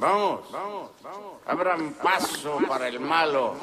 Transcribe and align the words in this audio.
Vamos, 0.00 0.40
vamos. 0.50 0.90
Abran 1.46 1.92
paso 2.02 2.58
para 2.66 2.88
el 2.88 2.98
malo. 3.00 3.54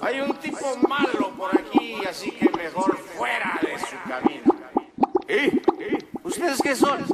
Hay 0.00 0.20
un 0.20 0.32
tipo 0.36 0.64
malo 0.88 1.30
por 1.36 1.50
aquí, 1.54 1.96
así 2.08 2.30
que 2.30 2.48
mejor 2.56 2.96
fuera 2.96 3.60
de 3.60 3.78
su 3.78 3.96
camino. 4.08 4.54
¿Y? 5.28 5.60
¿Ustedes 6.26 6.58
qué 6.62 6.74
son? 6.74 7.04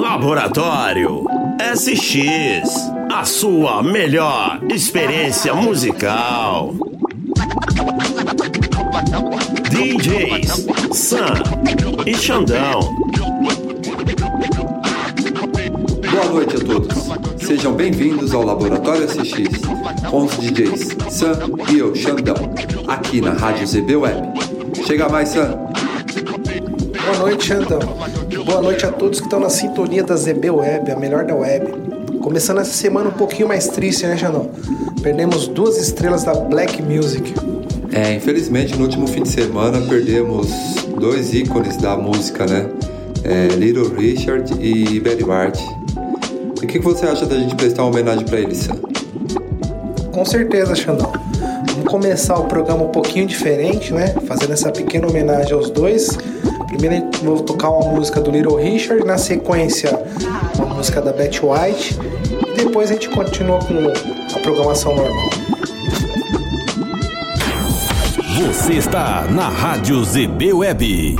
Laboratório 0.00 1.24
SX, 1.74 2.92
a 3.12 3.24
sua 3.24 3.82
melhor 3.82 4.60
experiência 4.70 5.54
musical. 5.54 6.74
DJs 9.70 10.81
Sam 10.92 11.32
e 12.06 12.14
Xandão. 12.14 12.80
Boa 16.10 16.24
noite 16.30 16.56
a 16.56 16.60
todos. 16.60 16.94
Sejam 17.46 17.72
bem-vindos 17.72 18.34
ao 18.34 18.42
Laboratório 18.42 19.08
SX 19.08 19.62
com 20.10 20.24
os 20.24 20.36
DJs 20.36 20.88
Sam 21.08 21.38
e 21.72 21.78
eu, 21.78 21.94
Xandão, 21.94 22.36
aqui 22.86 23.22
na 23.22 23.32
Rádio 23.32 23.66
ZB 23.66 23.96
Web. 23.96 24.28
Chega 24.86 25.08
mais, 25.08 25.30
Sam. 25.30 25.56
Boa 27.06 27.18
noite, 27.20 27.46
Xandão. 27.46 27.80
Boa 28.44 28.60
noite 28.60 28.84
a 28.84 28.92
todos 28.92 29.18
que 29.18 29.26
estão 29.26 29.40
na 29.40 29.48
sintonia 29.48 30.04
da 30.04 30.14
ZB 30.14 30.50
Web, 30.50 30.90
a 30.90 30.96
melhor 30.96 31.24
da 31.24 31.34
web. 31.34 31.72
Começando 32.20 32.58
essa 32.58 32.72
semana 32.72 33.08
um 33.08 33.14
pouquinho 33.14 33.48
mais 33.48 33.66
triste, 33.68 34.06
né, 34.06 34.18
Xandão? 34.18 34.50
Perdemos 35.02 35.48
duas 35.48 35.78
estrelas 35.78 36.22
da 36.24 36.34
Black 36.34 36.82
Music. 36.82 37.32
É, 37.92 38.14
infelizmente 38.14 38.74
no 38.74 38.84
último 38.84 39.06
fim 39.06 39.22
de 39.22 39.28
semana 39.28 39.78
perdemos 39.82 40.48
dois 41.02 41.34
ícones 41.34 41.76
da 41.78 41.96
música, 41.96 42.46
né? 42.46 42.64
É, 43.24 43.48
Little 43.56 43.88
Richard 43.88 44.54
e 44.60 45.00
Betty 45.00 45.24
White. 45.24 45.60
E 46.60 46.64
o 46.64 46.68
que, 46.68 46.78
que 46.78 46.84
você 46.84 47.06
acha 47.06 47.26
da 47.26 47.36
gente 47.36 47.56
prestar 47.56 47.82
uma 47.82 47.90
homenagem 47.90 48.24
para 48.24 48.38
eles? 48.38 48.68
Com 50.12 50.24
certeza, 50.24 50.76
Xandão. 50.76 51.12
Vamos 51.72 51.88
começar 51.90 52.38
o 52.38 52.44
programa 52.44 52.84
um 52.84 52.90
pouquinho 52.90 53.26
diferente, 53.26 53.92
né? 53.92 54.14
Fazendo 54.28 54.52
essa 54.52 54.70
pequena 54.70 55.08
homenagem 55.08 55.52
aos 55.52 55.70
dois. 55.70 56.16
Primeiro 56.68 57.10
vou 57.20 57.40
tocar 57.40 57.70
uma 57.70 57.96
música 57.96 58.20
do 58.20 58.30
Little 58.30 58.54
Richard, 58.54 59.04
na 59.04 59.18
sequência 59.18 60.00
uma 60.54 60.72
música 60.76 61.02
da 61.02 61.12
Betty 61.12 61.40
White. 61.44 61.98
E 62.52 62.64
depois 62.64 62.90
a 62.90 62.92
gente 62.92 63.08
continua 63.08 63.58
com 63.58 64.36
a 64.36 64.40
programação 64.40 64.94
normal. 64.94 65.31
Você 68.34 68.76
está 68.76 69.26
na 69.30 69.50
Rádio 69.50 70.02
ZB 70.02 70.54
Web. 70.54 71.16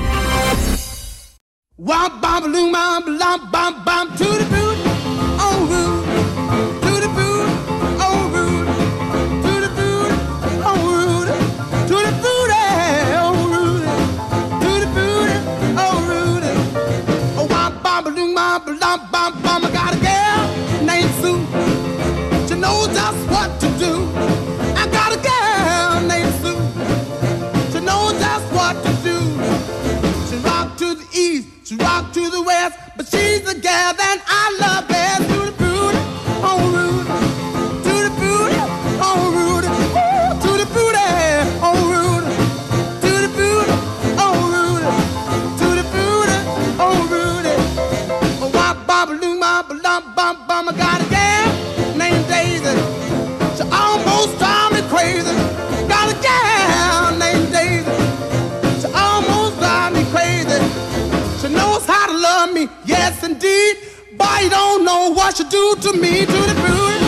What 65.33 65.39
she 65.39 65.45
do 65.45 65.77
to 65.77 65.99
me, 65.99 66.27
to 66.27 66.33
the 66.33 66.55
booty, 66.61 67.02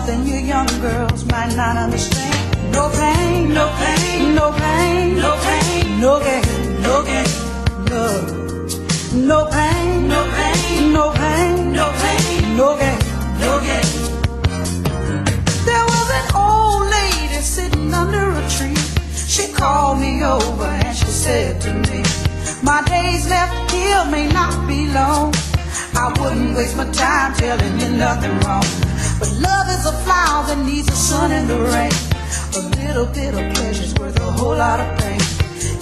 Something 0.00 0.26
you 0.26 0.36
young 0.36 0.66
girls 0.80 1.26
might 1.26 1.54
not 1.56 1.76
understand. 1.76 2.72
No 2.72 2.88
pain, 2.88 3.52
no 3.52 3.68
pain, 3.76 4.34
no 4.34 4.50
pain, 4.52 5.16
no 5.16 5.36
pain, 5.44 6.00
no 6.00 6.18
gain, 6.20 6.82
no 6.82 7.04
gain, 7.04 7.28
no. 7.92 8.04
No 9.28 9.38
pain, 9.50 10.08
no 10.08 10.20
pain, 10.36 10.92
no 10.94 11.12
pain, 11.12 11.72
no 11.72 11.92
pain, 12.00 12.56
no 12.56 12.78
gain, 12.80 12.98
no 13.44 13.60
gain. 13.60 13.88
There 15.68 15.84
was 15.92 16.08
an 16.18 16.26
old 16.34 16.88
lady 16.96 17.42
sitting 17.42 17.92
under 17.92 18.30
a 18.30 18.48
tree. 18.56 18.80
She 19.28 19.52
called 19.52 20.00
me 20.00 20.24
over 20.24 20.64
and 20.64 20.96
she 20.96 21.10
said 21.24 21.60
to 21.60 21.74
me, 21.74 22.02
My 22.62 22.80
days 22.86 23.28
left 23.28 23.70
here 23.70 24.06
may 24.06 24.28
not 24.32 24.66
be 24.66 24.88
long. 24.94 25.34
I 25.94 26.08
wouldn't 26.18 26.56
waste 26.56 26.78
my 26.78 26.90
time 26.90 27.34
telling 27.34 27.78
you 27.80 27.90
nothing 27.98 28.40
wrong. 28.40 28.89
But 29.20 29.30
love 29.32 29.68
is 29.68 29.84
a 29.84 29.92
flower 30.04 30.46
that 30.46 30.64
needs 30.64 30.86
the 30.86 30.96
sun 30.96 31.30
and 31.30 31.46
the 31.46 31.58
rain. 31.60 31.92
A 32.56 32.62
little 32.80 33.04
bit 33.04 33.34
of 33.34 33.52
pleasure's 33.52 33.92
worth 34.00 34.18
a 34.18 34.32
whole 34.32 34.56
lot 34.56 34.80
of 34.80 34.98
pain. 34.98 35.20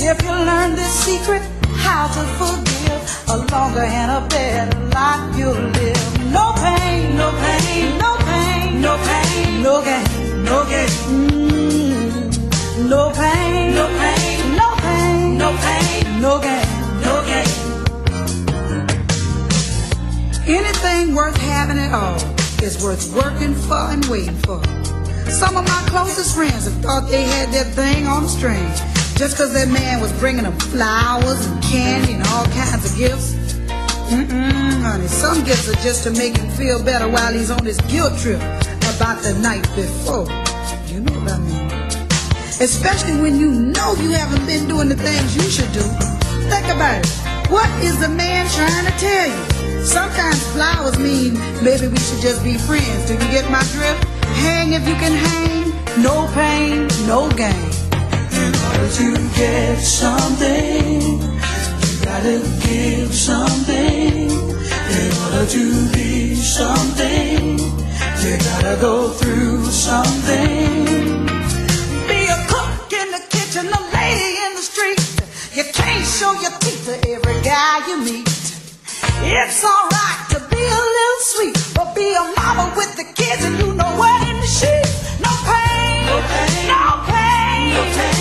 If 0.02 0.20
you 0.24 0.32
learn 0.50 0.74
this 0.74 0.92
secret, 1.06 1.42
how 1.86 2.08
to 2.08 2.22
forgive, 2.34 3.00
a 3.30 3.36
longer 3.54 3.86
and 3.86 4.10
a 4.10 4.26
better 4.26 4.76
life 4.90 5.38
you'll 5.38 5.54
live. 5.54 6.32
No 6.32 6.52
pain, 6.58 7.16
no 7.16 7.30
pain, 7.30 7.98
no 8.02 8.16
pain, 8.26 8.80
no 8.82 8.96
pain, 9.06 9.62
no 9.62 9.74
gain, 9.86 10.04
no 10.42 10.64
gain. 10.66 10.88
Mm, 11.06 12.26
no 12.90 13.12
pain, 13.14 13.74
no 13.78 13.86
pain, 14.02 14.56
no 14.58 14.68
pain, 14.82 15.38
no 15.38 15.48
pain, 15.62 16.20
no 16.20 16.32
gain, 16.40 16.66
no 17.06 17.14
gain. 17.30 17.48
Anything 20.58 21.14
worth 21.14 21.36
having 21.36 21.78
at 21.78 21.94
all 21.94 22.37
is 22.62 22.82
worth 22.82 23.12
working 23.14 23.54
for 23.54 23.92
and 23.92 24.04
waiting 24.06 24.36
for. 24.36 24.62
Some 25.30 25.56
of 25.56 25.64
my 25.64 25.84
closest 25.88 26.34
friends 26.34 26.64
have 26.64 26.74
thought 26.82 27.10
they 27.10 27.22
had 27.22 27.50
that 27.52 27.66
thing 27.74 28.06
on 28.06 28.22
the 28.24 28.28
string. 28.28 28.66
Just 29.16 29.36
cause 29.36 29.52
that 29.52 29.68
man 29.68 30.00
was 30.00 30.12
bringing 30.20 30.44
them 30.44 30.58
flowers 30.58 31.46
and 31.46 31.62
candy 31.62 32.14
and 32.14 32.22
all 32.28 32.46
kinds 32.46 32.90
of 32.90 32.96
gifts. 32.96 33.34
Mm-mm, 34.08 34.82
honey, 34.82 35.06
some 35.06 35.44
gifts 35.44 35.68
are 35.68 35.80
just 35.82 36.04
to 36.04 36.10
make 36.12 36.36
him 36.36 36.48
feel 36.50 36.82
better 36.82 37.08
while 37.08 37.32
he's 37.32 37.50
on 37.50 37.64
his 37.64 37.80
guilt 37.82 38.18
trip 38.18 38.40
about 38.96 39.22
the 39.22 39.38
night 39.42 39.62
before. 39.76 40.26
You 40.86 41.00
know 41.00 41.12
what 41.20 41.32
I 41.32 41.38
mean. 41.38 41.68
Especially 42.60 43.20
when 43.20 43.38
you 43.38 43.50
know 43.50 43.94
you 44.00 44.10
haven't 44.10 44.46
been 44.46 44.66
doing 44.66 44.88
the 44.88 44.96
things 44.96 45.36
you 45.36 45.42
should 45.42 45.70
do. 45.72 45.84
Think 46.48 46.66
about 46.66 47.04
it. 47.04 47.50
What 47.50 47.68
is 47.82 48.00
the 48.00 48.08
man 48.08 48.48
trying 48.50 48.86
to 48.86 48.92
tell 48.98 49.28
you? 49.28 49.67
Sometimes 49.84 50.42
flowers 50.52 50.98
mean 50.98 51.34
maybe 51.62 51.88
we 51.88 51.98
should 51.98 52.20
just 52.20 52.42
be 52.44 52.54
friends. 52.58 53.06
Do 53.06 53.14
you 53.14 53.30
get 53.30 53.50
my 53.50 53.62
drift? 53.72 54.04
Hang 54.44 54.72
if 54.72 54.86
you 54.86 54.94
can 54.94 55.12
hang. 55.12 55.72
No 56.02 56.28
pain, 56.34 56.86
no 57.06 57.28
gain. 57.30 57.70
In 58.42 58.52
order 58.66 58.88
to 59.00 59.16
get 59.34 59.78
something, 59.78 61.20
you 61.82 62.04
gotta 62.04 62.38
give 62.62 63.14
something. 63.14 64.30
In 64.30 65.10
order 65.24 65.46
to 65.46 65.92
be 65.92 66.34
something, 66.34 67.58
you 67.58 68.38
gotta 68.38 68.76
go 68.80 69.08
through 69.10 69.64
something. 69.64 70.84
Be 72.06 72.20
a 72.26 72.38
cook 72.46 72.92
in 72.92 73.10
the 73.10 73.22
kitchen, 73.28 73.66
a 73.66 73.80
lady 73.96 74.30
in 74.46 74.54
the 74.54 74.62
street. 74.62 75.00
You 75.54 75.64
can't 75.72 76.06
show 76.06 76.32
your 76.40 76.52
teeth 76.60 76.84
to 76.86 77.10
every 77.10 77.40
guy 77.42 77.86
you 77.88 78.04
meet. 78.04 78.27
It's 79.20 79.64
alright 79.64 80.30
to 80.30 80.38
be 80.48 80.62
a 80.62 80.82
little 80.96 81.20
sweet, 81.20 81.72
but 81.74 81.94
be 81.94 82.14
a 82.14 82.22
mama 82.36 82.72
with 82.76 82.94
the 82.96 83.04
kids 83.04 83.44
and 83.44 83.58
you 83.58 83.74
know 83.74 83.96
what 83.96 84.28
in 84.28 84.36
the 84.40 84.46
sheets. 84.46 85.20
No 85.20 85.30
pain, 85.48 86.06
no 86.06 86.22
pain, 86.28 86.68
no 86.68 87.04
pain, 87.06 87.74
no 87.74 87.82
pain. 87.96 88.17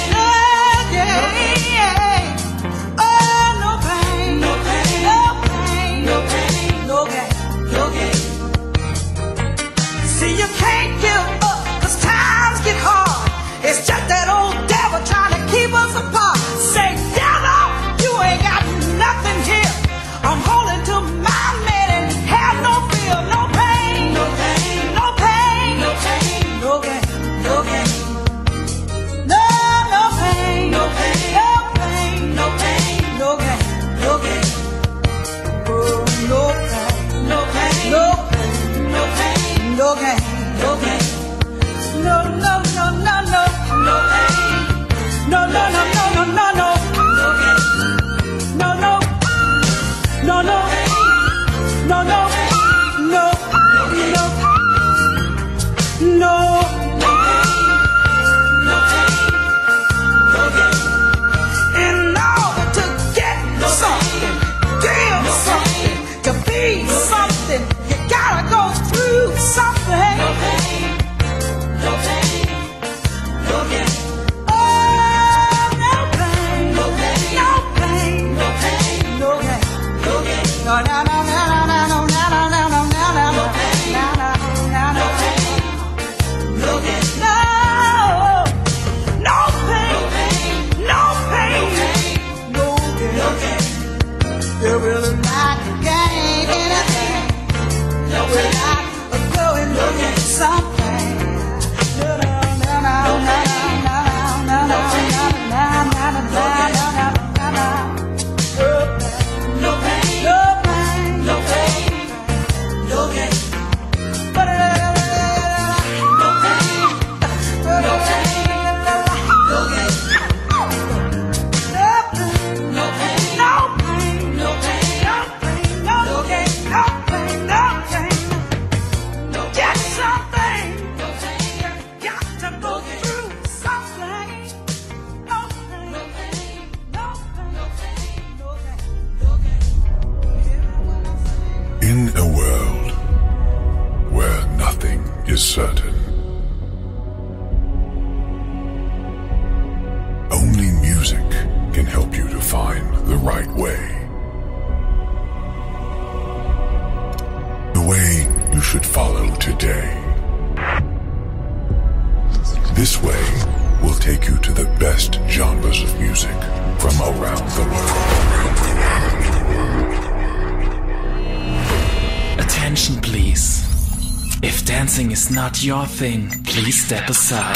Not 175.31 175.63
your 175.63 175.85
thing, 175.85 176.29
please 176.43 176.83
step 176.85 177.09
aside. 177.09 177.55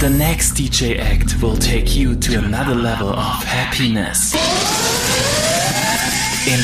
The 0.00 0.08
next 0.08 0.54
DJ 0.54 0.98
act 0.98 1.42
will 1.42 1.56
take 1.56 1.94
you 1.96 2.14
to 2.16 2.38
another 2.38 2.74
level 2.74 3.10
of 3.10 3.44
happiness. 3.44 4.34
In 6.46 6.60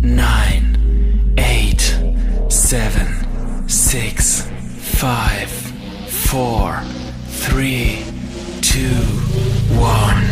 10, 0.00 0.16
9, 0.16 1.34
8, 1.38 1.80
7, 2.48 3.68
6, 3.68 4.42
5, 4.42 5.50
4, 5.50 6.82
3, 7.26 8.04
2, 8.62 8.80
1. 9.76 10.24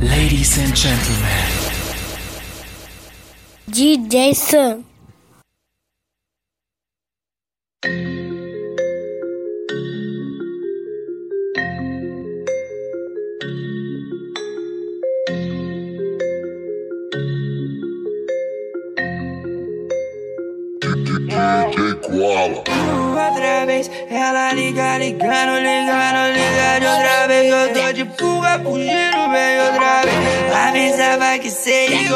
Ladies 0.00 0.58
and 0.58 0.76
gentlemen, 0.76 1.46
DJ 3.70 4.34
Sam. 4.34 4.89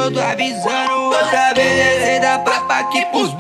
Que 0.09 0.15
tô 0.15 0.21
avisando 0.21 0.93
outra 0.93 1.55
vez. 1.55 2.21
Da 2.21 2.39
papa 2.39 2.81
aqui 2.81 3.05
pros 3.07 3.34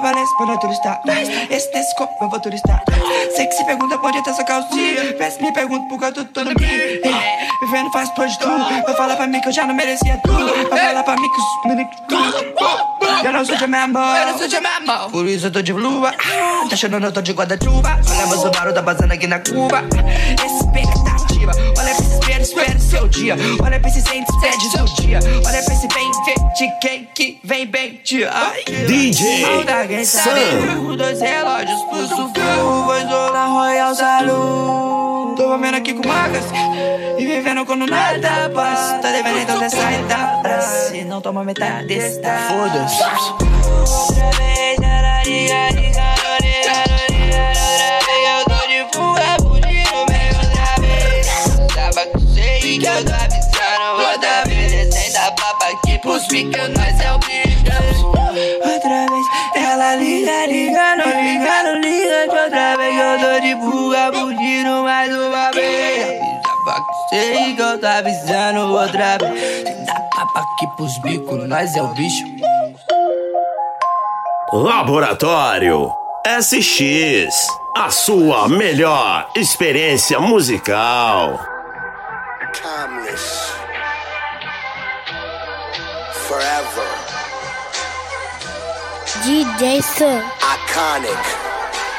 pra 0.00 0.12
pra 0.12 0.56
turistar 0.58 1.00
Esse 1.50 1.70
telescópio 1.70 2.16
eu 2.20 2.28
vou 2.28 2.40
turistar 2.40 2.82
Sei 3.34 3.46
que 3.46 3.54
se 3.54 3.64
pergunta 3.64 3.96
onde 4.06 4.22
tá 4.22 4.32
sua 4.32 4.44
calcinha. 4.44 5.14
Vê 5.18 5.30
se 5.30 5.42
me 5.42 5.52
pergunta 5.52 5.88
por 5.88 5.98
que 5.98 6.04
eu 6.04 6.12
tô 6.12 6.24
todo 6.24 6.50
Ei, 6.62 7.00
Vivendo 7.62 7.90
faz 7.90 8.08
por 8.10 8.26
de 8.26 8.38
tudo. 8.38 8.64
Vai 8.84 8.94
falar 8.94 9.16
pra 9.16 9.26
mim 9.26 9.40
que 9.40 9.48
eu 9.48 9.52
já 9.52 9.66
não 9.66 9.74
merecia 9.74 10.20
tudo. 10.24 10.68
Vai 10.68 10.86
falar 10.86 11.02
pra 11.02 11.16
mim 11.16 11.28
que 11.28 11.40
os 11.40 11.64
meninos 11.66 11.96
tudo. 12.08 13.24
Eu 13.24 13.32
não 13.32 13.44
sou 13.44 13.56
de 13.56 13.66
mesmo 13.66 13.98
Eu 13.98 14.26
não 14.26 14.38
sou 14.38 14.48
de 14.48 14.60
mesmo 14.60 15.10
Por 15.10 15.26
isso 15.26 15.46
eu 15.46 15.50
tô 15.50 15.62
de 15.62 15.72
luva. 15.72 16.12
Tá 16.12 16.68
achando 16.72 17.04
eu 17.04 17.12
tô 17.12 17.20
de 17.20 17.32
guarda-chuva. 17.32 18.00
Olha 18.08 18.26
meu 18.26 18.38
Subaru 18.38 18.72
tá 18.72 18.82
passando 18.82 19.12
aqui 19.12 19.26
na 19.26 19.38
curva. 19.40 19.82
Expectativa 20.44 21.52
espera, 22.46 22.78
seu 22.78 23.08
dia. 23.08 23.36
Olha 23.62 23.80
pra 23.80 23.88
esse 23.88 24.00
sente, 24.02 24.30
pede 24.40 24.70
seu 24.70 24.84
dia. 25.02 25.18
Olha 25.44 25.62
pra 25.62 25.74
esse 25.74 25.88
bem 25.88 26.10
de 26.56 26.78
quem 26.80 27.08
que 27.14 27.38
vem 27.42 27.66
bem 27.66 28.00
de 28.04 28.24
ai. 28.24 28.64
DJ 28.86 30.04
Sam. 30.04 30.96
Dois 30.96 31.20
relógios, 31.20 31.82
pulso 31.82 32.30
frio 32.32 32.84
Vou 32.84 32.96
isolar 32.96 33.50
Royal 33.50 33.94
Salud 33.94 35.36
Tô 35.36 35.56
vivendo 35.56 35.74
aqui 35.74 35.92
com 35.92 36.08
marcas 36.08 36.44
E 37.18 37.26
vivendo 37.26 37.66
quando 37.66 37.86
nada 37.86 38.50
passa. 38.54 38.98
Tá 38.98 39.10
devendo 39.10 39.38
então 39.40 39.58
você 39.58 39.76
sai 39.76 40.02
da 40.04 40.38
praça. 40.42 40.90
Se 40.90 41.04
não 41.04 41.20
toma 41.20 41.44
metade 41.44 41.86
desta 41.86 42.38
Foda-se. 42.48 43.02
Outra 43.90 44.30
vez 44.38 44.56
com 52.78 52.80
sei 52.80 52.80
que 52.80 52.86
eu 52.86 53.04
tô 53.04 53.12
avisando 53.12 54.12
Outra 54.12 54.44
vez 54.46 54.72
descendo 54.72 55.18
a 55.18 55.30
papa 55.32 55.66
aqui 55.66 55.98
pros 55.98 56.26
piques 56.26 56.68
Nós 56.68 57.00
é 57.00 57.12
o 57.12 57.18
bicho 57.18 58.06
Outra 58.06 59.06
vez 59.06 59.26
ela 59.56 59.96
liga, 59.96 60.46
ligando, 60.46 61.04
ligando, 61.04 61.80
ligando 61.80 62.42
Outra 62.42 62.76
vez 62.76 62.96
eu 62.98 63.18
tô 63.20 63.40
de 63.40 63.54
fuga 63.60 64.12
Fugindo 64.12 64.82
mais 64.82 65.12
uma 65.16 65.50
vez 65.52 66.20
sei 67.10 67.54
que 67.54 67.62
eu 67.62 67.78
tô 67.78 67.86
avisando 67.86 68.72
outra 68.72 69.18
vez 69.18 69.64
Dá 69.86 69.94
papa 69.94 70.40
aqui 70.40 70.66
pros 70.76 70.98
bicos 71.02 71.48
Nós 71.48 71.74
é 71.74 71.82
o 71.82 71.88
bicho 71.88 72.24
Laboratório 74.52 75.92
SX. 76.26 77.46
A 77.76 77.88
sua 77.88 78.48
melhor 78.48 79.28
experiência 79.36 80.18
musical. 80.18 81.55
Timeless. 82.56 83.52
Forever. 86.26 86.88
DJ 89.22 89.82
Sam. 89.82 90.22
Iconic. 90.40 91.45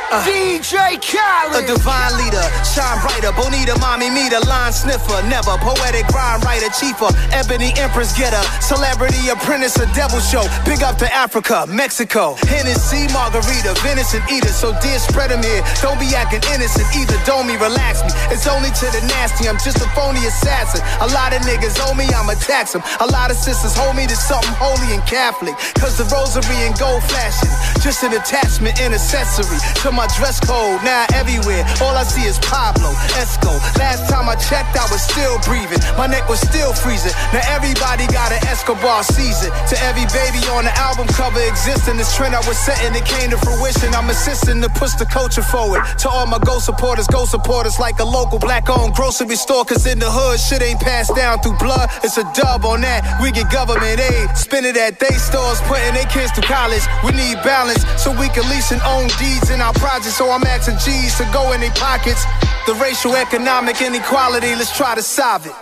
DJ 0.08 0.96
Khaled. 1.04 1.64
A 1.64 1.68
divine 1.68 2.16
leader, 2.16 2.44
shine 2.64 3.00
brighter. 3.04 3.36
Bonita, 3.36 3.78
mommy, 3.80 4.10
me, 4.10 4.30
the 4.30 4.40
line 4.48 4.72
sniffer. 4.72 5.20
Never 5.28 5.58
poetic 5.60 6.08
rhyme 6.16 6.40
writer, 6.42 6.72
chiefer. 6.72 7.12
Ebony 7.36 7.74
empress 7.76 8.16
getter. 8.18 8.40
Celebrity 8.64 9.28
apprentice, 9.28 9.76
a 9.76 9.86
devil 9.94 10.20
show. 10.20 10.48
Big 10.64 10.82
up 10.82 10.98
to 11.00 11.08
Africa, 11.14 11.66
Mexico. 11.68 12.36
Hennessy, 12.48 13.12
margarita, 13.12 13.76
venison 13.84 14.24
eater. 14.32 14.54
So 14.56 14.72
dear, 14.80 15.00
spread 15.00 15.32
'em 15.32 15.44
here. 15.44 15.64
Don't 15.82 16.00
be 16.00 16.16
acting 16.16 16.44
innocent 16.56 16.88
either. 16.96 17.20
Don't 17.26 17.46
me, 17.46 17.58
relax 17.58 18.02
me. 18.04 18.12
It's 18.32 18.48
only 18.48 18.72
to 18.72 18.86
the 18.96 19.02
nasty. 19.12 19.50
I'm 19.50 19.60
just 19.60 19.78
a 19.84 19.90
phony 19.92 20.26
assassin. 20.26 20.82
A 21.02 21.08
lot 21.08 21.36
of 21.36 21.42
niggas 21.44 21.76
owe 21.84 21.94
me, 21.94 22.08
I'ma 22.16 22.36
tax 22.40 22.76
'em. 22.76 22.84
A 23.02 23.08
lot 23.08 23.30
of 23.30 23.38
sisters 23.38 23.76
hold 23.76 23.96
me 23.96 24.08
to 24.08 24.16
something 24.16 24.56
holy 24.56 24.94
and 24.96 25.06
Catholic. 25.06 25.56
Cause 25.80 25.98
the 25.98 26.06
rosary 26.16 26.64
and 26.66 26.78
gold 26.80 27.04
flashing. 27.04 27.52
Just 27.82 28.04
an 28.04 28.14
attachment 28.14 28.80
and 28.80 28.94
accessory 28.94 29.60
to 29.84 29.92
my 29.98 30.06
dress 30.14 30.38
code. 30.40 30.78
Now 30.86 31.10
everywhere, 31.18 31.66
all 31.82 31.98
I 31.98 32.06
see 32.06 32.22
is 32.30 32.38
Pablo, 32.46 32.94
Esco. 33.18 33.58
Last 33.82 34.06
time 34.06 34.30
I 34.30 34.38
checked, 34.38 34.78
I 34.78 34.86
was 34.94 35.02
still 35.02 35.42
breathing. 35.42 35.82
My 35.98 36.06
neck 36.06 36.30
was 36.30 36.40
still 36.40 36.72
freezing. 36.72 37.18
Now 37.34 37.42
everybody 37.50 38.06
got 38.14 38.30
an 38.30 38.46
Escobar 38.46 39.02
season. 39.02 39.50
To 39.50 39.76
every 39.90 40.06
baby 40.14 40.46
on 40.54 40.70
the 40.70 40.76
album 40.78 41.10
cover 41.18 41.42
existing, 41.42 41.98
this 41.98 42.14
trend 42.16 42.38
I 42.38 42.46
was 42.46 42.62
setting, 42.62 42.94
it 42.94 43.10
came 43.10 43.34
to 43.34 43.42
fruition. 43.42 43.90
I'm 43.98 44.08
assisting 44.14 44.62
to 44.62 44.70
push 44.70 44.94
the 45.02 45.10
culture 45.10 45.42
forward. 45.42 45.82
To 46.06 46.08
all 46.10 46.30
my 46.30 46.38
go 46.46 46.60
supporters, 46.60 47.08
go 47.08 47.26
supporters 47.26 47.80
like 47.82 47.98
a 47.98 48.06
local 48.06 48.38
black 48.38 48.70
owned 48.70 48.94
grocery 48.94 49.36
store. 49.36 49.66
Cause 49.66 49.90
in 49.90 49.98
the 49.98 50.12
hood, 50.14 50.38
shit 50.40 50.62
ain't 50.62 50.80
passed 50.80 51.18
down 51.18 51.42
through 51.42 51.58
blood. 51.58 51.90
It's 52.06 52.22
a 52.22 52.26
dub 52.38 52.70
on 52.70 52.82
that. 52.86 53.02
We 53.18 53.34
get 53.34 53.50
government 53.50 53.98
aid. 53.98 54.30
Spend 54.38 54.70
it 54.70 54.78
at 54.78 55.00
day 55.02 55.18
stores, 55.18 55.58
putting 55.66 55.98
their 55.98 56.06
kids 56.14 56.30
through 56.38 56.46
college. 56.46 56.86
We 57.02 57.18
need 57.18 57.42
balance 57.42 57.82
so 57.98 58.14
we 58.14 58.30
can 58.30 58.46
lease 58.54 58.70
and 58.70 58.82
own 58.86 59.10
deeds 59.18 59.50
in 59.50 59.58
our 59.58 59.74
projects. 59.88 60.18
So 60.18 60.30
I'm 60.30 60.44
asking 60.44 60.78
G's 60.84 61.16
to 61.18 61.26
go 61.32 61.54
in 61.54 61.62
their 61.62 61.72
pockets. 61.72 62.24
The 62.68 62.76
racial 62.76 63.16
economic 63.16 63.82
inequality, 63.82 64.52
let's 64.60 64.76
try 64.76 64.96
to 64.96 65.02
solve 65.02 65.46
it. 65.48 65.56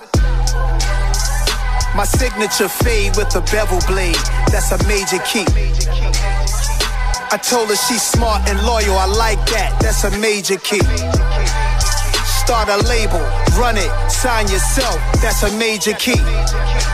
My 1.94 2.06
signature 2.06 2.68
fade 2.68 3.16
with 3.16 3.36
a 3.36 3.44
bevel 3.54 3.80
blade. 3.88 4.18
That's 4.52 4.72
a 4.74 4.80
major 4.88 5.22
key. 5.30 5.46
I 7.32 7.38
told 7.38 7.70
her 7.70 7.76
she's 7.76 8.02
smart 8.02 8.50
and 8.50 8.58
loyal. 8.66 8.98
I 8.98 9.06
like 9.06 9.42
that. 9.54 9.78
That's 9.80 10.04
a 10.04 10.12
major 10.18 10.58
key. 10.58 10.86
Start 12.44 12.70
a 12.70 12.78
label, 12.90 13.22
run 13.58 13.78
it, 13.78 13.92
sign 14.10 14.48
yourself. 14.48 14.98
That's 15.22 15.42
a 15.44 15.52
major 15.58 15.94
key. 15.94 16.22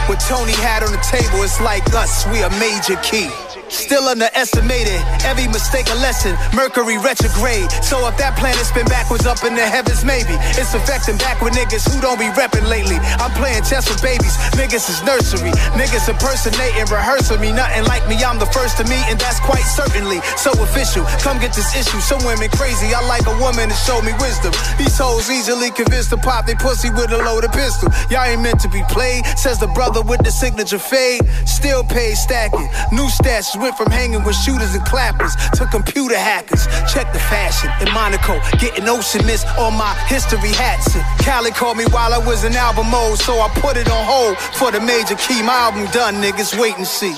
What 0.07 0.19
Tony 0.27 0.53
had 0.53 0.83
on 0.83 0.91
the 0.91 1.03
table 1.15 1.43
is 1.43 1.59
like 1.61 1.83
us. 1.93 2.25
We 2.27 2.43
a 2.43 2.49
major 2.59 2.95
key. 3.03 3.27
Still 3.71 4.03
underestimated, 4.11 4.99
every 5.23 5.47
mistake 5.47 5.87
a 5.87 5.95
lesson. 6.03 6.35
Mercury 6.51 6.99
retrograde. 6.99 7.71
So 7.79 8.03
if 8.03 8.19
that 8.19 8.35
planet 8.35 8.67
spin 8.67 8.83
backwards 8.91 9.23
up 9.23 9.39
in 9.47 9.55
the 9.55 9.63
heavens, 9.63 10.03
maybe 10.03 10.35
it's 10.59 10.75
affecting 10.75 11.15
backward 11.15 11.55
niggas 11.55 11.87
who 11.87 11.95
don't 12.03 12.19
be 12.19 12.27
repping 12.35 12.67
lately. 12.67 12.99
I'm 13.23 13.31
playing 13.39 13.63
chess 13.63 13.87
with 13.87 14.03
babies, 14.03 14.35
niggas 14.59 14.91
is 14.91 14.99
nursery. 15.07 15.55
Niggas 15.79 16.11
impersonating, 16.11 16.83
rehearsing 16.91 17.39
me. 17.39 17.55
Nothing 17.55 17.87
like 17.87 18.03
me, 18.11 18.19
I'm 18.19 18.43
the 18.43 18.51
first 18.51 18.75
to 18.77 18.83
meet, 18.91 19.07
and 19.07 19.15
that's 19.15 19.39
quite 19.39 19.63
certainly 19.63 20.19
so 20.35 20.51
official. 20.59 21.07
Come 21.23 21.39
get 21.39 21.55
this 21.55 21.71
issue. 21.71 22.03
Some 22.03 22.19
women 22.27 22.51
crazy, 22.59 22.91
I 22.91 22.99
like 23.07 23.23
a 23.23 23.35
woman 23.39 23.71
to 23.71 23.77
show 23.87 24.03
me 24.03 24.11
wisdom. 24.19 24.51
These 24.75 24.99
hoes 24.99 25.31
easily 25.31 25.71
convinced 25.71 26.11
to 26.11 26.19
pop 26.19 26.43
they 26.43 26.59
pussy 26.59 26.91
with 26.91 27.15
a 27.15 27.23
loaded 27.23 27.55
pistol. 27.55 27.87
Y'all 28.11 28.27
ain't 28.27 28.43
meant 28.43 28.59
to 28.67 28.69
be 28.69 28.83
played, 28.91 29.23
says 29.39 29.63
the 29.63 29.71
brother 29.71 30.03
with 30.03 30.19
the 30.27 30.31
signature 30.31 30.79
fade. 30.79 31.23
Still 31.47 31.87
paid 31.87 32.19
stacking. 32.19 32.67
New 32.91 33.07
stashes 33.07 33.60
went 33.61 33.77
from 33.77 33.91
hanging 33.91 34.23
with 34.23 34.35
shooters 34.35 34.73
and 34.73 34.83
clappers 34.85 35.35
to 35.53 35.65
computer 35.67 36.17
hackers. 36.17 36.65
Check 36.91 37.13
the 37.13 37.19
fashion 37.19 37.69
in 37.79 37.93
Monaco, 37.93 38.41
getting 38.57 38.89
ocean 38.89 39.25
mist 39.25 39.45
on 39.57 39.77
my 39.77 39.93
history 40.07 40.51
hats. 40.51 40.95
And 40.95 41.05
Cali 41.19 41.51
called 41.51 41.77
me 41.77 41.85
while 41.85 42.13
I 42.13 42.17
was 42.17 42.43
in 42.43 42.53
album 42.55 42.89
mode, 42.89 43.19
so 43.19 43.39
I 43.39 43.49
put 43.61 43.77
it 43.77 43.89
on 43.89 44.03
hold 44.03 44.37
for 44.57 44.71
the 44.71 44.81
major 44.81 45.15
key. 45.15 45.43
My 45.43 45.69
album 45.69 45.85
done, 45.91 46.15
niggas 46.15 46.59
wait 46.59 46.75
and 46.77 46.87
see. 46.87 47.13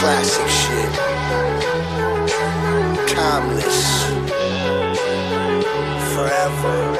Classic 0.00 0.48
shit. 0.48 0.92
Timeless. 3.14 4.04
Forever. 6.14 6.95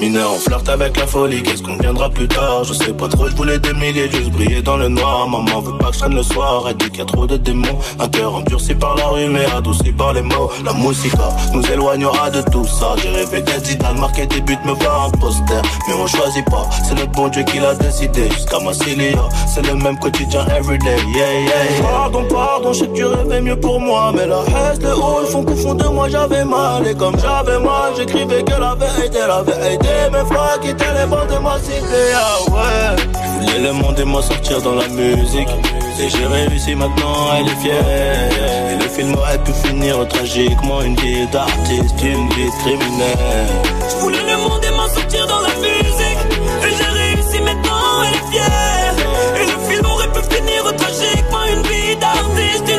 Mineur, 0.00 0.32
on 0.32 0.38
flirte 0.38 0.66
avec 0.70 0.96
la 0.96 1.06
folie, 1.06 1.42
qu'est-ce 1.42 1.62
qu'on 1.62 1.76
viendra 1.76 2.08
plus 2.08 2.26
tard? 2.26 2.64
Je 2.64 2.72
sais 2.72 2.94
pas 2.94 3.06
trop, 3.06 3.28
je 3.28 3.36
voulais 3.36 3.58
des 3.58 3.74
milliers, 3.74 4.10
juste 4.10 4.30
briller 4.30 4.62
dans 4.62 4.78
le 4.78 4.88
noir. 4.88 5.28
Maman 5.28 5.60
veut 5.60 5.76
pas 5.76 5.88
que 5.88 5.92
je 5.92 5.98
traîne 5.98 6.14
le 6.14 6.22
soir, 6.22 6.64
elle 6.68 6.76
dit 6.78 6.88
qu'il 6.88 7.00
y 7.00 7.02
a 7.02 7.04
trop 7.04 7.26
de 7.26 7.36
démons. 7.36 7.78
Un 7.98 8.08
cœur 8.08 8.34
endurci 8.34 8.74
par 8.74 8.96
la 8.96 9.08
rue, 9.08 9.28
mais 9.28 9.44
adouci 9.54 9.92
par 9.92 10.14
les 10.14 10.22
mots. 10.22 10.50
La 10.64 10.72
musique 10.72 11.12
nous 11.52 11.62
éloignera 11.70 12.30
de 12.30 12.40
tout 12.50 12.64
ça. 12.64 12.94
J'ai 13.02 13.10
rêvé 13.10 13.42
d'être 13.42 13.66
Zidane, 13.66 13.98
marquer 13.98 14.26
des 14.26 14.40
buts, 14.40 14.56
me 14.64 14.72
voir 14.72 15.08
un 15.08 15.18
poster. 15.18 15.60
Mais 15.86 15.92
on 15.92 16.06
choisit 16.06 16.46
pas, 16.46 16.66
c'est 16.88 16.98
le 16.98 17.04
bon 17.04 17.28
Dieu 17.28 17.42
qui 17.42 17.58
l'a 17.58 17.74
décidé. 17.74 18.30
Jusqu'à 18.30 18.58
Massilia, 18.58 19.28
c'est 19.46 19.66
le 19.66 19.74
même 19.74 19.98
quotidien 19.98 20.46
everyday, 20.56 20.96
yeah, 21.14 21.40
yeah, 21.42 21.82
Pardon, 21.82 22.24
pardon, 22.26 22.72
je 22.72 22.78
sais 22.78 22.86
que 22.86 22.96
tu 22.96 23.04
rêvais 23.04 23.42
mieux 23.42 23.60
pour 23.60 23.78
moi 23.80 24.12
Mais 24.14 24.26
la 24.26 24.38
haine, 24.46 24.82
le 24.82 24.94
haut, 24.94 25.20
ils 25.22 25.30
font 25.30 25.44
qu'au 25.44 25.56
fond 25.56 25.74
de 25.74 25.84
moi 25.88 26.08
j'avais 26.08 26.44
mal. 26.46 26.86
Et 26.86 26.94
comme 26.94 27.18
j'avais 27.18 27.58
mal, 27.58 27.92
j'écrivais 27.98 28.42
que 28.42 28.58
la 28.58 28.74
vérité, 28.74 29.18
la 29.28 29.42
vérité 29.42 29.89
mes 30.12 30.24
quitter 30.60 30.84
les 30.94 31.06
de 31.06 31.38
ma 31.40 31.58
cité, 31.58 32.02
ah 32.14 32.50
ouais. 32.50 32.96
Je 33.22 33.28
voulais 33.46 33.58
le 33.60 33.72
monde 33.72 33.98
et 33.98 34.04
moi 34.04 34.22
sortir 34.22 34.60
dans 34.62 34.74
la 34.74 34.88
musique. 34.88 35.48
Et 36.00 36.08
j'ai 36.08 36.26
réussi 36.26 36.74
maintenant, 36.74 37.34
elle 37.36 37.46
est 37.46 37.60
fière. 37.62 38.72
Et 38.72 38.82
le 38.82 38.88
film 38.88 39.14
aurait 39.14 39.38
pu 39.38 39.52
finir 39.52 40.08
tragiquement, 40.08 40.80
une 40.82 40.96
vie 40.96 41.26
d'artiste, 41.26 42.02
une 42.02 42.28
vie 42.30 42.50
criminelle. 42.60 43.46
Je 43.90 43.96
voulais 43.96 44.22
le 44.22 44.36
monde 44.38 44.64
et 44.64 44.70
m'en 44.70 44.88
sortir 44.88 45.26
dans 45.26 45.40
la 45.40 45.54
musique. 45.56 46.22
Et 46.64 46.72
j'ai 46.76 46.90
réussi 47.00 47.42
maintenant, 47.42 48.02
elle 48.06 48.14
est 48.14 48.30
fière. 48.32 48.94
Et 49.36 49.44
le 49.44 49.58
film 49.68 49.86
aurait 49.86 50.12
pu 50.12 50.22
finir 50.34 50.74
tragiquement, 50.76 51.44
une 51.52 51.62
vie 51.62 51.96
d'artiste, 51.96 52.69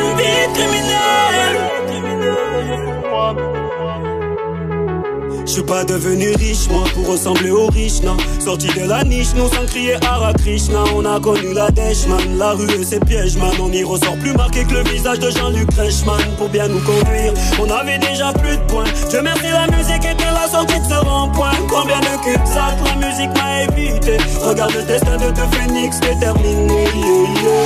Je 5.51 5.55
suis 5.58 5.63
pas 5.63 5.84
devenu 5.84 6.31
riche, 6.36 6.70
moi, 6.70 6.86
pour 6.93 7.12
ressembler 7.12 7.51
aux 7.51 7.67
riches, 7.67 8.01
non. 8.03 8.15
Sorti 8.39 8.67
de 8.67 8.88
la 8.88 9.03
niche, 9.03 9.36
nous 9.36 9.50
sans 9.50 9.65
crier 9.65 9.96
Hara 10.08 10.31
Krishna. 10.31 10.81
On 10.96 11.03
a 11.03 11.20
connu 11.20 11.53
la 11.53 11.70
dèche, 11.70 12.08
man. 12.08 12.38
La 12.38 12.51
rue 12.51 12.72
et 12.72 12.86
ses 12.86 13.01
pièges, 13.01 13.36
man. 13.36 13.51
On 13.62 13.70
y 13.70 13.84
ressort 13.84 14.15
plus 14.15 14.31
marqué 14.31 14.63
que 14.63 14.75
le 14.75 14.84
visage 14.84 15.20
de 15.20 15.29
Jean-Luc 15.29 15.67
Reichmann. 15.75 16.22
Pour 16.38 16.48
bien 16.48 16.70
nous 16.70 16.79
conduire, 16.79 17.34
on 17.60 17.70
avait 17.70 17.98
déjà 17.98 18.31
plus 18.31 18.55
de 18.55 18.63
points. 18.70 18.86
Je 19.12 19.17
merci, 19.17 19.48
la 19.51 19.67
musique 19.75 20.05
était 20.05 20.31
la 20.34 20.48
sortie 20.50 20.79
de 20.79 20.86
ce 20.86 21.05
rond-point. 21.05 21.51
Combien 21.70 22.00
de 22.00 22.24
cul 22.24 22.39
sac 22.46 22.77
la 22.86 23.05
musique 23.05 23.31
m'a 23.36 23.63
évité. 23.63 24.20
Regarde 24.41 24.72
le 24.72 24.84
destin 24.84 25.17
de 25.17 25.31
deux 25.36 25.58
phénix 25.58 26.00
déterminé. 26.00 26.86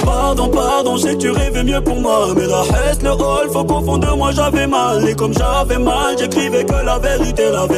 Pardon, 0.04 0.50
pardon, 0.50 0.98
j'ai 0.98 1.16
tu 1.20 1.30
rêvais 1.30 1.64
mieux 1.64 1.82
pour 1.82 1.98
moi. 1.98 2.30
Mais 2.36 2.48
la 2.48 2.64
haine, 2.64 2.98
le 3.04 3.12
hall, 3.12 3.48
faut 3.54 3.64
confondre 3.64 4.18
moi, 4.18 4.32
j'avais 4.32 4.66
mal. 4.66 5.08
Et 5.08 5.14
comme 5.14 5.36
j'avais 5.36 5.78
mal, 5.78 6.18
j'écrivais 6.18 6.66
que 6.66 6.84
la 6.84 6.98
vérité, 6.98 7.44
la 7.52 7.68
vérité 7.68 7.75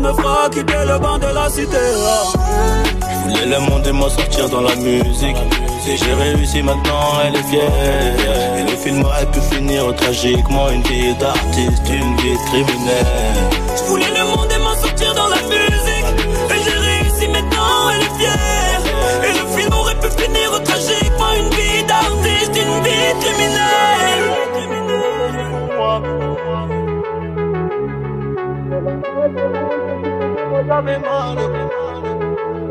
me 0.00 0.12
fera 0.14 0.48
quitter 0.50 0.84
le 0.86 0.98
banc 0.98 1.18
de 1.18 1.26
la 1.26 1.48
cité. 1.50 1.76
Je 3.00 3.28
voulais 3.28 3.46
le 3.46 3.60
monde 3.60 3.86
et 3.86 3.92
moi 3.92 4.10
sortir 4.10 4.48
dans 4.48 4.62
la 4.62 4.74
musique. 4.76 5.36
Si 5.82 5.96
j'ai 5.96 6.14
réussi 6.14 6.62
maintenant, 6.62 7.20
elle 7.24 7.36
est 7.36 7.42
fière. 7.44 7.70
Et 8.58 8.62
le 8.70 8.76
film 8.76 9.04
aurait 9.04 9.26
pu 9.26 9.40
finir 9.52 9.94
tragiquement. 9.96 10.70
Une 10.70 10.82
vie 10.82 11.14
d'artiste, 11.14 11.88
une 11.88 12.16
vie 12.16 12.38
criminelle. 12.46 13.50
Je 13.76 13.82
voulais 13.84 14.10
le 14.18 14.24
monde 14.24 14.50
et 14.54 14.58
moi 14.58 14.76
sortir 14.76 15.14
dans 15.14 15.28
la 15.28 15.42
musique. 15.42 16.06
Et 16.50 16.60
j'ai 16.64 16.78
réussi 16.88 17.28
maintenant, 17.28 17.90
elle 17.94 18.02
est 18.02 18.16
fière. 18.18 18.82
Et 19.24 19.32
le 19.38 19.44
film 19.56 19.72
aurait 19.72 19.98
pu 20.00 20.08
finir 20.22 20.62
tragiquement. 20.62 21.32
Une 21.38 21.50
vie 21.50 21.84
d'artiste, 21.84 22.56
une 22.56 22.82
vie 22.82 23.12
criminelle. 23.20 23.60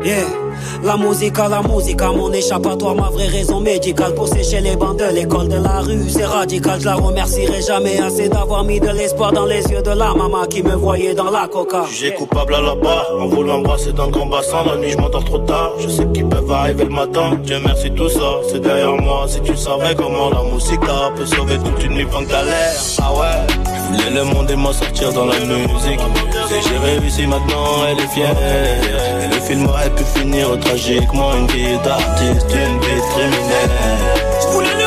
Yeah, 0.02 0.24
la 0.82 0.96
musique 0.96 1.38
à 1.38 1.48
la 1.48 1.62
musique, 1.62 2.00
à 2.02 2.10
mon 2.10 2.32
échappatoire, 2.32 2.94
ma 2.94 3.10
vraie 3.10 3.28
raison 3.28 3.60
médicale 3.60 4.14
pour 4.14 4.26
sécher 4.26 4.60
les 4.60 4.74
bancs 4.74 4.98
de 4.98 5.04
l'école 5.14 5.48
de 5.48 5.62
la 5.62 5.80
rue, 5.80 6.08
c'est 6.08 6.24
radical. 6.24 6.80
Je 6.80 6.86
la 6.86 6.94
remercierai 6.94 7.62
jamais 7.62 8.00
assez 8.00 8.28
d'avoir 8.28 8.64
mis 8.64 8.80
de 8.80 8.88
l'espoir 8.88 9.30
dans 9.32 9.44
les 9.44 9.62
yeux 9.66 9.82
de 9.82 9.90
la 9.90 10.14
maman 10.14 10.46
qui 10.46 10.62
me 10.62 10.74
voyait 10.74 11.14
dans 11.14 11.30
la 11.30 11.46
coca. 11.46 11.84
J'ai 11.92 12.14
coupable 12.14 12.54
à 12.54 12.60
la 12.62 12.74
barre, 12.74 13.06
en 13.20 13.28
voulant 13.28 13.58
embrasser 13.58 13.92
dans 13.92 14.06
le 14.06 14.12
grand 14.12 14.26
bassin. 14.26 14.64
La 14.66 14.76
nuit, 14.76 14.90
je 14.90 14.96
m'endors 14.96 15.24
trop 15.24 15.38
tard, 15.38 15.72
je 15.78 15.88
sais 15.88 16.06
qu'ils 16.12 16.28
peuvent 16.28 16.50
arriver 16.50 16.84
le 16.84 16.90
matin. 16.90 17.38
Dieu 17.44 17.58
merci, 17.64 17.90
tout 17.92 18.08
ça, 18.08 18.40
c'est 18.48 18.60
derrière 18.60 18.94
moi. 18.94 19.26
Si 19.28 19.40
tu 19.42 19.56
savais 19.56 19.94
comment 19.94 20.30
la 20.30 20.42
musique 20.52 20.80
peut 21.14 21.26
sauver 21.26 21.58
toute 21.58 21.84
une 21.84 21.92
nuit 21.92 22.06
pleine 22.06 22.26
galère. 22.26 22.72
Ah 23.02 23.12
ouais, 23.12 23.69
le 24.14 24.24
monde 24.24 24.50
et 24.50 24.56
moi 24.56 24.72
sortir 24.72 25.12
dans 25.12 25.26
la 25.26 25.38
musique. 25.38 26.00
Si 26.48 26.68
j'ai 26.68 26.78
réussi 26.78 27.26
maintenant, 27.26 27.86
elle 27.88 27.98
est 27.98 28.08
fière. 28.08 28.36
Et 29.22 29.34
le 29.34 29.40
film 29.40 29.66
aurait 29.66 29.90
pu 29.90 30.04
finir 30.04 30.58
tragiquement. 30.60 31.34
Une 31.36 31.46
vie 31.48 31.78
d'artiste, 31.84 32.50
une 32.50 32.78
vie 32.80 33.02
criminelle. 33.12 34.79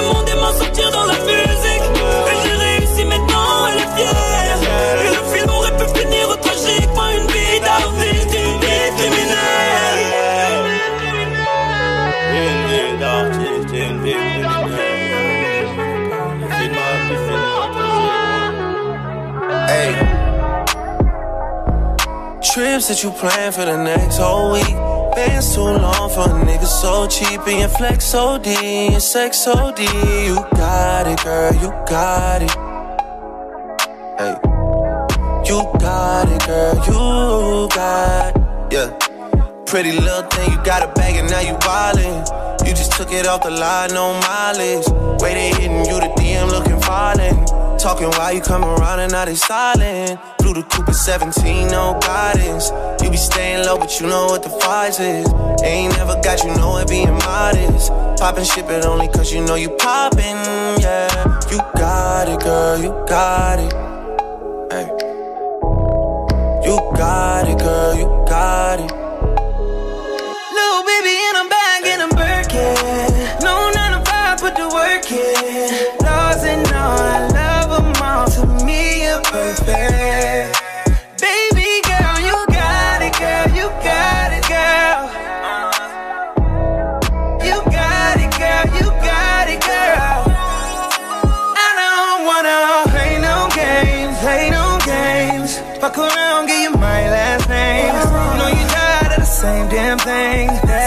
Trips 22.74 22.88
that 22.88 23.04
you 23.04 23.12
plan 23.12 23.52
for 23.52 23.66
the 23.66 23.78
next 23.78 24.18
whole 24.18 24.52
week. 24.52 24.74
Bands 25.14 25.54
too 25.54 25.62
long 25.62 26.10
for 26.10 26.26
a 26.26 26.34
nigga 26.42 26.66
so 26.66 27.06
cheap. 27.06 27.46
And 27.46 27.60
your 27.60 27.70
flex 27.70 28.04
so 28.04 28.40
D, 28.40 28.56
and 28.88 29.00
sex 29.00 29.42
so 29.42 29.72
D. 29.76 29.84
You 30.26 30.38
got 30.58 31.06
it, 31.06 31.24
girl, 31.24 31.54
you 31.54 31.70
got 31.86 32.42
it. 32.42 32.50
Hey. 34.18 34.34
You 35.46 35.62
got 35.78 36.28
it, 36.34 36.48
girl, 36.48 36.74
you 36.88 37.70
got 37.70 38.36
it. 38.36 38.74
Yeah. 38.74 38.90
Pretty 39.68 39.92
little 39.92 40.24
thing, 40.32 40.52
you 40.52 40.58
got 40.64 40.82
a 40.82 40.92
bag 40.94 41.18
and 41.18 41.30
now 41.30 41.42
you 41.42 41.54
wildin'. 41.54 42.66
You 42.66 42.74
just 42.74 42.94
took 42.94 43.12
it 43.12 43.28
off 43.28 43.44
the 43.44 43.52
line, 43.52 43.94
no 43.94 44.16
mileage. 44.16 44.88
They 45.22 45.50
hitting 45.50 45.86
you, 45.86 46.00
the 46.02 46.12
DM 46.18 46.50
looking 46.50 46.82
violent. 46.82 47.54
Talking 47.84 48.12
while 48.12 48.32
you 48.32 48.40
come 48.40 48.64
around 48.64 49.02
and 49.02 49.12
now 49.12 49.26
they 49.26 49.36
silent. 49.36 50.18
Blue 50.38 50.54
the 50.54 50.64
Cooper 50.64 50.94
17, 50.94 51.68
no 51.68 52.00
guidance. 52.00 52.72
You 53.04 53.12
be 53.12 53.18
staying 53.18 53.66
low, 53.66 53.78
but 53.78 54.00
you 54.00 54.08
know 54.08 54.28
what 54.28 54.42
the 54.42 54.58
price 54.62 55.02
is. 55.02 55.28
Ain't 55.62 55.92
never 55.98 56.16
got 56.22 56.42
you 56.46 56.56
know 56.56 56.78
it 56.78 56.88
being 56.88 57.12
modest. 57.12 57.90
Poppin' 58.22 58.46
shit, 58.46 58.68
but 58.68 58.86
only 58.86 59.10
cause 59.10 59.34
you 59.34 59.44
know 59.44 59.56
you 59.56 59.70
poppin', 59.72 60.40
yeah. 60.80 61.42
You 61.52 61.58
got 61.76 62.30
it, 62.30 62.40
girl, 62.40 62.82
you 62.82 62.92
got 63.06 63.60
it. 63.60 63.74
Hey. 64.72 64.88
You 66.64 66.78
got 66.96 67.50
it, 67.50 67.60
girl, 67.60 67.96
you 67.98 68.06
got 68.30 68.80
it. 68.80 69.03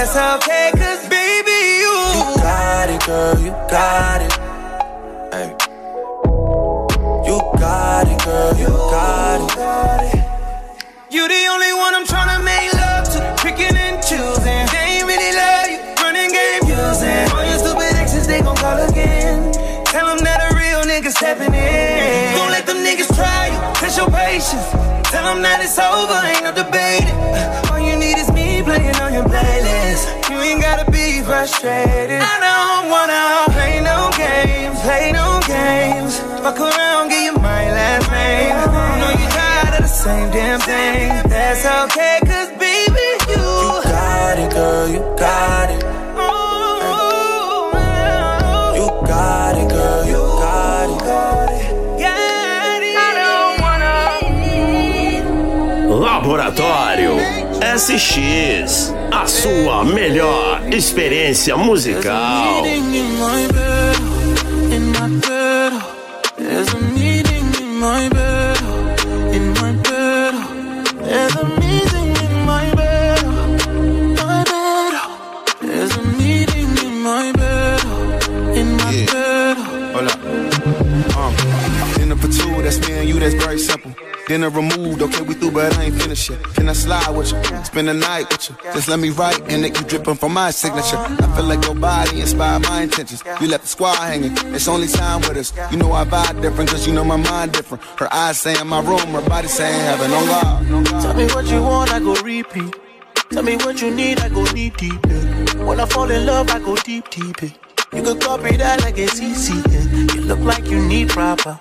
That's 0.07 0.47
okay, 0.47 0.71
cause 0.71 1.03
baby, 1.09 1.83
you. 1.83 1.90
You 2.14 2.38
got 2.38 2.88
it, 2.88 3.03
girl, 3.05 3.35
you 3.42 3.51
got 3.66 4.23
it. 4.23 4.33
Hey. 5.35 5.51
You 7.27 7.42
got 7.59 8.07
it, 8.07 8.19
girl, 8.23 8.55
you 8.55 8.71
got 8.71 9.42
it. 9.42 10.23
You 11.11 11.27
the 11.27 11.42
only 11.51 11.73
one 11.75 11.92
I'm 11.99 12.07
tryna 12.07 12.38
make 12.45 12.73
love 12.75 13.11
to. 13.19 13.19
Picking 13.42 13.75
and 13.75 13.99
choosing. 13.99 14.62
They 14.71 15.03
ain't 15.03 15.11
really 15.11 15.35
love 15.35 15.75
you. 15.75 15.83
Running 15.99 16.31
game 16.31 16.62
using. 16.71 17.27
All 17.35 17.42
your 17.42 17.59
stupid 17.59 17.99
exes, 17.99 18.29
they 18.29 18.42
gon' 18.42 18.55
call 18.55 18.79
again. 18.88 19.51
Tell 19.87 20.07
them 20.07 20.23
that 20.23 20.38
a 20.38 20.55
real 20.55 20.87
nigga 20.87 21.11
stepping 21.11 21.53
in. 21.53 22.38
Don't 22.38 22.53
let 22.55 22.64
them 22.64 22.79
niggas 22.79 23.11
try 23.11 23.51
you. 23.51 23.59
Test 23.75 23.99
your 23.99 24.09
patience. 24.11 24.71
Tell 25.11 25.35
them 25.35 25.42
that 25.42 25.59
it's 25.66 25.79
over, 25.83 26.14
ain't 26.31 26.47
no 26.47 26.55
debating. 26.55 27.11
All 27.71 27.81
you 27.83 27.99
need 27.99 28.19
is 28.19 28.31
playing 28.77 28.97
on 28.97 29.12
your 29.12 29.25
playlist. 29.25 30.05
You 30.31 30.37
ain't 30.39 30.61
gotta 30.61 30.91
be 30.91 31.23
frustrated. 31.23 32.21
I 32.21 32.37
don't 32.47 32.85
wanna 32.95 33.23
play 33.57 33.81
no 33.81 33.99
games, 34.25 34.81
play 34.81 35.12
no 35.12 35.41
games. 35.47 36.21
Fuck 36.45 36.61
around, 36.61 37.09
give 37.09 37.23
you 37.23 37.35
my 37.35 37.62
last 37.79 38.11
name. 38.11 38.53
I 38.53 38.99
know 39.01 39.12
you 39.21 39.29
tired 39.39 39.75
of 39.79 39.83
the 39.89 39.95
same 40.05 40.31
damn 40.31 40.61
thing. 40.61 41.09
That's 41.29 41.65
okay, 41.83 42.19
cause 42.25 42.51
baby, 42.65 43.09
you, 43.33 43.41
oh, 43.41 43.77
you 43.79 43.89
got 43.93 44.39
it, 44.39 44.51
girl, 44.53 44.89
you 44.89 45.01
got 45.19 45.71
it. 45.71 45.97
Laboratório 56.07 56.86
SX, 57.77 58.95
a 59.12 59.27
sua 59.27 59.85
melhor 59.85 60.62
experiência 60.73 61.59
musical. 61.59 62.62
There's 66.39 66.73
a 66.73 66.81
meeting 66.81 67.53
in 67.61 67.79
my 67.79 68.09
bed, 68.09 68.26
very 83.57 83.69
simple. 83.69 83.95
Dinner 84.27 84.51
removed, 84.51 85.03
okay, 85.03 85.23
we 85.23 85.35
through, 85.35 85.53
but 85.53 85.73
I 85.79 85.85
ain't 85.85 86.01
finished 86.03 86.31
yet. 86.31 86.42
Can 86.55 86.69
I 86.69 86.73
slide 86.73 87.09
with 87.11 87.33
you? 87.33 87.64
Spend 87.64 87.88
the 87.88 87.95
night 87.95 88.29
with 88.31 88.51
you. 88.51 88.57
Just 88.73 88.88
let 88.88 88.99
me 88.99 89.11
write, 89.11 89.40
and 89.51 89.64
it 89.64 89.79
you 89.81 89.87
dripping 89.87 90.16
from 90.16 90.33
my 90.35 90.51
signature. 90.51 90.97
I 90.97 91.33
feel 91.37 91.45
like 91.45 91.64
your 91.64 91.75
body 91.75 92.21
inspired 92.21 92.62
my 92.62 92.83
intentions. 92.83 93.23
You 93.40 93.49
left 93.49 93.62
the 93.62 93.69
squad 93.69 93.97
hanging, 93.97 94.33
it's 94.55 94.69
only 94.69 94.88
time 94.88 95.21
with 95.23 95.37
us. 95.37 95.53
You 95.71 95.79
know 95.79 95.92
I 95.92 96.05
vibe 96.05 96.42
different, 96.42 96.71
cause 96.71 96.87
you 96.87 96.92
know 96.92 97.05
my 97.05 97.16
mind 97.16 97.53
different. 97.53 97.83
Her 98.01 98.12
eyes 98.12 98.40
saying 98.40 98.66
my 98.66 98.81
room, 98.81 99.07
her 99.14 99.23
body 99.29 99.49
saying 99.49 99.81
heaven 99.81 100.11
on 100.12 100.27
God. 100.27 101.03
Tell 101.03 101.14
me 101.14 101.27
what 101.27 101.47
you 101.47 101.62
want, 101.62 101.92
I 101.92 102.01
go 102.01 102.14
repeat. 102.23 102.75
Tell 103.31 103.42
me 103.42 103.57
what 103.57 103.81
you 103.81 103.90
need, 103.95 104.21
I 104.21 104.29
go 104.29 104.45
deep, 104.47 104.77
deep. 104.77 104.95
yeah. 105.09 105.64
When 105.64 105.81
I 105.81 105.87
fall 105.87 106.11
in 106.11 106.27
love, 106.27 106.49
I 106.51 106.59
go 106.59 106.77
deep, 106.77 107.09
deep. 107.11 107.42
yeah. 107.42 107.49
You 107.92 108.03
could 108.03 108.21
copy 108.21 108.57
that 108.57 108.81
like 108.83 108.99
it's 108.99 109.21
easy. 109.21 109.55
yeah. 109.71 110.14
You 110.14 110.21
look 110.23 110.40
like 110.40 110.66
you 110.66 110.81
need 110.85 111.09
proper. 111.11 111.61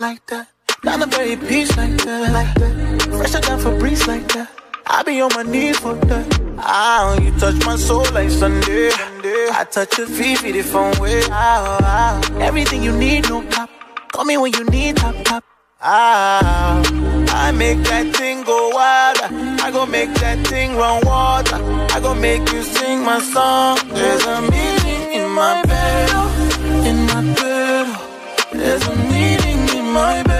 like 0.00 0.24
that? 0.26 0.48
Down 0.82 1.00
the 1.00 1.06
very 1.06 1.36
beach 1.36 1.76
like 1.76 1.96
that, 2.04 2.32
like 2.32 2.54
that. 2.54 3.02
Fresher 3.16 3.40
down 3.40 3.60
for 3.60 3.78
breeze 3.78 4.06
like 4.08 4.26
that. 4.32 4.50
I 4.86 5.02
be 5.02 5.20
on 5.20 5.30
my 5.34 5.42
knees 5.42 5.78
for 5.78 5.94
that. 5.94 6.26
Ah, 6.58 7.18
you 7.20 7.30
touch 7.38 7.64
my 7.66 7.76
soul 7.76 8.04
like 8.12 8.30
Sunday. 8.30 8.90
I 9.52 9.66
touch 9.70 9.98
your 9.98 10.06
feet, 10.06 10.42
it 10.42 10.62
from 10.64 10.98
way. 10.98 11.20
Ah, 11.30 11.78
ah. 11.82 12.40
Everything 12.40 12.82
you 12.82 12.96
need, 12.96 13.28
no 13.28 13.42
cap. 13.48 13.70
Call 14.12 14.24
me 14.24 14.36
when 14.38 14.52
you 14.54 14.64
need 14.64 14.96
top 14.96 15.14
top. 15.24 15.44
Ah, 15.82 16.82
I 17.28 17.52
make 17.52 17.78
that 17.84 18.16
thing 18.16 18.42
go 18.44 18.70
wild. 18.70 19.18
I 19.60 19.70
go 19.70 19.84
make 19.84 20.12
that 20.14 20.46
thing 20.46 20.76
run 20.76 21.04
water. 21.04 21.56
I 21.94 22.00
go 22.00 22.14
make 22.14 22.50
you 22.52 22.62
sing 22.62 23.04
my 23.04 23.20
song. 23.20 23.78
There's 23.92 24.24
a 24.24 24.40
meeting 24.42 25.12
in 25.12 25.30
my 25.30 25.62
bed, 25.62 26.10
in 26.88 27.06
my 27.06 27.22
bed. 27.34 28.06
There's 28.52 28.86
a 28.88 29.09
my 29.92 30.22
bed, 30.22 30.39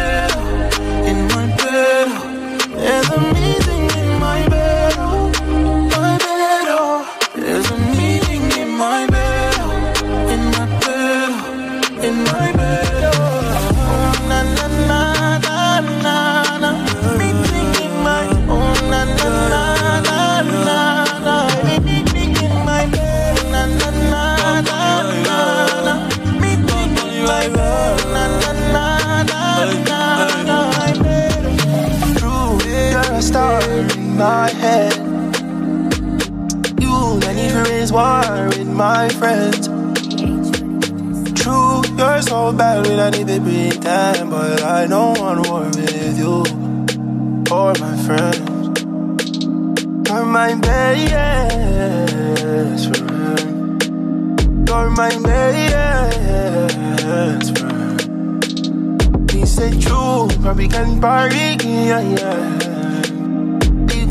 my 34.21 34.51
head. 34.51 34.93
You 36.79 37.19
need 37.35 37.53
to 37.53 37.65
raise 37.71 37.91
war 37.91 38.49
with 38.49 38.69
my 38.69 39.09
friends. 39.09 39.67
True, 41.41 41.81
you're 41.97 42.21
so 42.21 42.53
bad 42.53 42.87
when 42.87 43.01
I 43.01 43.09
need 43.09 43.29
to 43.29 43.41
pretend, 43.41 44.31
but 44.31 44.63
I 44.63 44.87
don't 44.87 45.19
want 45.19 45.49
war 45.49 45.65
with 45.65 46.19
you 46.19 46.45
or 47.51 47.73
my 47.81 47.97
friends. 48.05 48.83
You're 50.07 50.27
my 50.27 50.55
best 50.55 51.25
friend. 52.93 53.83
You're 54.69 54.91
my 54.91 55.17
best 55.29 55.73
friend. 57.59 59.31
He 59.31 59.47
said 59.47 59.81
true, 59.81 60.29
probably 60.43 60.69
can 60.69 61.01
party, 61.01 61.57
yeah, 61.65 62.01
yeah. 62.01 62.70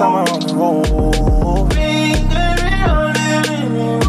On 0.00 0.40
living 3.10 4.00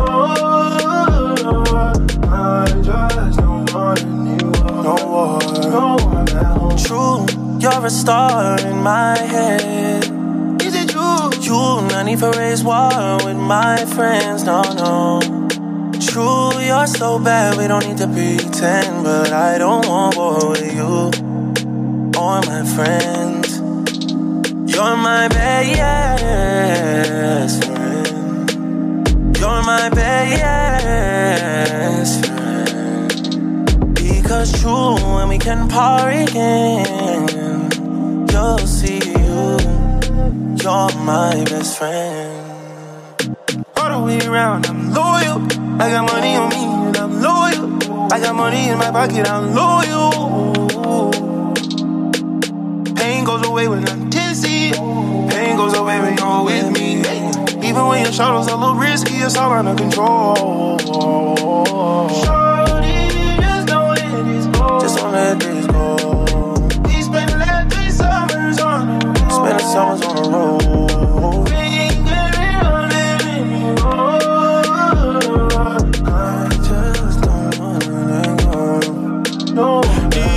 I 2.32 2.66
just 2.82 3.40
don't 3.40 3.74
want 3.74 4.02
anyone. 4.02 4.84
No 4.84 4.96
one. 5.06 5.72
No 5.72 5.96
one 6.06 6.30
else. 6.30 6.84
True, 6.88 7.26
you're 7.60 7.86
a 7.86 7.90
star 7.90 8.58
in 8.62 8.82
my 8.82 9.18
head. 9.18 10.06
Is 10.62 10.74
it 10.74 10.90
true? 10.90 11.32
You 11.42 11.82
not 11.90 12.06
need 12.06 12.20
for 12.20 12.32
raise 12.32 12.64
war 12.64 13.18
with 13.26 13.36
my 13.38 13.84
friends. 13.86 14.44
No, 14.44 14.62
no. 14.62 15.20
True, 16.00 16.52
you're 16.62 16.88
so 16.88 17.20
bad, 17.20 17.58
we 17.58 17.68
don't 17.68 17.86
need 17.86 17.98
to 17.98 18.08
pretend. 18.08 19.04
But 19.04 19.34
I 19.34 19.58
don't 19.58 19.86
want 19.88 20.16
war 20.16 20.50
with 20.50 20.74
you 20.74 21.12
or 22.18 22.42
my 22.42 22.64
friends. 22.76 23.23
You're 24.84 24.98
my 24.98 25.30
best 25.30 26.76
friend. 27.64 29.38
You're 29.38 29.64
my 29.64 29.90
best 29.90 31.06
friend. 32.26 33.94
Because 33.96 34.52
true, 34.62 34.96
when 35.16 35.30
we 35.30 35.38
can 35.38 35.70
party 35.70 36.24
again, 36.24 37.70
you'll 38.30 38.58
see 38.58 39.00
you. 39.00 39.58
You're 40.62 40.92
my 41.06 41.46
best 41.48 41.78
friend. 41.78 43.38
All 43.78 43.90
the 43.90 44.00
way 44.06 44.20
around, 44.28 44.66
I'm 44.66 44.94
loyal. 44.94 45.42
I 45.82 45.90
got 45.92 46.12
money 46.12 46.36
on 46.36 46.50
me 46.50 46.66
and 46.66 46.98
I'm 46.98 47.22
loyal. 47.22 47.80
I 48.12 48.20
got 48.20 48.36
money 48.36 48.68
in 48.68 48.78
my 48.78 48.92
pocket, 48.92 49.30
I'm 49.30 49.56
loyal. 49.56 50.63
Away 53.54 53.68
when 53.68 53.88
I'm 53.88 54.10
tipsy. 54.10 54.72
Pain 54.72 55.58
goes 55.58 55.76
away 55.76 56.00
when 56.00 56.18
you're 56.18 56.44
with 56.44 56.72
me. 56.72 57.02
Even 57.64 57.86
when 57.86 58.02
your 58.04 58.12
shadow's 58.12 58.48
are 58.48 58.56
a 58.56 58.58
little 58.58 58.74
risky, 58.74 59.18
it's 59.18 59.38
all 59.38 59.52
under 59.52 59.76
control. 59.76 60.80
Shorty, 60.80 60.88
just 63.38 63.68
don't 63.68 63.94
let. 63.94 64.82
Just 64.82 64.98
don't 64.98 65.12
let 65.12 65.40
this 65.40 65.68
go. 65.68 66.56
We 66.88 67.02
spent 67.04 67.30
last 67.38 67.72
three 67.76 67.92
summers 67.92 68.60
on 68.60 69.00
summers 69.20 70.02
on 70.02 70.16
the 70.16 70.30
road. 70.32 70.83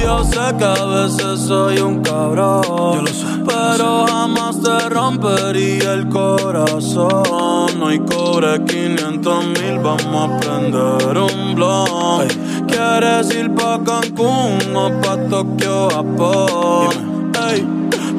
Yo 0.06 0.22
sé 0.22 0.56
que 0.56 0.64
a 0.64 0.84
veces 0.84 1.40
soy 1.40 1.78
un 1.78 2.00
cabrón. 2.00 3.04
Pero 3.44 4.06
jamás 4.06 4.60
te 4.62 4.88
rompería 4.88 5.94
el 5.94 6.08
corazón. 6.08 7.78
No 7.78 7.88
hay 7.88 7.98
cobre 8.00 8.64
500 8.64 9.44
mil, 9.46 9.78
vamos 9.82 10.30
a 10.30 10.40
prender 10.40 11.18
un 11.18 11.54
blog. 11.56 12.26
¿Quieres 12.68 13.34
ir 13.34 13.52
pa' 13.54 13.80
Cancún 13.84 14.76
o 14.76 15.00
pa' 15.00 15.16
Tokio, 15.28 15.88
Japón? 15.90 17.32
Ey, 17.50 17.66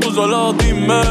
tú 0.01 0.11
solo 0.11 0.53
dime, 0.53 1.01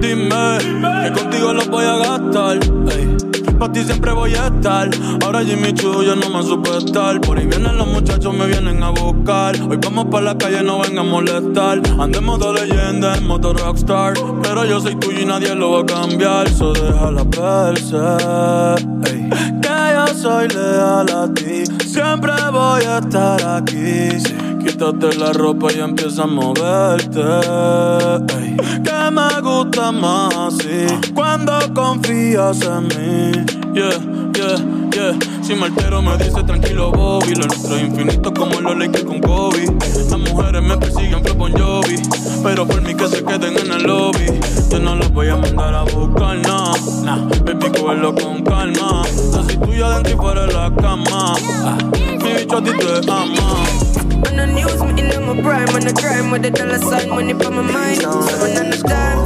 dime, 0.00 0.58
que 1.04 1.20
contigo 1.20 1.52
lo 1.52 1.64
voy 1.66 1.84
a 1.84 1.96
gastar. 1.96 2.58
Ey. 2.96 3.13
Pa' 3.58 3.70
ti 3.70 3.84
siempre 3.84 4.12
voy 4.12 4.34
a 4.34 4.46
estar. 4.48 4.90
Ahora 5.24 5.44
Jimmy 5.44 5.72
Choo 5.72 6.02
yo 6.02 6.16
no 6.16 6.28
me 6.30 6.42
supe 6.42 6.76
estar. 6.76 7.20
Por 7.20 7.38
ahí 7.38 7.46
vienen 7.46 7.76
los 7.76 7.86
muchachos, 7.86 8.34
me 8.34 8.46
vienen 8.46 8.82
a 8.82 8.90
buscar. 8.90 9.54
Hoy 9.68 9.78
vamos 9.82 10.06
pa' 10.06 10.20
la 10.20 10.36
calle, 10.36 10.62
no 10.62 10.80
vengan 10.80 11.06
a 11.06 11.10
molestar. 11.10 11.80
Andemos 11.98 12.38
de 12.40 12.52
leyenda 12.52 13.16
en 13.16 13.26
moto 13.26 13.52
rockstar. 13.52 14.14
Pero 14.42 14.64
yo 14.64 14.80
soy 14.80 14.96
tuyo 14.96 15.20
y 15.20 15.26
nadie 15.26 15.54
lo 15.54 15.72
va 15.72 15.80
a 15.80 15.86
cambiar. 15.86 16.48
So 16.50 16.72
déjala 16.72 17.24
verse. 17.24 17.96
Ey. 19.10 19.30
Que 19.60 19.94
yo 19.94 20.06
soy 20.14 20.48
leal 20.48 21.10
a 21.10 21.32
ti. 21.32 21.64
Siempre 21.86 22.32
voy 22.52 22.82
a 22.84 22.98
estar 22.98 23.42
aquí. 23.56 24.08
Quítate 24.64 25.16
la 25.18 25.32
ropa 25.32 25.72
y 25.72 25.80
empieza 25.80 26.24
a 26.24 26.26
moverte. 26.26 27.20
Me 29.10 29.40
gusta 29.42 29.92
más 29.92 30.34
así. 30.34 30.86
Cuando 31.14 31.52
confías 31.74 32.60
en 32.62 32.88
mí. 32.88 33.32
Yeah, 33.74 33.90
yeah, 34.32 34.56
yeah. 34.92 35.18
Si 35.42 35.54
me 35.54 35.66
altero 35.66 36.00
me 36.00 36.16
dice 36.16 36.42
tranquilo 36.42 36.90
Bobby. 36.90 37.34
Lo 37.34 37.46
nuestro 37.46 37.76
es 37.76 37.82
infinito 37.82 38.32
como 38.32 38.60
los 38.60 38.76
Lakers 38.76 39.04
con 39.04 39.20
Kobe. 39.20 39.66
Las 40.10 40.18
mujeres 40.18 40.62
me 40.62 40.76
persiguen 40.78 41.22
flow 41.22 41.36
Bon 41.36 41.52
Jovi. 41.52 41.96
Pero 42.42 42.66
por 42.66 42.80
mí 42.82 42.94
que 42.94 43.06
se 43.08 43.22
queden 43.22 43.58
en 43.58 43.72
el 43.72 43.82
lobby. 43.82 44.26
Yo 44.70 44.78
no 44.80 44.96
los 44.96 45.12
voy 45.12 45.28
a 45.28 45.36
mandar 45.36 45.74
a 45.74 45.82
buscar, 45.82 46.38
no. 46.38 46.72
Nah, 47.04 47.28
baby, 47.44 47.78
cógelo 47.78 48.14
con 48.14 48.42
calma. 48.42 49.02
Así 49.02 49.56
tuya 49.58 49.86
adentro 49.86 50.12
y 50.12 50.16
fuera 50.16 50.46
de 50.46 50.52
la 50.54 50.74
cama. 50.76 51.34
Ah, 51.62 51.76
mi 51.92 52.16
bicho 52.16 52.56
a 52.56 52.62
ti 52.62 52.70
te 52.70 53.10
ama. 53.10 53.83
On 54.44 54.50
the 54.50 54.56
news, 54.56 54.82
me 54.82 54.90
in 55.00 55.08
my 55.24 55.40
prime, 55.40 55.70
on 55.70 55.80
the 55.80 55.94
crime 55.94 56.30
with 56.30 56.42
the 56.42 56.50
dollar 56.50 56.76
sign, 56.76 57.08
money 57.08 57.32
on 57.32 57.54
my 57.54 57.62
mind. 57.62 58.02
Someone 58.02 58.58
on 58.60 58.68
the 58.68 58.76
dime. 58.84 59.24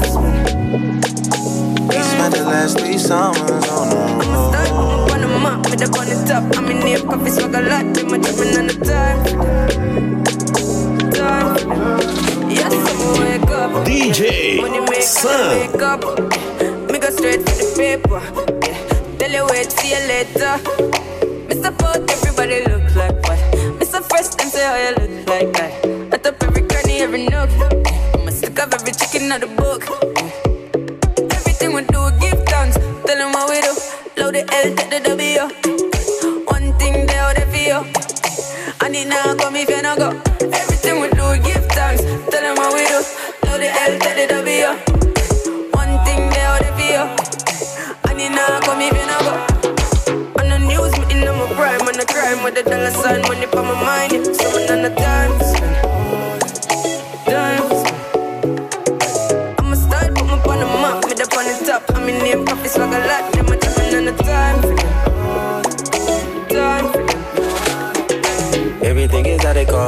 We 1.88 1.98
spent 1.98 2.34
the 2.36 2.44
last 2.44 2.78
three 2.78 2.98
summers 2.98 3.66
on 3.66 3.88
the 3.90 3.96
road. 3.96 4.22
Start 4.54 4.70
up 4.70 5.10
on 5.10 5.20
the 5.20 5.26
map, 5.26 5.66
with 5.68 5.80
the 5.80 5.86
on 5.98 6.06
the 6.06 6.14
top. 6.24 6.44
I'm 6.56 6.70
in 6.70 6.86
here, 6.86 7.00
coffee 7.00 7.30
swag 7.30 7.52
a 7.52 7.60
lot, 7.62 7.94
them 7.94 8.14
a 8.14 8.18
jumping 8.22 8.58
on 8.58 8.66
the 8.68 8.74
time. 8.86 9.18
Time. 11.10 11.66
Yes, 12.48 12.72
I'm 12.72 13.18
wake 13.18 13.50
up. 13.50 13.70
DJ 13.88 14.60
Money 14.60 14.80
make 14.86 15.02
Sam. 15.02 15.50
wake 15.58 15.82
up. 15.82 16.00
Me 16.92 16.98
go 17.00 17.10
straight 17.10 17.42
for 17.42 17.56
the 17.58 17.66
paper. 17.76 18.22
Yeah. 18.64 19.18
Tell 19.18 19.32
you 19.32 19.46
wait, 19.50 19.72
see 19.72 19.90
you 19.90 20.00
later. 20.06 21.07
Load 44.08 44.16
the 44.16 44.26
W. 44.40 44.68
One 45.76 45.92
thing 46.04 46.30
they 46.32 46.40
there 46.40 46.72
for 46.72 46.80
you. 46.80 47.04
And 48.08 48.18
it 48.18 48.32
now 48.32 48.58
come 48.60 48.80
you 48.80 48.90
go. 48.90 49.36
On 50.40 50.48
the 50.48 50.58
news, 50.64 50.96
me 50.98 51.12
in 51.12 51.28
my 51.28 51.46
prime, 51.52 51.82
on 51.82 51.92
the 51.92 52.06
crime 52.08 52.42
with 52.42 52.54
the 52.54 52.62
dollar 52.62 52.90
sign, 52.90 53.20
money 53.28 53.44
for 53.46 53.62
my 53.62 53.74
mind. 53.74 54.12
Yeah. 54.12 54.32
Someone 54.32 54.70
on 54.72 54.82
the 54.82 54.92
time. 54.96 55.32
Dimes. 57.28 57.80
I'ma 59.58 59.74
start, 59.76 60.14
put 60.14 60.24
me 60.24 60.32
on 60.32 60.58
the 60.58 60.66
map, 60.80 61.04
me 61.04 61.12
up 61.12 61.36
on 61.36 61.44
the 61.44 61.64
top. 61.66 61.82
I'm 61.94 62.08
in 62.08 62.18
name, 62.24 62.46
coffee 62.46 62.68
swag 62.68 62.94
a 62.94 63.06
lot, 63.06 63.27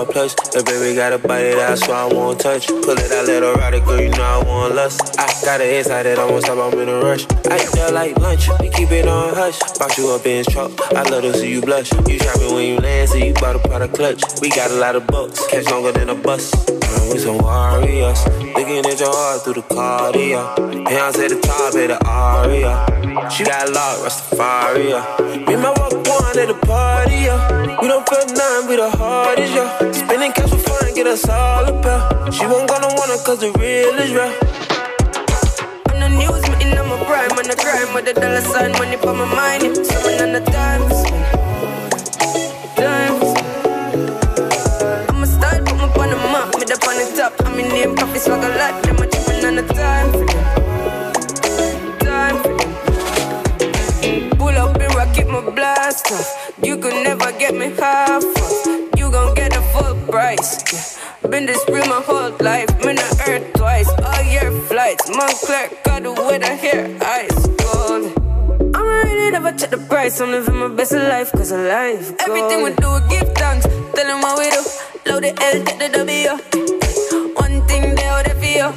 plush. 0.04 0.34
The 0.34 0.62
baby 0.64 0.94
got 0.94 1.12
a 1.12 1.18
body 1.18 1.50
that's 1.54 1.86
why 1.86 2.02
I 2.02 2.12
won't 2.12 2.40
touch. 2.40 2.66
Pull 2.68 2.90
it 2.90 3.12
out, 3.12 3.26
let 3.26 3.42
her 3.42 3.54
ride 3.54 3.74
it, 3.74 3.84
girl, 3.84 4.00
you 4.00 4.10
know 4.10 4.22
I 4.22 4.44
want 4.44 4.74
lust. 4.74 5.18
I 5.18 5.26
got 5.44 5.60
an 5.60 5.68
inside 5.68 6.04
that 6.04 6.18
I 6.18 6.24
won't 6.24 6.44
stop, 6.44 6.58
I'm 6.58 6.78
in 6.78 6.88
a 6.88 7.00
rush. 7.00 7.26
I 7.50 7.64
there 7.74 7.90
like 7.90 8.18
lunch, 8.18 8.48
we 8.60 8.68
keep 8.70 8.90
it 8.90 9.06
on 9.06 9.34
hush. 9.34 9.58
Box 9.78 9.98
you 9.98 10.10
up 10.10 10.24
in 10.26 10.38
his 10.38 10.46
truck, 10.46 10.70
I 10.92 11.02
love 11.02 11.22
to 11.22 11.34
see 11.34 11.50
you 11.50 11.60
blush. 11.60 11.92
You 12.08 12.18
shopping 12.18 12.54
when 12.54 12.66
you 12.66 12.78
land, 12.78 13.08
so 13.08 13.16
you 13.16 13.34
bought 13.34 13.56
a 13.56 13.82
of 13.82 13.92
clutch. 13.92 14.22
We 14.40 14.50
got 14.50 14.70
a 14.70 14.74
lot 14.74 14.96
of 14.96 15.06
bucks, 15.06 15.46
catch 15.48 15.66
longer 15.70 15.92
than 15.92 16.10
a 16.10 16.14
bus. 16.14 16.52
We 17.10 17.18
some 17.18 17.38
warriors, 17.38 18.24
looking 18.54 18.86
at 18.86 19.00
your 19.00 19.10
heart 19.10 19.42
through 19.42 19.54
the 19.54 19.62
cardio. 19.62 20.54
Beyonce 20.86 21.28
the 21.28 21.40
top 21.40 21.74
of 21.74 21.88
the 21.88 21.98
aria. 22.06 22.86
She 23.30 23.44
got 23.44 23.68
locked, 23.70 24.02
Rastafari. 24.02 25.46
Me 25.46 25.54
and 25.54 25.62
my 25.62 25.70
walk 25.70 25.92
one 26.06 26.38
at 26.38 26.46
the 26.46 26.54
party, 26.66 27.14
yeah. 27.26 27.80
We 27.80 27.88
don't 27.88 28.08
feel 28.08 28.26
nothing, 28.26 28.68
we 28.68 28.76
the 28.76 28.90
hardest, 28.90 29.52
yeah. 29.52 29.89
Spending 30.20 30.36
cash 30.36 30.50
for 30.50 30.58
fun, 30.58 30.94
get 30.94 31.06
us 31.06 31.26
all 31.30 31.64
a 31.64 31.72
pair. 31.80 32.30
She 32.30 32.44
won't 32.44 32.68
gonna 32.68 32.88
want 32.88 33.10
it, 33.10 33.24
cause 33.24 33.40
the 33.40 33.50
real 33.52 33.96
is 33.96 34.12
real. 34.12 34.28
On 35.88 35.96
the 35.98 36.10
news, 36.12 36.44
me 36.44 36.60
in 36.60 36.76
my 36.76 37.02
prime, 37.08 37.32
on 37.40 37.48
the 37.48 37.56
crime 37.56 37.94
with 37.94 38.04
the 38.04 38.12
dollar 38.12 38.42
sign, 38.42 38.72
money 38.72 38.98
for 38.98 39.14
my 39.14 39.24
mind. 39.24 39.62
Yeah. 39.62 39.82
Someone 39.82 40.20
on 40.20 40.32
the 40.36 40.44
times. 40.52 40.92
Times. 42.76 43.28
I'ma 45.08 45.24
start, 45.24 45.64
put 45.64 45.76
me 45.80 45.88
on 45.88 46.10
the 46.12 46.16
map, 46.28 46.52
me 46.52 46.68
up 46.68 46.84
on 46.84 46.96
the 47.00 47.06
top. 47.16 47.32
I'm 47.46 47.58
in 47.58 47.68
name, 47.70 47.96
coffee 47.96 48.18
swag 48.18 48.44
a 48.44 48.48
lot, 48.60 48.82
them 48.82 49.00
a 49.00 49.06
jumping 49.08 49.44
on 49.48 49.54
the 49.56 49.64
time. 49.72 50.12
Time. 52.04 52.36
Pull 54.36 54.52
up 54.52 54.76
and 54.76 54.94
rock 54.94 55.16
it, 55.16 55.26
my 55.26 55.40
blast 55.48 56.12
off. 56.12 56.52
You 56.62 56.76
could 56.76 57.02
never 57.04 57.32
get 57.38 57.54
me 57.54 57.70
half 57.70 58.22
off. 58.22 58.79
Full 59.80 59.96
price. 60.06 60.50
Yeah. 60.72 61.28
Been 61.30 61.46
this 61.46 61.62
real 61.68 61.86
my 61.86 62.00
whole 62.00 62.32
life. 62.40 62.68
been 62.80 62.96
not 62.96 63.28
earth 63.28 63.52
twice. 63.54 63.88
All 63.88 64.22
year 64.24 64.50
flights. 64.68 65.08
Montclair 65.16 65.68
got 65.84 66.02
the 66.02 66.12
weather 66.12 66.56
here. 66.56 66.98
Ice 67.02 67.40
cold. 67.60 68.04
I'm 68.74 68.86
really 69.04 69.30
never 69.30 69.52
check 69.52 69.70
the 69.70 69.78
price. 69.78 70.20
I'm 70.20 70.30
living 70.30 70.56
my 70.56 70.68
best 70.68 70.92
life. 70.92 71.30
Cause 71.32 71.52
of 71.52 71.60
life. 71.60 72.06
Gold. 72.08 72.20
Everything 72.26 72.62
we 72.64 72.70
do, 72.84 72.90
give 73.08 73.28
thanks. 73.34 73.66
Tell 73.94 74.06
them 74.10 74.20
what 74.22 74.38
we 74.38 74.50
do. 74.50 74.62
Load 75.06 75.22
the 75.24 75.32
L, 75.50 75.64
take 75.64 75.78
the 75.78 75.88
W. 75.98 76.30
One 77.34 77.66
thing 77.68 77.94
they 77.94 78.04
out 78.04 78.24
there 78.24 78.34
for 78.34 78.52
you. 78.58 78.68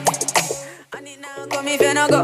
And 0.96 1.08
it 1.08 1.20
now 1.22 1.46
come 1.48 1.68
if 1.68 1.82
you 1.82 1.94
not 1.94 2.10
go. 2.10 2.22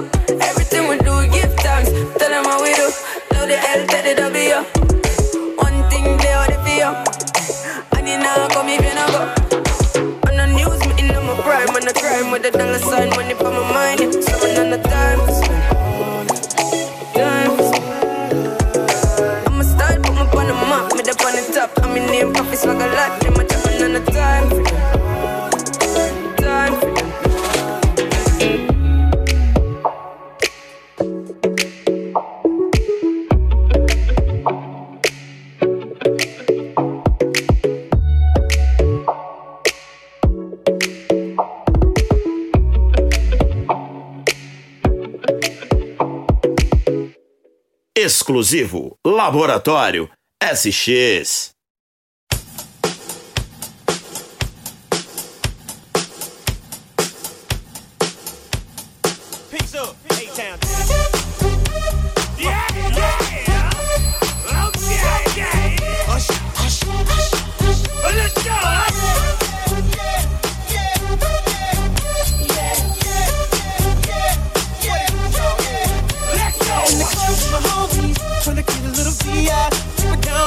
Everything 0.50 0.88
we 0.88 0.98
do, 1.00 1.16
give 1.32 1.54
thanks. 1.66 1.90
Tell 2.20 2.30
them 2.30 2.44
what 2.46 2.62
we 2.62 2.74
do. 2.74 2.88
Load 3.34 3.50
the 3.50 3.58
L, 3.58 3.88
take 3.88 4.06
the 4.06 4.22
W. 4.22 4.99
now 8.36 8.48
come 8.50 8.70
if 8.70 8.84
you 8.86 8.94
not 8.96 9.10
go. 9.12 9.22
On 10.28 10.36
the 10.38 10.46
news, 10.58 10.82
me 10.88 10.94
in 11.02 11.08
my 11.08 11.34
prime, 11.42 11.70
on 11.70 11.84
the 11.90 11.94
crime 11.94 12.32
with 12.32 12.44
the 12.44 12.52
dollar 12.52 12.80
sign, 12.80 13.10
money 13.12 13.34
for 13.34 13.52
my 13.58 13.64
mind. 13.74 14.00
Yeah. 14.02 14.12
Someone 14.12 14.58
on 14.62 14.70
the 14.74 14.80
time. 14.94 15.20
I'ma 19.48 19.64
start, 19.64 20.02
put 20.04 20.14
me 20.14 20.22
on 20.22 20.48
the 20.48 20.56
map, 20.72 20.94
me 20.94 21.02
up 21.12 21.26
on 21.26 21.34
the 21.38 21.44
top. 21.54 21.72
I'm 21.84 21.98
in 21.98 22.06
name, 22.12 22.34
coffee 22.34 22.56
swag 22.56 22.82
a 22.82 22.88
lot, 22.98 23.20
them 23.22 23.40
a 23.40 23.69
Exclusivo 48.30 48.96
Laboratório 49.04 50.08
SX. 50.40 51.59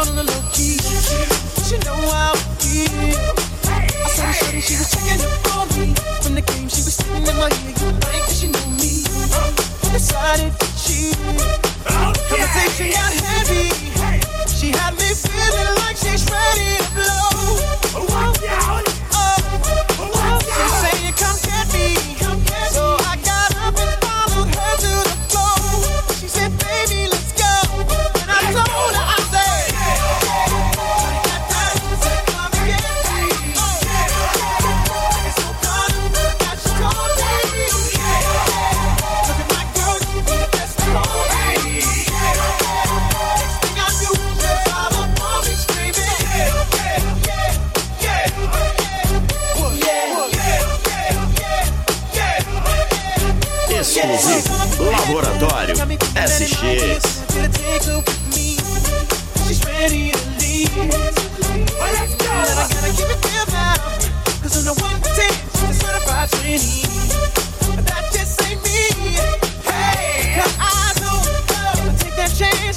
Down 0.04 0.18
on 0.18 0.26
the 0.26 0.32
low 0.32 0.42
key. 0.52 0.78
She 1.66 1.78
know 1.86 1.94
how 2.10 2.32
I 2.32 2.38
feel. 2.58 3.34
I 3.68 4.08
saw 4.08 4.26
the 4.26 4.32
shorty, 4.32 4.60
she 4.60 4.76
was 4.76 4.90
checking 4.90 5.20
up 5.22 5.32
for 5.46 5.78
me. 5.78 5.94
From 6.22 6.34
the 6.34 6.42
game, 6.42 6.68
she 6.68 6.82
was 6.82 6.94
sitting 6.94 7.26
in 7.26 7.36
my 7.36 7.48
ear. 7.48 7.74
You 7.80 7.92
that 7.92 8.30
she 8.30 8.46
knew 8.48 8.68
me? 8.78 9.04
Decided 9.92 10.52
to 10.58 10.66
cheat. 10.82 11.16
Conversation 12.28 12.90
got 12.90 13.12
heavy. 13.12 13.68
She 14.48 14.70
had 14.70 14.94
me 14.94 15.08
feeling 15.14 15.74
like 15.82 15.96
she's 15.96 16.24
ready 16.30 16.91
certified 65.72 66.28
trainee. 66.30 66.84
But 67.68 67.84
that. 67.86 68.92
Hey. 69.64 70.40
I 70.58 70.92
I 70.98 71.96
take 71.98 72.16
that 72.16 72.32
chance, 72.36 72.71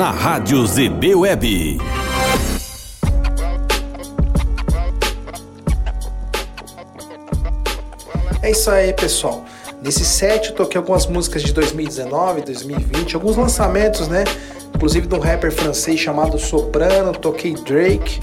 na 0.00 0.10
Rádio 0.10 0.66
ZB 0.66 1.14
Web. 1.14 1.78
É 8.40 8.50
isso 8.50 8.70
aí, 8.70 8.94
pessoal. 8.94 9.44
Nesse 9.82 10.06
set 10.06 10.48
eu 10.48 10.54
toquei 10.54 10.78
algumas 10.78 11.06
músicas 11.06 11.42
de 11.42 11.52
2019, 11.52 12.40
2020, 12.40 13.14
alguns 13.14 13.36
lançamentos, 13.36 14.08
né? 14.08 14.24
Inclusive 14.74 15.06
de 15.06 15.14
um 15.14 15.18
rapper 15.18 15.52
francês 15.52 16.00
chamado 16.00 16.38
Soprano, 16.38 17.12
toquei 17.12 17.52
Drake. 17.52 18.20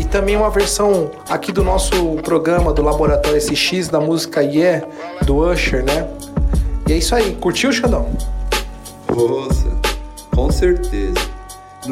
E 0.00 0.04
também 0.04 0.36
uma 0.36 0.50
versão 0.50 1.12
aqui 1.28 1.52
do 1.52 1.62
nosso 1.62 2.16
programa 2.24 2.72
do 2.72 2.82
Laboratório 2.82 3.40
SX 3.40 3.86
da 3.86 4.00
música 4.00 4.42
Yeah, 4.42 4.84
do 5.24 5.36
Usher, 5.36 5.84
né? 5.84 6.08
E 6.88 6.94
é 6.94 6.96
isso 6.96 7.14
aí. 7.14 7.36
Curtiu, 7.36 7.72
Xandão? 7.72 8.10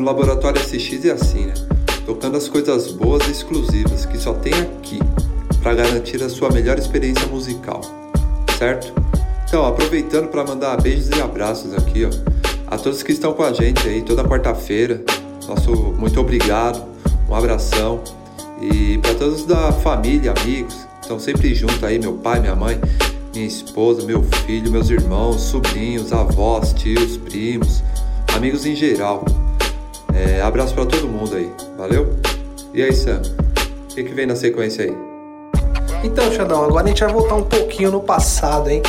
No 0.04 0.10
Laboratório 0.10 0.60
SX 0.60 1.06
é 1.06 1.12
assim, 1.12 1.46
né? 1.46 1.54
Tocando 2.04 2.36
as 2.36 2.46
coisas 2.46 2.92
boas 2.92 3.26
e 3.26 3.30
exclusivas 3.30 4.04
que 4.04 4.18
só 4.18 4.34
tem 4.34 4.52
aqui 4.52 4.98
para 5.62 5.72
garantir 5.72 6.22
a 6.22 6.28
sua 6.28 6.50
melhor 6.50 6.78
experiência 6.78 7.26
musical, 7.26 7.80
certo? 8.58 8.92
Então, 9.48 9.64
aproveitando 9.64 10.28
para 10.28 10.44
mandar 10.44 10.78
beijos 10.78 11.08
e 11.08 11.22
abraços 11.22 11.72
aqui, 11.72 12.04
ó, 12.04 12.10
a 12.66 12.76
todos 12.76 13.02
que 13.02 13.12
estão 13.12 13.32
com 13.32 13.44
a 13.44 13.54
gente 13.54 13.88
aí 13.88 14.02
toda 14.02 14.22
quarta-feira. 14.22 15.02
Nosso 15.48 15.72
muito 15.98 16.20
obrigado, 16.20 16.84
um 17.26 17.34
abração 17.34 18.02
e 18.60 18.98
para 18.98 19.14
todos 19.14 19.46
da 19.46 19.72
família, 19.72 20.34
amigos, 20.38 20.86
estão 21.00 21.18
sempre 21.18 21.54
juntos 21.54 21.82
aí, 21.82 21.98
meu 21.98 22.12
pai, 22.12 22.40
minha 22.40 22.54
mãe, 22.54 22.78
minha 23.34 23.46
esposa, 23.46 24.04
meu 24.04 24.22
filho, 24.44 24.70
meus 24.70 24.90
irmãos, 24.90 25.40
sobrinhos, 25.40 26.12
avós, 26.12 26.74
tios, 26.74 27.16
primos, 27.16 27.82
amigos 28.36 28.66
em 28.66 28.76
geral. 28.76 29.24
Abraço 30.44 30.74
para 30.74 30.84
todo 30.84 31.08
mundo 31.08 31.34
aí, 31.36 31.50
valeu? 31.74 32.14
E 32.74 32.82
aí, 32.82 32.92
Sam? 32.92 33.22
O 33.90 33.94
que, 33.94 34.04
que 34.04 34.12
vem 34.12 34.26
na 34.26 34.36
sequência 34.36 34.84
aí? 34.84 34.94
Então, 36.04 36.30
Xandão, 36.30 36.62
agora 36.64 36.84
a 36.84 36.88
gente 36.88 37.02
vai 37.02 37.10
voltar 37.10 37.36
um 37.36 37.44
pouquinho 37.44 37.90
no 37.90 38.00
passado, 38.00 38.68
hein? 38.68 38.82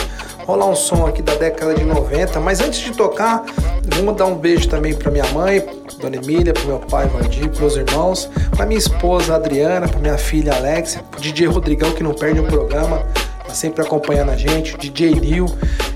Rolar 0.45 0.65
um 0.65 0.75
som 0.75 1.07
aqui 1.07 1.21
da 1.21 1.33
década 1.35 1.73
de 1.73 1.85
90, 1.85 2.41
mas 2.41 2.59
antes 2.59 2.81
de 2.81 2.91
tocar, 2.91 3.45
vou 3.85 4.03
mandar 4.03 4.25
um 4.25 4.35
beijo 4.35 4.67
também 4.67 4.93
para 4.93 5.09
minha 5.09 5.25
mãe, 5.31 5.65
Dona 5.97 6.17
Emília, 6.17 6.51
pro 6.51 6.67
meu 6.67 6.79
pai 6.79 7.07
Valdir, 7.07 7.49
meus 7.57 7.77
irmãos, 7.77 8.29
pra 8.53 8.65
minha 8.65 8.77
esposa 8.77 9.33
Adriana, 9.33 9.87
pra 9.87 10.01
minha 10.01 10.17
filha 10.17 10.53
Alexia, 10.53 11.01
pro 11.09 11.21
DJ 11.21 11.47
Rodrigão 11.47 11.93
que 11.93 12.03
não 12.03 12.13
perde 12.13 12.41
um 12.41 12.47
programa, 12.47 13.01
tá 13.47 13.53
sempre 13.53 13.81
acompanhando 13.81 14.31
a 14.31 14.35
gente, 14.35 14.75
o 14.75 14.77
DJ 14.77 15.13
Lil, 15.13 15.45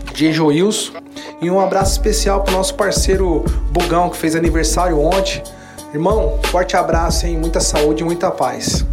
DJ 0.05 0.31
Joilson. 0.31 0.93
E 1.41 1.49
um 1.49 1.59
abraço 1.59 1.91
especial 1.91 2.43
pro 2.43 2.53
nosso 2.53 2.75
parceiro 2.75 3.43
Bugão, 3.79 4.09
que 4.09 4.17
fez 4.17 4.35
aniversário 4.35 4.99
ontem. 4.99 5.41
Irmão, 5.93 6.39
forte 6.51 6.75
abraço, 6.75 7.25
hein? 7.25 7.37
Muita 7.37 7.59
saúde 7.59 8.03
e 8.03 8.05
muita 8.05 8.29
paz. 8.29 8.85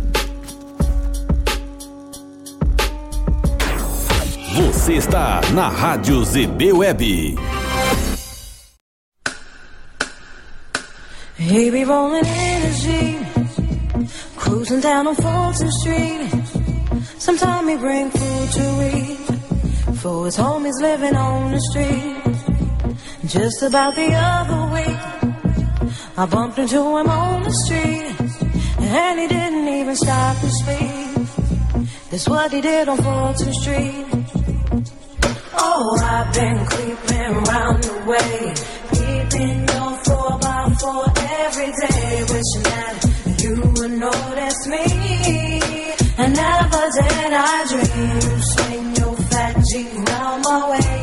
Você 4.54 4.94
está 4.94 5.40
na 5.52 5.68
Rádio 5.68 6.24
ZB 6.24 6.72
Web. 6.72 7.36
He 11.38 11.70
be 11.70 11.84
rolling 11.84 12.24
in 12.24 12.62
his 12.62 12.80
Jeep, 12.80 13.18
cruising 14.36 14.80
down 14.80 15.06
on 15.06 15.14
Fulton 15.14 15.70
Street. 15.70 16.30
Sometime 17.18 17.68
he 17.68 17.76
bring 17.76 18.10
food 18.10 18.52
to 18.52 18.96
eat 18.96 19.96
for 19.98 20.24
his 20.24 20.38
homies 20.38 20.80
living 20.80 21.14
on 21.14 21.52
the 21.52 21.60
street. 21.60 22.55
Just 23.28 23.60
about 23.62 23.96
the 23.96 24.12
other 24.14 24.72
week, 24.72 25.90
I 26.16 26.26
bumped 26.26 26.58
into 26.58 26.76
him 26.76 27.08
on 27.08 27.42
the 27.42 27.50
street, 27.50 28.14
and 28.78 29.18
he 29.18 29.26
didn't 29.26 29.66
even 29.66 29.96
stop 29.96 30.38
to 30.38 30.48
speak. 30.48 32.10
That's 32.10 32.28
what 32.28 32.52
he 32.52 32.60
did 32.60 32.88
on 32.88 32.98
Fulton 32.98 33.52
Street. 33.52 34.06
Oh, 35.58 35.98
I've 36.00 36.32
been 36.34 36.66
creeping 36.66 37.34
round 37.50 37.82
the 37.82 37.98
way, 38.06 38.54
peeping 38.94 39.58
your 39.74 39.92
four 40.04 40.38
by 40.38 40.72
four 40.78 41.04
every 41.18 41.72
day, 41.82 42.22
wishing 42.30 42.62
that 42.70 43.42
you 43.42 43.54
would 43.74 43.90
notice 43.90 44.66
me. 44.68 44.84
And 46.16 46.32
never 46.32 46.84
did 46.94 47.32
I 47.32 47.66
dream 47.70 48.14
you 48.22 48.40
swing 48.52 48.94
your 48.94 49.16
fat 49.28 49.64
Jeep 49.68 49.92
round 50.08 50.44
my 50.44 50.70
way. 50.70 50.95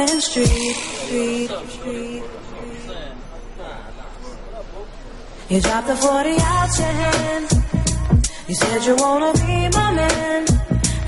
10th 0.00 0.22
Street. 0.22 0.76
Street, 1.04 1.50
Street. 1.68 2.22
You 5.50 5.60
dropped 5.60 5.88
the 5.88 5.96
40 5.96 6.30
out 6.40 6.78
your 6.78 6.94
hand. 7.02 7.46
You 8.48 8.54
said 8.54 8.84
you 8.86 8.96
wanna 8.96 9.32
be 9.34 9.56
my 9.78 9.88
man. 10.00 10.46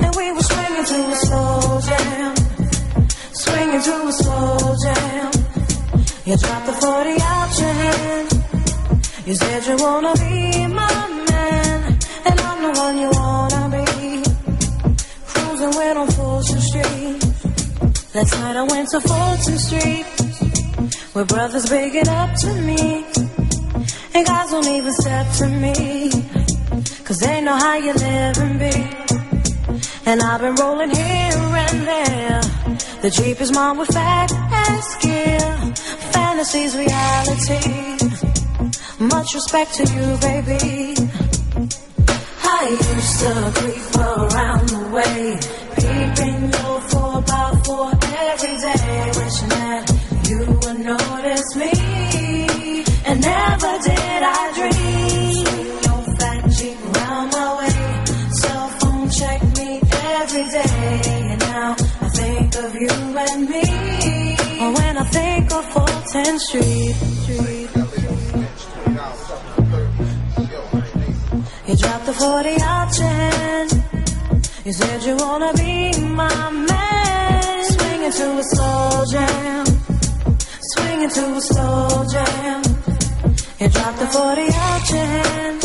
And 0.03 0.15
we 0.17 0.33
were 0.33 0.47
swinging 0.53 0.87
to 0.93 0.99
a 1.15 1.19
slow 1.25 1.81
jam. 1.89 2.35
Swinging 3.45 3.83
to 3.89 3.95
a 4.09 4.13
slow 4.13 4.75
jam. 4.85 5.31
You 6.27 6.37
dropped 6.37 6.67
the 6.67 6.77
40 6.85 7.17
out 7.33 7.51
your 7.63 7.75
hand. 7.83 8.29
You 9.27 9.35
said 9.35 9.61
you 9.69 9.77
wanna 9.87 10.15
be 10.25 10.67
my 10.67 10.99
man. 11.31 11.99
And 12.29 12.41
I'm 12.49 12.59
the 12.67 12.73
one 12.85 12.99
you 13.05 13.11
wanna 13.21 13.63
be. 13.75 13.87
Cruising 15.31 15.73
with 15.79 15.97
on 15.97 16.09
Fulton 16.11 16.61
Street. 16.61 17.32
Last 18.15 18.35
night 18.41 18.57
I 18.57 18.63
went 18.65 18.89
to 18.91 19.01
Fulton 19.01 19.59
Street. 19.59 20.05
Where 21.15 21.25
brothers 21.25 21.67
big 21.71 21.95
it 21.95 22.09
up 22.09 22.35
to 22.41 22.53
me. 22.61 23.07
And 24.13 24.27
guys 24.27 24.53
won't 24.53 24.67
even 24.67 24.93
step 24.93 25.27
to 25.39 25.49
me. 25.49 26.11
Cause 27.05 27.21
they 27.21 27.41
know 27.41 27.57
how 27.57 27.77
you 27.77 27.95
live 27.95 28.37
and 28.37 28.59
be. 28.59 28.75
And 30.05 30.21
I've 30.21 30.43
been 30.43 30.55
rolling 30.57 30.91
here 30.91 31.33
and 31.67 31.87
there. 31.89 32.41
The 33.01 33.11
Jeep 33.11 33.41
is 33.41 33.51
mine 33.51 33.79
with 33.79 33.89
fat 33.89 34.31
ass 34.31 34.97
gear. 35.03 35.73
Fantasies, 36.13 36.77
reality. 36.77 37.97
Much 38.99 39.33
respect 39.33 39.73
to 39.77 39.85
you, 39.85 40.19
baby. 40.21 40.95
I 42.45 42.69
used 42.69 43.21
to 43.21 43.53
creep 43.55 43.97
around 43.97 44.69
the 44.69 44.83
way. 44.93 45.39
Peeping 45.77 46.53
your 46.53 46.72
10th 66.13 66.41
Street. 66.41 66.95
You 71.67 71.77
dropped 71.77 72.05
the 72.05 72.13
40 72.13 72.49
out 72.61 72.99
your 72.99 73.09
hand. 73.09 73.71
You 74.67 74.73
said 74.75 75.03
you 75.05 75.17
wanna 75.17 75.55
be 75.55 75.99
my 76.03 76.51
man. 76.51 77.65
Swinging 77.65 78.13
to 78.13 78.27
a 78.39 78.45
slow 78.45 79.05
jam. 79.11 79.65
Swinging 80.73 81.09
to 81.17 81.25
a 81.35 81.41
slow 81.41 82.05
jam. 82.13 82.63
You 83.61 83.69
dropped 83.71 83.99
the 83.99 84.09
40 84.09 84.43
out 84.67 84.91
your 84.91 85.07
hand. 85.17 85.63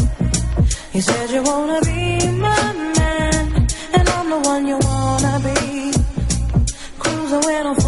You 0.93 1.01
said 1.01 1.29
you 1.29 1.43
wanna 1.43 1.81
be 1.81 2.31
my 2.31 2.73
man. 2.97 3.67
And 3.95 4.09
I'm 4.15 4.29
the 4.29 4.39
one 4.39 4.65
you 4.65 4.77
wanna 4.79 5.41
be. 5.43 5.91
Cruising 6.99 7.41
when 7.41 7.67
I'm 7.67 7.86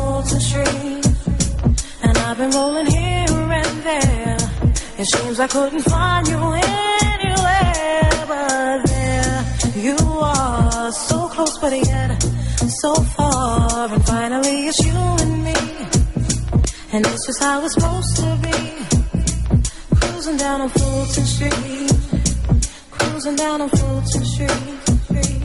been 2.40 2.52
rolling 2.52 2.86
here 2.86 3.26
and 3.30 3.84
there. 3.84 4.38
It 4.98 5.06
seems 5.06 5.42
I 5.42 5.48
couldn't 5.48 5.82
find 5.82 6.26
you 6.26 6.38
anywhere. 6.38 8.10
But 8.28 8.88
there 8.88 9.46
you 9.76 9.98
are. 9.98 10.92
So 10.92 11.28
close, 11.28 11.58
but 11.60 11.74
yet 11.74 12.22
so 12.82 12.94
far. 12.96 13.94
And 13.94 14.06
finally 14.06 14.68
it's 14.68 14.80
you 14.80 14.94
and 14.94 15.44
me. 15.44 15.60
And 16.94 17.06
it's 17.08 17.26
just 17.28 17.44
how 17.44 17.66
it's 17.66 17.74
supposed 17.74 18.16
to 18.22 18.30
be. 18.46 18.58
Cruising 20.00 20.38
down 20.38 20.62
on 20.62 20.70
Fulton 20.70 21.26
Street. 21.26 21.92
Cruising 22.92 23.36
down 23.36 23.62
on 23.64 23.70
Fulton 23.70 24.24
Street. 24.24 25.39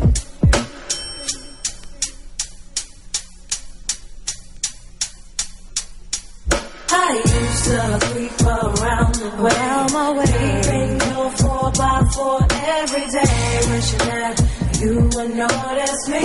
I 6.96 7.10
used 7.16 7.64
to 7.64 7.80
creep 8.06 8.40
around 8.42 9.14
the 9.16 9.28
way. 9.42 9.52
Well, 9.54 9.88
my 9.96 10.10
way. 10.18 10.60
Bring 10.68 10.92
your 11.10 11.30
four 11.40 11.66
by 11.72 11.96
four 12.14 12.38
every 12.78 13.06
day. 13.16 13.60
Wishing 13.70 14.04
that 14.10 14.34
you 14.80 14.94
would 15.14 15.32
notice 15.34 16.02
me. 16.14 16.24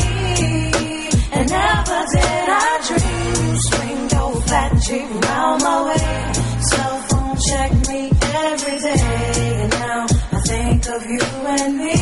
And 1.32 1.46
never 1.50 2.00
did 2.14 2.48
I 2.50 2.72
dream 2.88 3.58
swing 3.68 4.02
your 4.14 4.32
fat 4.50 4.72
Jeep 4.86 5.10
round 5.26 5.64
my 5.64 5.78
way. 5.90 6.10
Cell 6.70 6.98
phone 7.10 7.38
check 7.48 7.72
me 7.90 8.02
every 8.46 8.78
day. 8.88 9.02
And 9.64 9.72
now 9.72 10.06
I 10.32 10.40
think 10.50 10.88
of 10.96 11.02
you 11.14 11.26
and 11.58 11.78
me. 11.78 11.96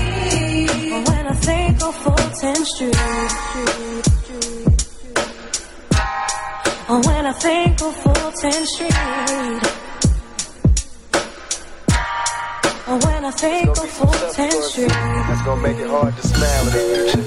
But 0.92 1.02
when 1.10 1.28
I 1.28 1.36
think 1.48 1.84
of 1.84 1.96
Fulton 1.96 2.66
Street. 2.66 4.17
When 6.88 7.26
I 7.26 7.34
think 7.34 7.82
of 7.82 7.94
Fulton 7.98 8.66
Street. 8.66 8.94
When 12.88 13.26
I 13.26 13.32
think 13.32 13.70
of 13.72 13.90
Fulton 13.90 14.52
Street. 14.64 14.88
That's 14.88 15.42
gonna 15.44 15.62
make 15.62 15.76
it 15.80 15.90
hard 15.90 16.16
to 16.16 16.28
smile 16.28 16.62
in 16.62 16.72
the 16.72 16.80
future. 17.12 17.24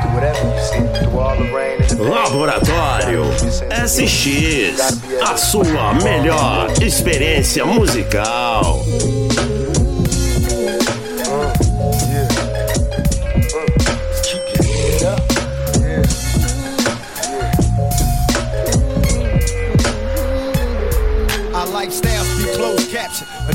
Do 0.00 0.08
whatever 0.14 0.48
you 0.48 0.60
see, 0.64 0.80
through 0.98 1.18
all 1.18 1.36
the 1.36 1.52
rain 1.52 1.82
and 1.82 1.90
the 1.90 2.04
Laboratório 2.04 3.24
SX, 3.68 4.80
a 5.20 5.36
sua 5.36 5.92
melhor 6.02 6.70
experiência 6.80 7.66
musical. 7.66 8.82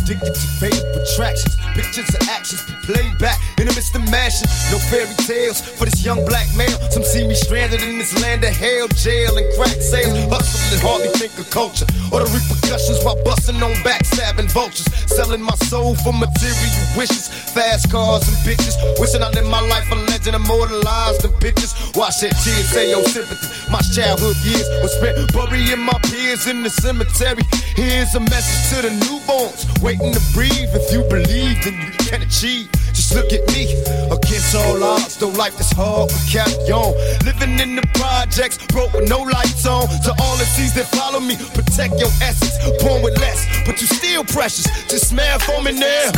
addicted 0.10 0.34
to 0.34 0.48
vape 0.58 0.96
attraction. 0.96 1.69
Pictures 1.80 2.12
of 2.12 2.28
actions 2.28 2.60
played 2.84 3.18
back 3.20 3.40
in 3.56 3.64
the 3.64 3.72
midst 3.72 3.96
of 3.96 4.04
mashing. 4.12 4.52
No 4.68 4.84
fairy 4.92 5.16
tales 5.24 5.64
for 5.64 5.86
this 5.86 6.04
young 6.04 6.26
black 6.28 6.44
male. 6.60 6.76
Some 6.92 7.04
see 7.08 7.26
me 7.26 7.34
stranded 7.34 7.82
in 7.82 7.98
this 7.98 8.12
land 8.20 8.44
of 8.44 8.52
hell, 8.52 8.92
jail, 9.00 9.38
and 9.40 9.48
crack 9.56 9.80
sales. 9.80 10.12
Hustling, 10.28 10.84
hardly 10.84 11.08
think 11.16 11.32
of 11.40 11.48
culture 11.50 11.88
or 12.12 12.20
the 12.20 12.28
repercussions 12.36 13.00
while 13.08 13.16
busting 13.24 13.64
on 13.64 13.72
backstabbing 13.88 14.52
vultures. 14.52 14.92
Selling 15.08 15.42
my 15.42 15.56
soul 15.72 15.96
for 16.04 16.12
material 16.12 16.84
wishes, 17.00 17.32
fast 17.56 17.88
cars 17.88 18.28
and 18.28 18.36
bitches. 18.44 18.76
Wishing 19.00 19.24
I 19.24 19.32
lived 19.32 19.48
my 19.48 19.64
life 19.72 19.88
a 19.88 19.96
legend 20.12 20.36
and 20.36 20.44
immortalized 20.44 21.24
in 21.24 21.32
pictures. 21.40 21.72
Watch 21.96 22.20
that 22.20 22.36
tears 22.44 22.68
say 22.76 22.92
your 22.92 23.08
sympathy. 23.08 23.48
My 23.72 23.80
childhood 23.96 24.36
years 24.44 24.68
was 24.84 24.92
spent 25.00 25.16
burying 25.32 25.80
my 25.80 25.96
peers 26.12 26.44
in 26.48 26.62
the 26.62 26.70
cemetery. 26.70 27.44
Here's 27.80 28.14
a 28.16 28.20
message 28.20 28.76
to 28.76 28.78
the 28.84 28.92
newborns 29.06 29.64
waiting 29.82 30.12
to 30.12 30.22
breathe. 30.36 30.76
If 30.76 30.92
you 30.92 31.08
believe, 31.08 31.64
then 31.70 31.82
you 31.82 31.92
can 31.98 32.22
achieve. 32.22 32.70
Just 32.94 33.14
look 33.14 33.32
at 33.32 33.46
me, 33.54 33.64
against 34.12 34.56
all 34.56 34.84
odds. 34.84 35.18
Though 35.18 35.30
life 35.30 35.60
is 35.60 35.72
hard, 35.72 36.12
we 36.12 36.20
carry 36.30 36.54
on. 36.72 36.94
Living 37.26 37.60
in 37.60 37.76
the 37.76 37.86
projects, 37.94 38.58
broke 38.68 38.94
with 38.94 39.10
no 39.10 39.20
lights 39.20 39.66
on. 39.66 39.88
To 39.88 40.12
all 40.22 40.38
the 40.38 40.46
seas 40.46 40.74
that 40.76 40.88
follow 40.88 41.20
me, 41.20 41.36
protect 41.54 42.00
your 42.00 42.12
essence. 42.22 42.58
Born 42.84 43.02
with 43.02 43.18
less, 43.20 43.46
but 43.66 43.80
you 43.82 43.88
still 43.88 44.24
precious. 44.24 44.66
Just 44.88 45.10
smile 45.10 45.40
for 45.40 45.62
me 45.62 45.72
now. 45.74 46.12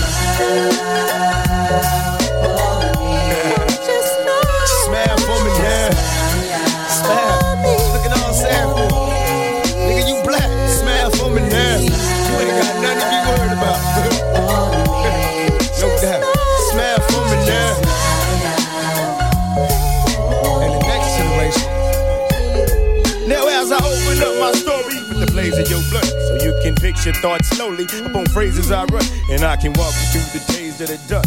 Just 3.87 4.85
smile 4.85 5.17
for 5.19 5.39
me 5.45 5.50
For 16.99 17.23
me 17.23 17.37
now. 17.47 17.71
And 20.59 20.73
the 20.75 20.81
next 20.83 21.09
generation. 21.15 21.67
Now, 23.29 23.47
as 23.47 23.71
I 23.71 23.79
open 23.79 24.19
up 24.19 24.35
my 24.39 24.51
story 24.51 24.99
with 25.07 25.19
the 25.23 25.31
blaze 25.31 25.57
of 25.57 25.69
your 25.69 25.79
blood, 25.89 26.03
so 26.03 26.43
you 26.43 26.53
can 26.61 26.75
picture 26.75 27.13
thoughts 27.13 27.47
slowly 27.47 27.85
upon 28.03 28.25
phrases 28.27 28.71
I 28.71 28.83
run, 28.85 29.05
and 29.29 29.43
I 29.43 29.55
can 29.55 29.71
walk 29.73 29.93
you 30.13 30.19
through 30.19 30.39
the 30.39 30.45
days 30.51 30.79
that 30.79 30.91
are 30.91 31.07
done. 31.07 31.23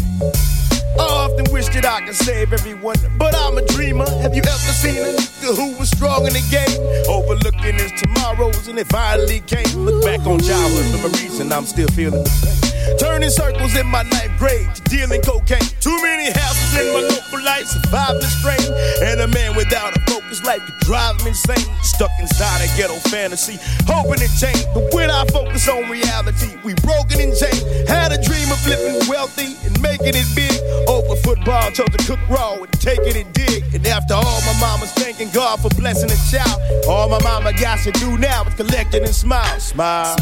I 1.00 1.06
often 1.30 1.50
wish 1.50 1.68
that 1.70 1.86
I 1.86 2.02
could 2.04 2.14
save 2.14 2.52
everyone, 2.52 2.96
but 3.16 3.34
I'm 3.34 3.56
a 3.56 3.64
dreamer. 3.64 4.08
Have 4.20 4.34
you 4.34 4.42
ever 4.42 4.72
seen 4.76 4.98
a 5.00 5.16
nigga 5.16 5.56
who 5.56 5.78
was 5.78 5.88
strong 5.88 6.26
in 6.26 6.34
the 6.34 6.44
game? 6.52 6.76
Overlooking 7.08 7.80
his 7.80 7.92
tomorrows, 8.02 8.68
and 8.68 8.78
it 8.78 8.88
finally 8.88 9.40
came. 9.40 9.66
Look 9.78 10.04
back 10.04 10.20
on 10.26 10.40
childhood 10.40 10.92
memories, 10.92 11.22
reason, 11.22 11.52
I'm 11.52 11.64
still 11.64 11.88
feeling 11.88 12.22
the. 12.22 12.63
Turning 12.98 13.30
circles 13.30 13.76
in 13.76 13.86
my 13.86 14.02
ninth 14.02 14.38
grade, 14.38 14.68
dealing 14.84 15.22
cocaine. 15.22 15.68
Too 15.80 15.96
many 16.02 16.30
houses 16.30 16.78
in 16.78 16.92
my 16.92 17.00
local 17.00 17.33
life, 17.44 17.66
surviving 17.66 18.20
the 18.20 18.30
strain. 18.40 18.68
And 19.04 19.20
a 19.20 19.28
man 19.28 19.54
without 19.54 19.96
a 19.96 20.00
focus 20.10 20.42
life 20.44 20.64
could 20.64 20.78
drive 20.80 21.16
me 21.22 21.28
insane. 21.28 21.68
Stuck 21.82 22.10
inside 22.18 22.64
a 22.64 22.68
ghetto 22.76 22.96
fantasy, 23.08 23.58
hoping 23.86 24.22
it 24.22 24.32
change. 24.40 24.64
But 24.74 24.92
when 24.92 25.10
I 25.10 25.24
focus 25.26 25.68
on 25.68 25.88
reality, 25.88 26.56
we 26.64 26.74
broken 26.82 27.20
and 27.20 27.36
chained. 27.36 27.88
Had 27.88 28.12
a 28.12 28.20
dream 28.20 28.50
of 28.50 28.60
living 28.66 29.08
wealthy 29.08 29.56
and 29.64 29.80
making 29.80 30.14
it 30.16 30.28
big. 30.34 30.56
Over 30.88 31.16
football, 31.16 31.70
chose 31.70 31.92
to 31.92 32.00
cook 32.06 32.20
raw 32.28 32.54
and 32.54 32.72
taking 32.80 33.16
it 33.16 33.32
dig. 33.32 33.62
And 33.74 33.86
after 33.86 34.14
all, 34.14 34.40
my 34.42 34.56
mama's 34.60 34.92
thanking 34.92 35.30
God 35.30 35.60
for 35.60 35.68
blessing 35.76 36.10
a 36.10 36.18
child. 36.30 36.60
All 36.88 37.08
my 37.08 37.22
mama 37.22 37.52
got 37.52 37.78
to 37.84 37.92
do 37.92 38.18
now 38.18 38.44
is 38.44 38.54
collect 38.54 38.94
and 38.94 39.08
smile. 39.08 39.60
Smile. 39.60 40.16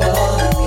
Come 0.00 0.59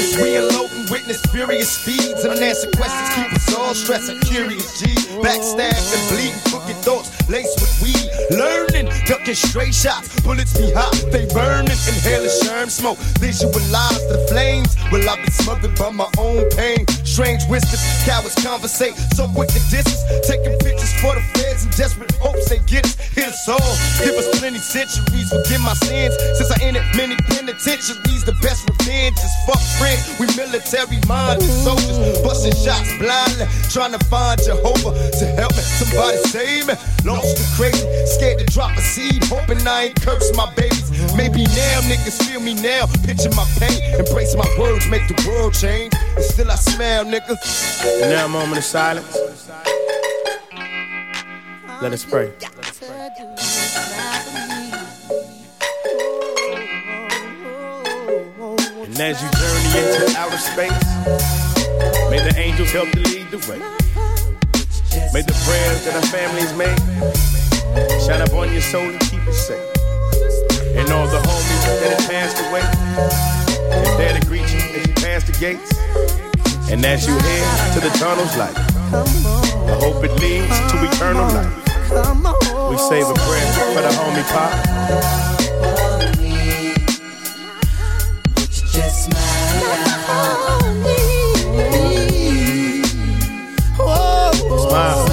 is 0.00 0.16
reloading, 0.16 0.86
witness 0.90 1.20
furious 1.26 1.70
speeds. 1.70 2.24
Unanswered 2.24 2.74
questions 2.76 3.08
keep 3.14 3.32
us 3.32 3.54
all 3.54 3.74
stressing. 3.74 4.18
Curious 4.20 4.80
G, 4.80 4.86
backstabbed 5.20 5.92
and 5.92 6.04
bleeding, 6.08 6.40
thoughts 6.80 7.08
laced 7.28 7.60
with 7.60 7.72
weed. 7.82 8.08
Learning, 8.30 8.88
ducking 9.06 9.34
straight 9.34 9.74
shots, 9.74 10.20
bullets 10.20 10.56
be 10.56 10.70
hot, 10.72 10.92
they 11.10 11.26
burning. 11.32 11.78
Inhaling 11.88 12.30
sherm 12.42 12.70
smoke, 12.70 12.98
visualize 13.18 14.02
the 14.08 14.18
flames. 14.28 14.76
Will 14.92 15.08
I 15.08 15.16
be 15.22 15.30
smothered 15.30 15.76
by 15.76 15.90
my 15.90 16.08
own 16.18 16.48
pain? 16.50 16.86
Strange 17.04 17.44
whispers, 17.48 17.82
cowards 18.04 18.34
conversate, 18.42 18.94
so 19.14 19.28
quick 19.28 19.48
to 19.50 19.62
distance. 19.70 20.02
Taking 20.26 20.56
pictures 20.58 20.92
for 21.00 21.14
the 21.14 21.22
feds 21.34 21.64
in 21.64 21.70
desperate 21.76 22.14
hopes 22.16 22.48
they 22.48 22.58
get 22.66 22.84
us. 22.84 22.94
Hit 23.14 23.28
us 23.28 23.48
all, 23.48 23.72
give 24.04 24.14
us 24.14 24.28
plenty 24.38 24.58
centuries, 24.58 25.28
forgive 25.30 25.60
my 25.60 25.74
sins. 25.74 26.14
Since 26.38 26.50
I 26.50 26.58
entered 26.62 26.86
many 26.96 27.16
penitentiaries, 27.28 28.24
the 28.24 28.36
best 28.42 28.68
revenge 28.68 29.18
is 29.18 29.34
fuck 29.46 29.60
friends. 29.78 30.02
We 30.18 30.26
military 30.36 31.00
minded 31.06 31.50
soldiers, 31.64 32.20
busting 32.22 32.54
shots 32.54 32.90
blindly, 32.98 33.46
trying 33.70 33.92
to 33.92 34.02
find 34.06 34.38
Jehovah 34.42 34.94
to 35.18 35.24
help 35.34 35.52
me. 35.52 35.62
Somebody 35.80 36.18
save 36.28 36.66
me. 36.68 36.69
Lost 37.04 37.38
and 37.38 37.46
crazy, 37.56 37.86
scared 38.06 38.38
to 38.38 38.44
drop 38.46 38.76
a 38.76 38.80
seed, 38.80 39.24
hoping 39.24 39.66
I 39.66 39.84
ain't 39.86 40.00
curse 40.00 40.30
my 40.36 40.52
babies. 40.54 40.90
Maybe 41.16 41.44
now 41.44 41.80
niggas 41.90 42.22
feel 42.24 42.40
me 42.40 42.54
now, 42.54 42.86
picture 43.04 43.30
my 43.30 43.46
pain, 43.58 43.80
embrace 43.98 44.34
my 44.36 44.46
words, 44.58 44.86
make 44.88 45.08
the 45.08 45.16
world 45.28 45.54
change. 45.54 45.92
And 46.16 46.24
still 46.24 46.50
I 46.50 46.56
smile, 46.56 47.04
nigga. 47.04 47.36
And 48.02 48.10
now 48.10 48.26
a 48.26 48.28
moment 48.28 48.58
of 48.58 48.64
silence. 48.64 49.16
Let 51.82 51.92
us 51.92 52.04
pray. 52.04 52.32
And 58.84 59.00
as 59.00 59.22
you 59.22 59.28
journey 59.30 59.70
into 59.78 60.18
outer 60.18 60.36
space, 60.36 60.84
may 62.10 62.20
the 62.22 62.34
angels 62.36 62.70
help 62.70 62.90
to 62.90 63.00
lead 63.00 63.30
the 63.30 63.38
way. 63.50 63.89
May 65.12 65.22
the 65.22 65.34
prayers 65.42 65.84
that 65.84 65.94
our 65.96 66.06
families 66.06 66.54
make 66.54 66.78
shine 68.06 68.22
up 68.22 68.32
on 68.32 68.52
your 68.52 68.62
soul 68.62 68.86
and 68.86 69.00
keep 69.00 69.18
it 69.26 69.34
safe. 69.34 69.58
And 70.78 70.88
all 70.92 71.08
the 71.08 71.18
homies 71.18 71.62
that 71.82 71.98
have 71.98 72.06
passed 72.08 72.38
away, 72.46 72.62
is 73.82 73.96
there 73.98 74.14
to 74.14 74.26
greet 74.28 74.46
you 74.54 74.62
as 74.78 74.86
you 74.86 74.94
pass 74.94 75.24
the 75.26 75.32
gates. 75.42 75.74
And 76.70 76.84
as 76.84 77.08
you 77.08 77.18
head 77.18 77.74
to 77.74 77.80
the 77.80 77.90
tunnel's 77.98 78.36
light, 78.36 78.54
I 78.54 79.74
hope 79.82 80.04
it 80.04 80.14
leads 80.22 80.54
to 80.70 80.78
eternal 80.78 81.26
life. 81.26 81.58
We 82.70 82.78
say 82.78 83.02
the 83.02 83.18
prayer 83.26 83.50
for 83.74 83.82
the 83.82 83.90
homie 83.90 84.22
Pop. 84.30 84.52
Just 88.70 89.10
Smile. 94.70 95.09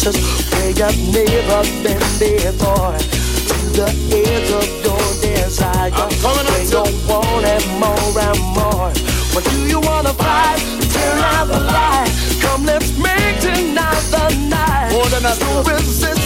Places 0.00 0.50
where 0.52 0.70
you've 0.70 1.12
never 1.12 1.62
been 1.82 2.00
before. 2.18 2.96
To 3.48 3.56
the 3.76 3.88
edge 4.12 4.50
of 4.50 4.68
your 4.84 4.98
desire. 5.20 5.90
Where 5.90 6.64
you 6.64 6.82
want 7.08 7.44
it 7.44 7.66
more 7.78 8.18
and 8.18 8.40
more. 8.54 8.92
What 9.32 9.44
do 9.44 9.66
you 9.66 9.80
wanna 9.80 10.12
fight? 10.14 10.60
Turn 10.92 11.18
out 11.18 11.48
the 11.48 11.60
light. 11.60 12.10
Come, 12.40 12.64
let's 12.64 12.96
make 12.96 13.40
tonight 13.40 14.02
the 14.10 14.28
night. 14.48 14.92
More 14.92 15.06
than 15.08 15.24
a 15.24 15.34
no 15.38 16.19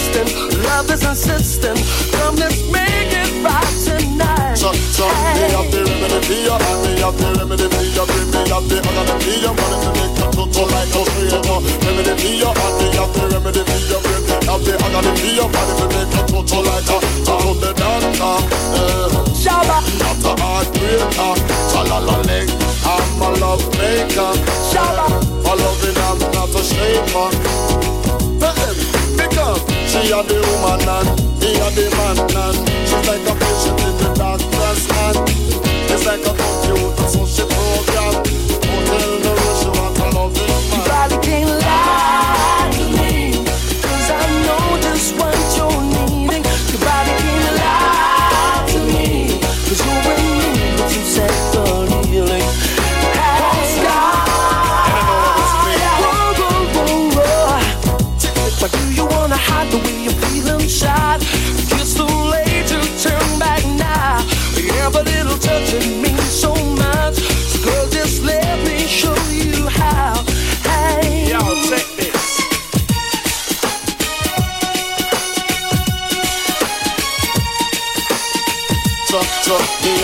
love 0.62 0.90
is 0.90 1.02
insisting. 1.04 1.78
Come, 2.14 2.36
let's 2.36 2.62
make 2.70 3.10
it 3.10 3.42
right 3.42 3.74
tonight. 3.82 4.54
So, 4.54 4.72
so 4.72 5.06
me 5.08 5.50
have 5.50 5.70
the 5.72 5.82
remedy 5.82 6.20
for 6.22 6.38
you, 6.38 6.54
me 6.54 7.00
have 7.02 7.16
the 7.18 7.28
remedy 7.38 7.66
for 7.68 7.82
you. 7.82 8.04
Bring 8.06 8.30
me 8.30 8.40
have 8.50 8.66
the 8.68 8.78
agony 8.78 9.16
for 9.24 9.34
you, 9.42 9.50
to 9.50 9.90
make 9.98 10.18
you 10.18 10.28
total 10.30 10.66
like 10.70 10.94
a 10.94 11.02
trainer. 11.04 11.58
Remedy 11.82 12.14
for 12.14 12.30
you, 12.30 12.50
me 12.78 12.86
have 12.94 13.12
the 13.14 13.22
remedy 13.32 13.62
for 13.64 13.78
you. 13.90 13.98
Bring 14.04 14.24
me 14.28 14.36
have 14.46 14.62
the 14.62 14.72
agony 14.78 15.12
for 15.18 15.30
you, 15.34 15.46
money 15.50 15.74
to 15.74 15.86
make 15.90 16.14
you 16.14 16.22
total 16.30 16.62
like 16.62 16.90
a 16.90 16.98
to 17.24 17.36
the 17.58 17.70
doctor. 17.74 18.36
Shabba, 19.34 19.78
not 19.98 20.24
a. 20.24 20.44
Chalalale, 21.70 22.38
I'm 22.86 23.22
a 23.22 23.28
love 23.40 23.66
maker. 23.78 24.32
Shabba, 24.70 25.06
for 25.42 25.56
loving 25.56 25.98
I'm 25.98 26.18
not 26.32 26.54
a 26.54 26.62
shaper. 26.62 27.93
She 29.94 30.10
a 30.10 30.22
the 30.24 30.34
woman 30.50 30.82
and 30.90 31.08
he 31.40 31.54
a 31.54 31.70
the 31.70 31.86
man 31.94 32.18
and 32.18 32.58
she's 32.82 33.06
like 33.06 33.22
a 33.30 33.34
patient 33.38 33.78
in 33.78 33.94
the 34.02 34.10
doctor's 34.18 34.90
hand. 34.90 35.22
It's 35.88 36.04
like 36.04 36.18
a 36.18 36.34
computer, 36.34 37.06
so 37.06 37.24
she 37.24 37.46
program. 37.46 38.14
Won't 38.18 38.86
tell 38.90 39.14
the 39.22 39.30
way 39.38 39.54
she 39.62 39.68
want 39.70 39.98
a 39.98 40.06
loving 40.10 40.50
man. 40.50 40.62
You 40.74 40.82
probably 40.82 41.18
can't 41.22 41.48
lie 41.62 42.83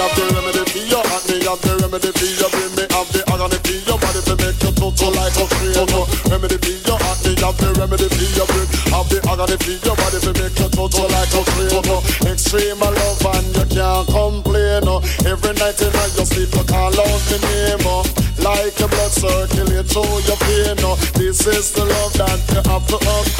have 0.00 0.16
the 0.16 0.24
remedy 0.32 0.64
for 0.64 0.80
you, 0.80 0.96
and 0.96 1.44
have 1.44 1.60
the 1.60 1.72
remedy 1.84 2.10
for 2.10 2.24
you. 2.24 2.48
Bring 2.48 2.72
me 2.72 2.84
have 2.88 3.10
the 3.12 3.20
agony 3.28 3.58
for 3.60 3.76
you, 3.76 3.96
body 4.00 4.20
to 4.24 4.34
make 4.40 4.60
you 4.64 4.72
total 4.72 5.10
like 5.12 5.36
a 5.36 5.44
trainer. 5.44 6.04
Remedy 6.32 6.56
for 6.56 6.72
you, 6.72 6.96
and 6.96 7.40
have 7.44 7.56
the 7.60 7.68
remedy 7.76 8.08
for 8.08 8.24
you. 8.24 8.46
Bring 8.48 8.68
have 8.96 9.08
the 9.12 9.18
agony 9.28 9.56
for 9.60 9.76
you, 9.76 9.92
body 9.92 10.18
to 10.24 10.32
make 10.40 10.56
you 10.56 10.68
total 10.72 11.06
like 11.12 11.34
a 11.36 11.42
trainer. 11.52 12.00
Extreme 12.32 12.80
love 12.80 13.24
and 13.36 13.48
you 13.52 13.66
can't 13.68 14.06
complain. 14.08 14.88
Every 15.28 15.52
night 15.60 15.80
in 15.84 15.92
your 15.92 16.26
sleep 16.26 16.48
you 16.48 16.64
call 16.64 16.94
out 16.96 17.20
the 17.28 17.38
name. 17.44 17.84
Like 18.40 18.78
your 18.80 18.88
blood 18.88 19.12
circulate 19.12 19.86
through 19.86 20.24
your 20.24 20.40
vein. 20.48 20.80
This 21.20 21.46
is 21.46 21.72
the 21.72 21.84
love 21.84 22.12
that 22.14 22.40
you 22.48 22.62
have 22.70 22.86
to 22.88 22.96
obtain. 22.96 23.39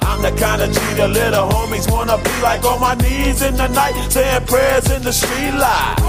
I'm 0.11 0.21
the 0.21 0.31
kind 0.37 0.61
of 0.61 0.69
G 0.73 0.79
the 0.95 1.07
little 1.07 1.47
homies 1.47 1.89
wanna 1.89 2.17
be 2.17 2.35
like 2.43 2.65
on 2.65 2.81
my 2.81 2.95
knees 2.95 3.41
in 3.41 3.55
the 3.55 3.67
night, 3.69 3.95
saying 4.11 4.45
prayers 4.45 4.91
in 4.91 5.01
the 5.03 5.13
street 5.13 5.53
light. 5.53 6.01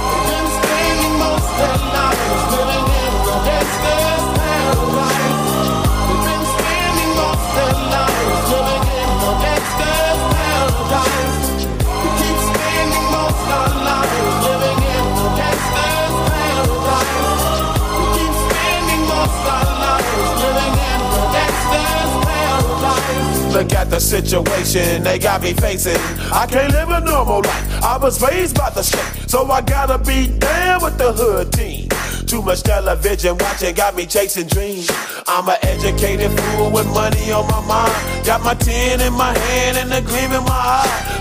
Look 23.52 23.74
at 23.74 23.90
the 23.90 24.00
situation 24.00 25.02
they 25.02 25.18
got 25.18 25.42
me 25.42 25.52
facing. 25.52 26.00
I 26.32 26.46
can't 26.46 26.72
live 26.72 26.88
a 26.88 27.00
normal 27.00 27.42
life. 27.42 27.84
I 27.84 27.98
was 27.98 28.22
raised 28.22 28.56
by 28.56 28.70
the 28.70 28.82
state, 28.82 29.28
so 29.28 29.44
I 29.50 29.60
gotta 29.60 29.98
be 29.98 30.26
down 30.38 30.82
with 30.82 30.96
the 30.96 31.12
hood 31.12 31.52
team. 31.52 31.88
Too 32.26 32.40
much 32.40 32.62
television 32.62 33.36
watching 33.36 33.74
got 33.74 33.94
me 33.94 34.06
chasing 34.06 34.46
dreams. 34.46 34.90
I'm 35.28 35.46
an 35.50 35.58
educated 35.62 36.30
fool 36.30 36.70
with 36.70 36.86
money 36.94 37.30
on 37.30 37.46
my 37.46 37.60
mind. 37.66 38.24
Got 38.24 38.42
my 38.42 38.54
tin 38.54 39.02
in 39.02 39.12
my 39.12 39.36
hand 39.36 39.76
and 39.76 39.90
the 39.90 40.00
eye. 40.00 40.21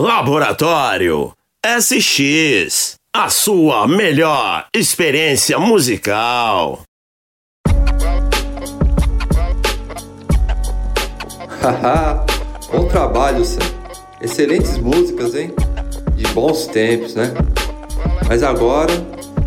Laboratório 0.00 1.30
SX, 1.62 2.94
a 3.14 3.28
sua 3.28 3.86
melhor 3.86 4.64
experiência 4.74 5.58
musical. 5.58 6.80
Haha, 11.60 12.24
bom 12.72 12.88
trabalho, 12.88 13.44
Sam. 13.44 13.60
Excelentes 14.22 14.78
músicas, 14.78 15.34
hein? 15.34 15.52
De 16.14 16.26
bons 16.28 16.66
tempos, 16.68 17.14
né? 17.14 17.34
Mas 18.26 18.42
agora 18.42 18.94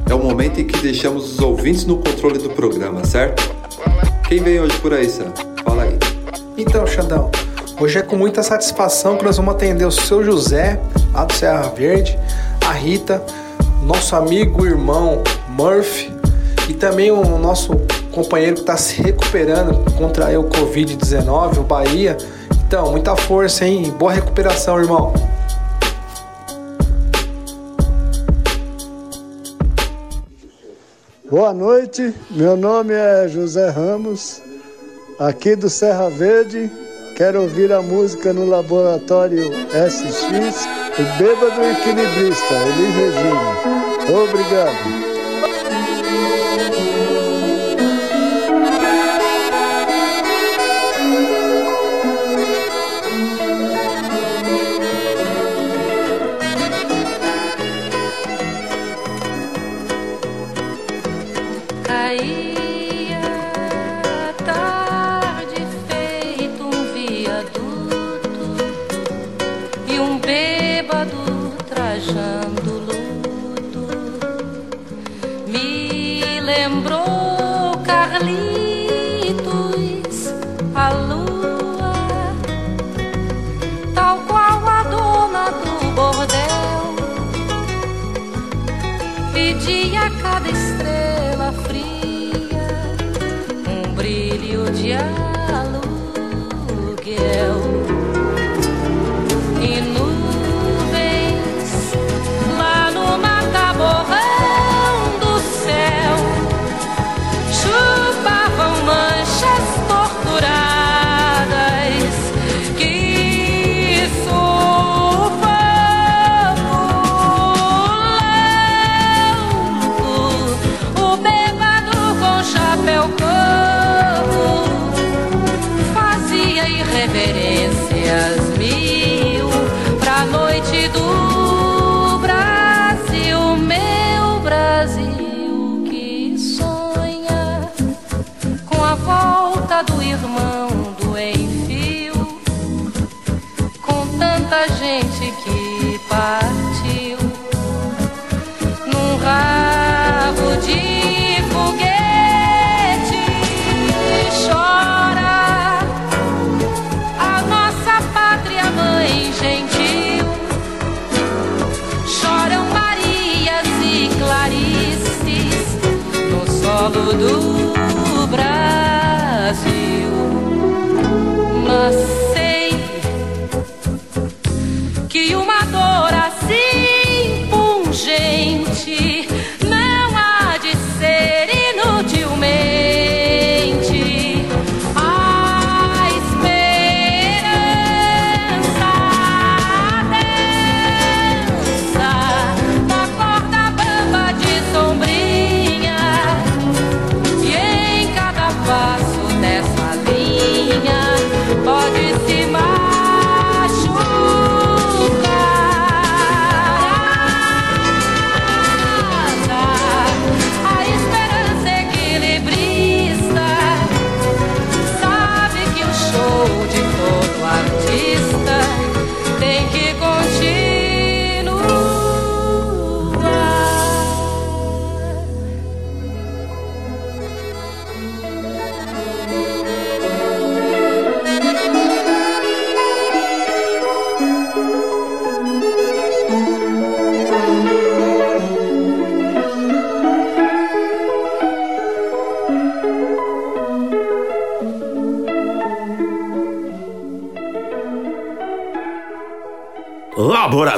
é 0.07 0.13
o 0.13 0.19
momento 0.19 0.61
em 0.61 0.67
que 0.67 0.77
deixamos 0.83 1.33
os 1.33 1.39
ouvintes 1.39 1.83
no 1.85 1.97
controle 1.97 2.37
do 2.37 2.51
programa, 2.51 3.03
certo? 3.03 3.41
Quem 4.27 4.43
vem 4.43 4.59
hoje 4.59 4.77
por 4.77 4.93
aí, 4.93 5.09
Sam? 5.09 5.33
Fala 5.63 5.81
aí. 5.81 5.97
Então, 6.55 6.85
Xandão, 6.85 7.31
hoje 7.79 7.99
é 7.99 8.01
com 8.01 8.15
muita 8.15 8.43
satisfação 8.43 9.17
que 9.17 9.23
nós 9.23 9.37
vamos 9.37 9.55
atender 9.55 9.85
o 9.85 9.91
seu 9.91 10.23
José, 10.23 10.79
lá 11.13 11.25
do 11.25 11.33
Serra 11.33 11.69
Verde, 11.69 12.17
a 12.67 12.71
Rita, 12.71 13.23
nosso 13.83 14.15
amigo 14.15 14.65
irmão 14.65 15.21
Murphy 15.49 16.13
e 16.69 16.73
também 16.73 17.11
o 17.11 17.37
nosso 17.37 17.73
companheiro 18.11 18.55
que 18.55 18.61
está 18.61 18.77
se 18.77 19.01
recuperando 19.01 19.91
contra 19.93 20.39
o 20.39 20.45
Covid-19, 20.45 21.57
o 21.57 21.63
Bahia. 21.63 22.17
Então, 22.65 22.91
muita 22.91 23.15
força, 23.15 23.65
hein? 23.65 23.93
Boa 23.97 24.13
recuperação, 24.13 24.79
irmão. 24.79 25.13
Boa 31.29 31.51
noite, 31.51 32.13
meu 32.29 32.55
nome 32.55 32.93
é 32.93 33.27
José 33.27 33.67
Ramos, 33.69 34.41
aqui 35.17 35.55
do 35.55 35.67
Serra 35.67 36.07
Verde. 36.09 36.71
Quero 37.15 37.43
ouvir 37.43 37.71
a 37.71 37.79
música 37.79 38.33
no 38.33 38.45
laboratório 38.45 39.51
SX, 39.69 40.67
o 40.97 41.17
Bêbado 41.19 41.63
Equilibrista, 41.63 42.55
Elis 42.55 42.95
Regina. 42.95 44.23
Obrigado. 44.23 45.12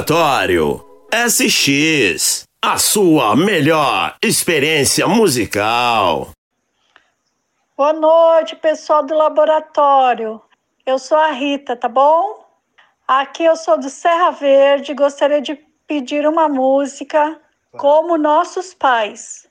Laboratório 0.08 0.84
SX. 1.10 2.44
A 2.62 2.78
sua 2.78 3.34
melhor 3.34 4.14
experiência 4.22 5.08
musical. 5.08 6.28
Boa 7.76 7.92
noite, 7.92 8.54
pessoal 8.54 9.04
do 9.04 9.14
laboratório. 9.14 10.40
Eu 10.84 11.00
sou 11.00 11.18
a 11.18 11.32
Rita, 11.32 11.74
tá 11.74 11.88
bom? 11.88 12.46
Aqui 13.06 13.44
eu 13.44 13.56
sou 13.56 13.78
do 13.78 13.90
Serra 13.90 14.30
Verde. 14.30 14.94
Gostaria 14.94 15.40
de 15.40 15.58
pedir 15.88 16.24
uma 16.24 16.48
música 16.48 17.40
como 17.76 18.16
nossos 18.16 18.72
pais. 18.72 19.48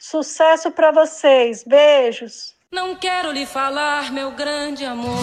Sucesso 0.00 0.72
para 0.72 0.90
vocês. 0.90 1.62
Beijos. 1.62 2.56
Não 2.72 2.96
quero 2.96 3.30
lhe 3.30 3.46
falar, 3.46 4.12
meu 4.12 4.32
grande 4.32 4.84
amor, 4.84 5.22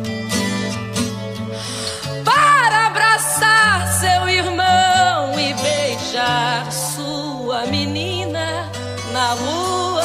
Para 2.61 2.85
abraçar 2.85 3.87
seu 3.87 4.29
irmão 4.29 5.33
e 5.39 5.51
beijar 5.55 6.71
sua 6.71 7.65
menina 7.65 8.69
na 9.11 9.33
rua. 9.33 10.03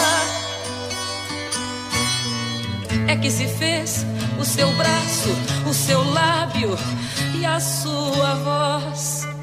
É 3.09 3.17
que 3.17 3.31
se 3.31 3.47
fez 3.47 4.07
o 4.41 4.45
seu 4.45 4.73
braço, 4.73 5.29
o 5.69 5.75
seu 5.75 6.03
lábio 6.15 6.79
e 7.39 7.45
a 7.45 7.61
sua 7.61 8.35
voz. 8.37 9.36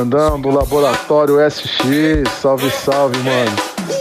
Xandão, 0.00 0.40
do 0.40 0.48
Laboratório 0.50 1.38
SX. 1.50 2.30
Salve, 2.40 2.70
salve, 2.70 3.18
mano. 3.18 3.56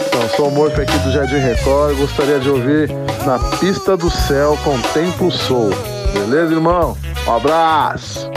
Então, 0.08 0.30
sou 0.36 0.48
o 0.48 0.52
Morph 0.52 0.80
aqui 0.80 0.98
do 1.00 1.12
Jardim 1.12 1.40
Record. 1.40 1.98
Gostaria 1.98 2.40
de 2.40 2.50
ouvir 2.50 2.90
Na 3.26 3.38
Pista 3.58 3.98
do 3.98 4.10
Céu 4.10 4.58
com 4.64 4.80
Tempo 4.94 5.30
Soul. 5.30 5.72
Beleza, 6.14 6.54
irmão? 6.54 6.98
Um 7.28 7.36
abraço! 7.36 8.29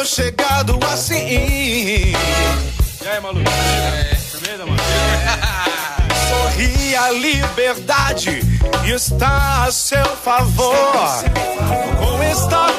O 0.00 0.04
seu 0.04 0.24
chegado 0.24 0.78
assim. 0.92 1.16
E 1.26 2.14
aí, 3.08 3.20
maluco? 3.20 3.50
Firmeza, 4.30 4.66
mano? 4.66 4.78
Sorri, 6.28 6.94
a 6.94 7.10
liberdade 7.10 8.40
está 8.84 9.64
a 9.64 9.72
seu 9.72 10.04
favor. 10.16 10.74
Como 11.98 12.22
está 12.22 12.77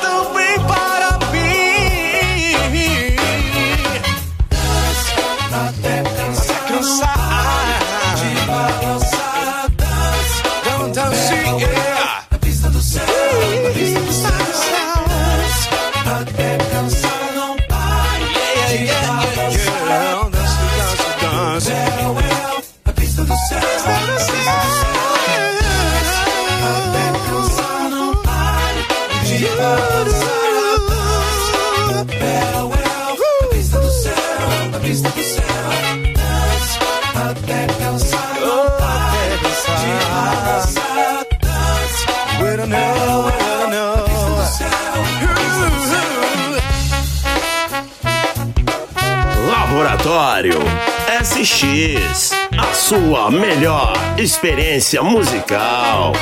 SX. 51.59 52.31
A 52.57 52.73
sua 52.73 53.29
melhor 53.29 53.93
experiência 54.17 55.03
musical. 55.03 56.13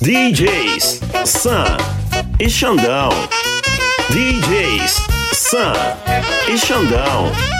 DJs 0.00 1.02
Sam 1.26 1.76
e 2.40 2.48
Xandão. 2.48 3.10
DJs 4.08 5.06
Sam 5.34 5.74
e 6.48 6.56
Xandão. 6.56 7.55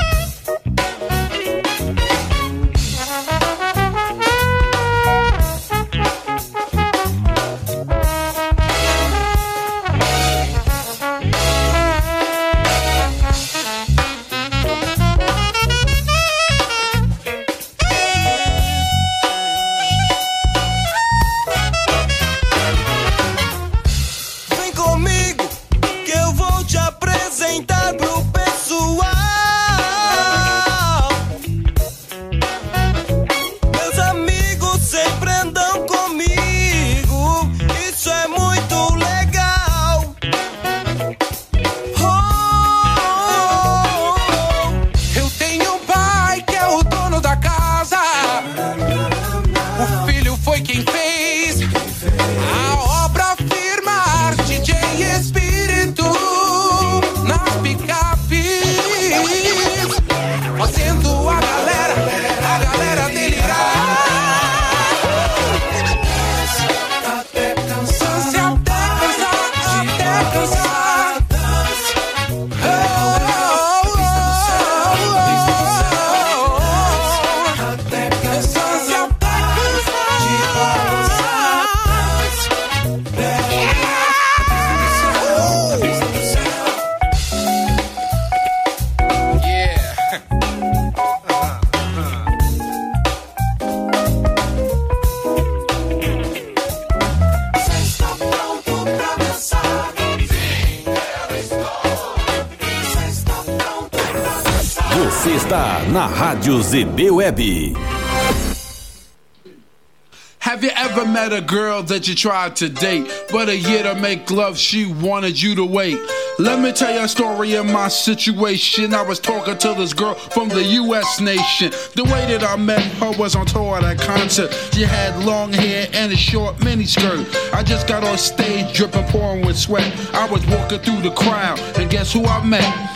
A 111.37 111.41
girl 111.43 111.83
that 111.83 112.09
you 112.09 112.15
tried 112.15 112.57
to 112.57 112.69
date, 112.69 113.11
but 113.31 113.51
a 113.51 113.57
year 113.57 113.83
to 113.83 113.95
make 113.95 114.31
love, 114.31 114.57
she 114.57 114.87
wanted 114.87 115.41
you 115.41 115.55
to 115.55 115.65
wait? 115.65 115.99
Let 116.39 116.61
me 116.61 116.73
tell 116.73 116.95
you 116.95 117.05
a 117.05 117.09
story 117.09 117.55
of 117.55 117.67
my 117.67 117.89
situation. 117.89 118.95
I 118.95 119.03
was 119.03 119.21
talking 119.21 119.59
to 119.59 119.75
this 119.75 119.93
girl 119.93 120.15
from 120.15 120.49
the 120.49 120.63
US 120.63 121.21
nation. 121.21 121.73
The 121.95 122.05
way 122.05 122.27
that 122.27 122.43
I 122.43 122.57
met 122.57 122.83
her 123.01 123.13
was 123.19 123.37
on 123.37 123.45
tour 123.45 123.77
at 123.77 123.85
a 123.85 124.03
concert. 124.03 124.53
She 124.73 124.83
had 124.83 125.25
long 125.25 125.53
hair 125.53 125.89
and 125.93 126.11
a 126.11 126.17
short 126.17 126.57
miniskirt. 126.57 127.53
I 127.53 127.63
just 127.63 127.87
got 127.87 128.03
on 128.03 128.17
stage 128.17 128.75
dripping, 128.75 129.05
pouring 129.05 129.45
with 129.45 129.59
sweat. 129.59 129.93
I 130.15 130.31
was 130.31 130.47
walking 130.47 130.79
through 130.79 131.03
the 131.03 131.11
crowd, 131.11 131.59
and 131.79 131.91
guess 131.91 132.13
who 132.13 132.25
I 132.25 132.45
met? 132.45 132.96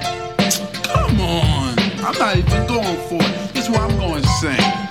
I'm 2.11 2.19
not 2.19 2.35
even 2.35 2.67
going 2.67 2.97
for 3.07 3.15
it. 3.15 3.53
This 3.53 3.63
is 3.63 3.69
what 3.69 3.79
I'm 3.79 3.97
going 3.97 4.21
to 4.21 4.27
sing. 4.27 4.90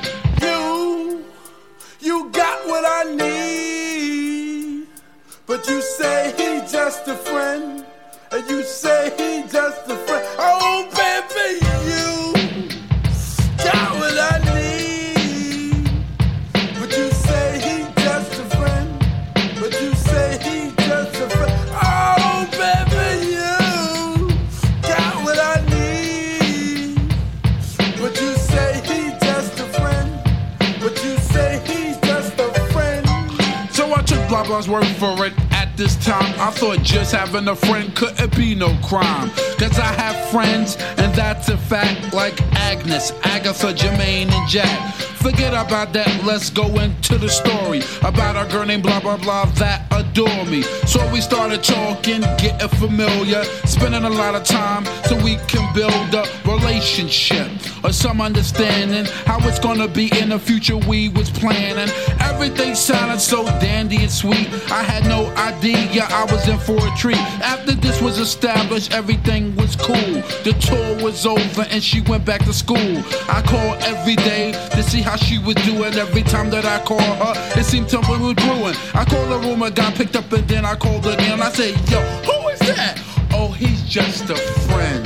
Just 36.90 37.12
having 37.12 37.46
a 37.46 37.54
friend 37.54 37.94
couldn't 37.94 38.36
be 38.36 38.54
no 38.54 38.76
crime. 38.82 39.30
Cause 39.58 39.78
I 39.78 39.92
have 39.92 40.30
friends, 40.30 40.76
and 40.98 41.14
that's 41.14 41.48
a 41.48 41.56
fact, 41.56 42.12
like 42.12 42.40
Agnes, 42.56 43.12
Agatha, 43.22 43.72
Jermaine, 43.72 44.30
and 44.30 44.48
Jack. 44.48 44.94
Forget 45.22 45.52
about 45.52 45.92
that, 45.92 46.24
let's 46.24 46.50
go 46.50 46.66
into 46.80 47.16
the 47.16 47.28
story 47.28 47.82
about 48.02 48.34
a 48.34 48.50
girl 48.50 48.66
named 48.66 48.82
blah 48.82 49.00
blah 49.00 49.18
blah 49.18 49.44
that 49.56 49.86
adore 49.92 50.44
me. 50.46 50.62
So 50.86 51.00
we 51.12 51.20
started 51.20 51.62
talking, 51.62 52.22
getting 52.38 52.68
familiar, 52.80 53.44
spending 53.66 54.04
a 54.04 54.10
lot 54.10 54.34
of 54.34 54.44
time 54.44 54.84
so 55.04 55.16
we 55.22 55.36
can 55.46 55.72
build 55.74 56.14
a 56.14 56.24
relationship 56.48 57.48
or 57.84 57.92
some 57.92 58.20
understanding 58.20 59.04
how 59.26 59.38
it's 59.48 59.58
gonna 59.58 59.88
be 59.88 60.10
in 60.18 60.30
the 60.30 60.38
future 60.38 60.76
we 60.76 61.08
was 61.10 61.30
planning. 61.30 61.92
Everything 62.20 62.74
sounded 62.74 63.20
so 63.20 63.44
dandy 63.60 63.96
and 63.96 64.10
sweet. 64.10 64.48
I 64.70 64.82
had 64.82 65.04
no 65.06 65.26
idea 65.36 66.06
I 66.10 66.24
was 66.24 66.48
in 66.48 66.58
for 66.58 66.76
a 66.76 66.96
treat. 66.96 67.18
After 67.42 67.72
this 67.72 68.00
was 68.00 68.18
established, 68.18 68.92
everything 68.92 69.54
was 69.56 69.76
cool. 69.76 70.14
The 70.44 70.56
tour 70.60 71.04
was 71.04 71.26
over 71.26 71.66
and 71.70 71.82
she 71.82 72.00
went 72.02 72.24
back 72.24 72.44
to 72.44 72.52
school. 72.52 73.02
I 73.28 73.42
called 73.42 73.78
every 73.82 74.16
day 74.16 74.52
to 74.52 74.82
see 74.82 75.02
how 75.02 75.16
she 75.16 75.38
was 75.38 75.56
doing. 75.56 75.94
Every 75.94 76.22
time 76.22 76.50
that 76.50 76.64
I 76.64 76.82
called 76.84 77.02
her, 77.02 77.60
it 77.60 77.64
seemed 77.64 77.90
something 77.90 78.20
was 78.20 78.34
brewing. 78.34 78.76
I 78.94 79.04
called 79.04 79.30
the 79.30 79.38
room, 79.38 79.60
got 79.74 79.94
picked 79.94 80.16
up, 80.16 80.32
and 80.32 80.46
then 80.48 80.64
I 80.64 80.74
called 80.76 81.06
again. 81.06 81.40
I 81.40 81.50
said, 81.50 81.74
Yo, 81.90 82.00
who 82.00 82.48
is 82.48 82.60
that? 82.60 83.00
Oh, 83.32 83.52
he's 83.52 83.82
just 83.82 84.28
a 84.30 84.36
friend. 84.36 85.04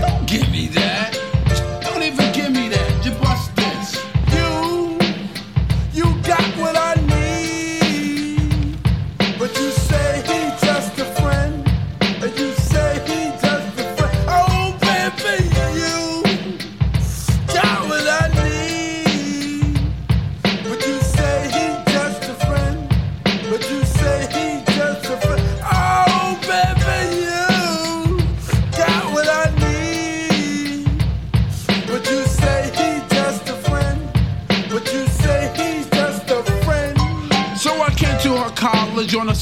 Don't 0.00 0.26
give 0.26 0.48
me 0.50 0.68
that. 0.68 0.85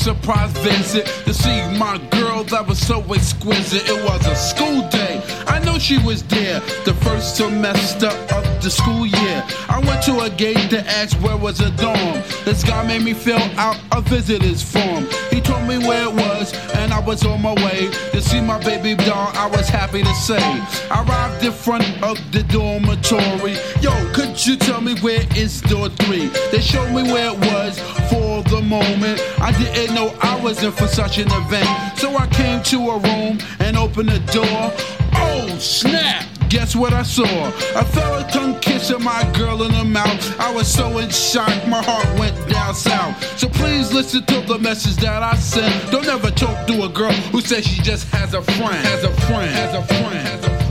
Surprise 0.05 0.53
visit 0.59 1.07
to 1.25 1.33
see 1.33 1.63
my 1.79 1.97
girl 2.11 2.45
that 2.45 2.67
was 2.69 2.79
so 2.79 3.01
exquisite. 3.15 3.89
It 3.89 4.05
was 4.05 4.27
a 4.27 4.37
school 4.37 4.87
day. 4.91 5.23
I 5.47 5.59
know 5.61 5.79
she 5.79 5.97
was 6.05 6.23
there 6.25 6.61
the 6.85 6.93
first 7.01 7.37
semester 7.37 8.09
of 8.09 8.45
the 8.63 8.69
school 8.69 9.07
year. 9.07 9.43
I 9.67 9.81
went 9.87 10.03
to 10.03 10.21
a 10.21 10.29
gate 10.29 10.69
to 10.69 10.81
ask 10.87 11.17
where 11.23 11.39
was 11.39 11.61
a 11.61 11.71
dorm. 11.71 12.23
This 12.45 12.63
guy 12.63 12.87
made 12.87 13.03
me 13.03 13.15
fill 13.15 13.41
out 13.57 13.79
a 13.93 14.03
visitor's 14.03 14.63
form. 14.63 15.09
He 15.31 15.41
told 15.41 15.67
me 15.67 15.79
where 15.79 16.03
it 16.03 16.13
was, 16.13 16.53
and 16.75 16.93
I 16.93 17.01
was 17.01 17.25
on 17.25 17.41
my 17.41 17.55
way 17.55 17.89
to 18.13 18.21
see 18.21 18.43
my 18.43 18.63
baby 18.63 18.95
doll. 19.07 19.31
I 19.33 19.47
was 19.47 19.71
happy 19.71 20.03
to 20.03 20.15
say. 20.15 20.45
I 20.91 21.03
arrived 21.09 21.43
in 21.43 21.53
front 21.53 21.87
of 22.03 22.19
the 22.31 22.43
dormitory. 22.43 23.57
Yo, 23.81 23.93
could 24.13 24.35
you 24.47 24.57
tell 24.57 24.83
me 24.83 24.99
where 25.01 25.25
is 25.35 25.63
door 25.63 25.89
three? 25.89 26.29
They 26.53 26.61
showed 26.61 26.93
me 26.93 27.05
where 27.11 27.33
it 27.33 27.39
was 27.39 27.81
for 28.11 28.24
the 28.43 28.61
moment. 28.61 29.21
I 29.41 29.53
didn't 29.53 29.95
know 29.95 30.15
I 30.21 30.41
was 30.41 30.63
in 30.63 30.73
for 30.73 30.87
such 30.87 31.19
an 31.19 31.29
event. 31.31 31.99
So 31.99 32.17
I 32.17 32.27
came 32.29 32.63
to 32.65 32.91
a 32.91 32.99
room 32.99 33.39
and 33.61 33.77
opened 33.77 34.11
the 34.11 34.21
door. 34.33 34.73
Oh, 35.17 35.57
snap! 35.59 36.27
Guess 36.49 36.77
what 36.77 36.93
I 36.93 37.03
saw? 37.03 37.25
A 37.25 37.85
tongue 38.31 38.61
kissing 38.61 39.03
my 39.03 39.29
girl 39.33 39.63
in 39.65 39.73
the 39.73 39.85
mouth. 39.85 40.41
I 40.41 40.55
was 40.55 40.73
so 40.73 40.99
in 40.99 41.11
shock, 41.11 41.67
my 41.67 41.83
heart 41.83 42.07
went 42.19 42.37
down 42.49 42.75
south. 42.75 43.39
So 43.39 43.49
please 43.49 43.93
listen 43.93 44.25
to 44.27 44.41
the 44.41 44.59
message 44.59 44.97
that 44.97 45.23
I 45.23 45.35
sent. 45.35 45.91
Don't 45.91 46.07
ever 46.07 46.31
talk 46.31 46.67
to 46.69 46.85
a 46.85 46.89
girl 46.89 47.13
who 47.33 47.41
says 47.41 47.67
she 47.67 47.83
just 47.83 48.07
has 48.11 48.35
a 48.35 48.43
friend. 48.43 48.87
Has 48.87 49.03
a 49.03 49.13
friend. 49.23 49.51
Has 49.51 49.75
a 49.75 49.83
friend. 49.95 50.29
Has 50.29 50.45
a 50.45 50.49
friend. 50.49 50.65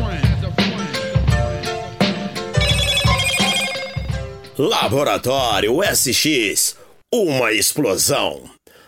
Laboratório 4.57 5.81
SX, 5.83 6.75
uma 7.15 7.51
explosão 7.51 8.39
É 8.41 8.41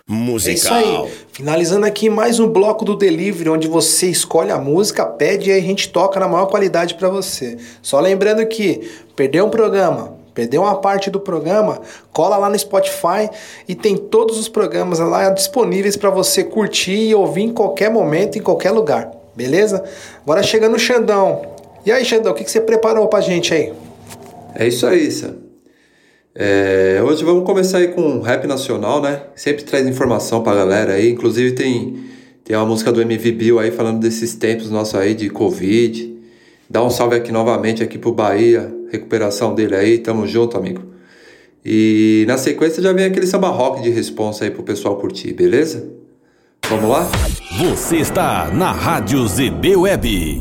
isso 0.08 0.14
musical. 0.14 1.06
aí. 1.06 1.12
Finalizando 1.32 1.86
aqui 1.86 2.10
mais 2.10 2.40
um 2.40 2.48
bloco 2.48 2.84
do 2.84 2.96
Delivery, 2.96 3.50
onde 3.50 3.68
você 3.68 4.08
escolhe 4.08 4.52
a 4.52 4.58
música, 4.58 5.06
pede 5.06 5.52
e 5.52 5.54
aí 5.54 5.60
a 5.60 5.64
gente 5.64 5.90
toca 5.90 6.20
na 6.20 6.28
maior 6.28 6.48
qualidade 6.48 6.96
para 6.96 7.08
você. 7.08 7.56
Só 7.84 8.00
lembrando 8.00 8.44
que 8.48 8.90
perdeu 9.16 9.46
um 9.46 9.50
programa, 9.52 10.16
perdeu 10.34 10.64
uma 10.64 10.76
parte 10.76 11.12
do 11.12 11.20
programa, 11.20 11.82
cola 12.12 12.36
lá 12.38 12.50
no 12.50 12.58
Spotify 12.58 13.30
e 13.68 13.76
tem 13.76 13.96
todos 13.96 14.40
os 14.40 14.50
programas 14.50 14.98
lá 14.98 15.30
disponíveis 15.30 15.96
para 15.96 16.10
você 16.10 16.44
curtir 16.44 17.10
e 17.10 17.14
ouvir 17.16 17.44
em 17.44 17.54
qualquer 17.54 17.92
momento, 17.92 18.40
em 18.40 18.42
qualquer 18.42 18.72
lugar. 18.72 19.12
Beleza? 19.36 19.84
Agora 20.24 20.42
chega 20.42 20.68
no 20.68 20.80
Xandão. 20.80 21.44
E 21.86 21.92
aí, 21.92 22.04
Xandão, 22.04 22.32
o 22.32 22.36
que, 22.36 22.44
que 22.44 22.50
você 22.50 22.62
preparou 22.62 23.08
pra 23.08 23.22
gente 23.22 23.54
aí? 23.54 23.72
É 24.56 24.68
isso 24.68 24.88
aí, 24.88 25.12
Sam. 25.12 25.45
É, 26.38 27.02
hoje 27.02 27.24
vamos 27.24 27.46
começar 27.46 27.78
aí 27.78 27.88
com 27.88 28.02
um 28.02 28.20
rap 28.20 28.46
nacional, 28.46 29.02
né? 29.02 29.22
Sempre 29.36 29.64
traz 29.64 29.88
informação 29.88 30.44
pra 30.44 30.54
galera 30.54 30.94
aí. 30.94 31.10
Inclusive 31.10 31.54
tem, 31.54 32.04
tem 32.44 32.58
uma 32.58 32.66
música 32.66 32.92
do 32.92 33.02
MV 33.02 33.32
Bill 33.32 33.58
aí 33.58 33.72
falando 33.72 34.02
desses 34.02 34.36
tempos 34.36 34.70
nossos 34.70 34.96
aí 34.96 35.14
de 35.14 35.30
Covid. 35.30 36.14
Dá 36.70 36.84
um 36.84 36.90
salve 36.90 37.16
aqui 37.16 37.32
novamente 37.32 37.82
aqui 37.82 37.98
pro 37.98 38.12
Bahia. 38.12 38.70
Recuperação 38.92 39.56
dele 39.56 39.76
aí. 39.76 39.98
Tamo 40.00 40.28
junto, 40.28 40.58
amigo. 40.58 40.84
E 41.64 42.26
na 42.28 42.38
sequência 42.38 42.84
já 42.84 42.92
vem 42.92 43.06
aquele 43.06 43.26
samba 43.26 43.48
rock 43.48 43.82
de 43.82 43.90
responsa 43.90 44.44
aí 44.44 44.52
pro 44.52 44.62
pessoal 44.62 44.98
curtir, 44.98 45.34
beleza? 45.34 45.90
Vamos 46.68 46.90
lá? 46.90 47.10
Você 47.60 47.98
está 47.98 48.52
na 48.52 48.72
Rádio 48.72 49.26
ZB 49.26 49.76
Web. 49.78 50.40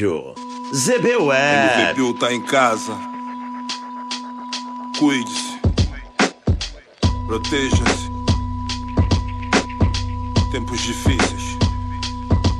Rádio 0.00 0.34
ZB 0.72 1.16
Web. 1.16 1.98
MVP 1.98 2.18
tá 2.18 2.32
em 2.32 2.40
casa. 2.40 2.96
Cuide-se. 4.98 5.60
Proteja-se. 7.26 8.10
Tempos 10.52 10.80
difíceis. 10.80 11.58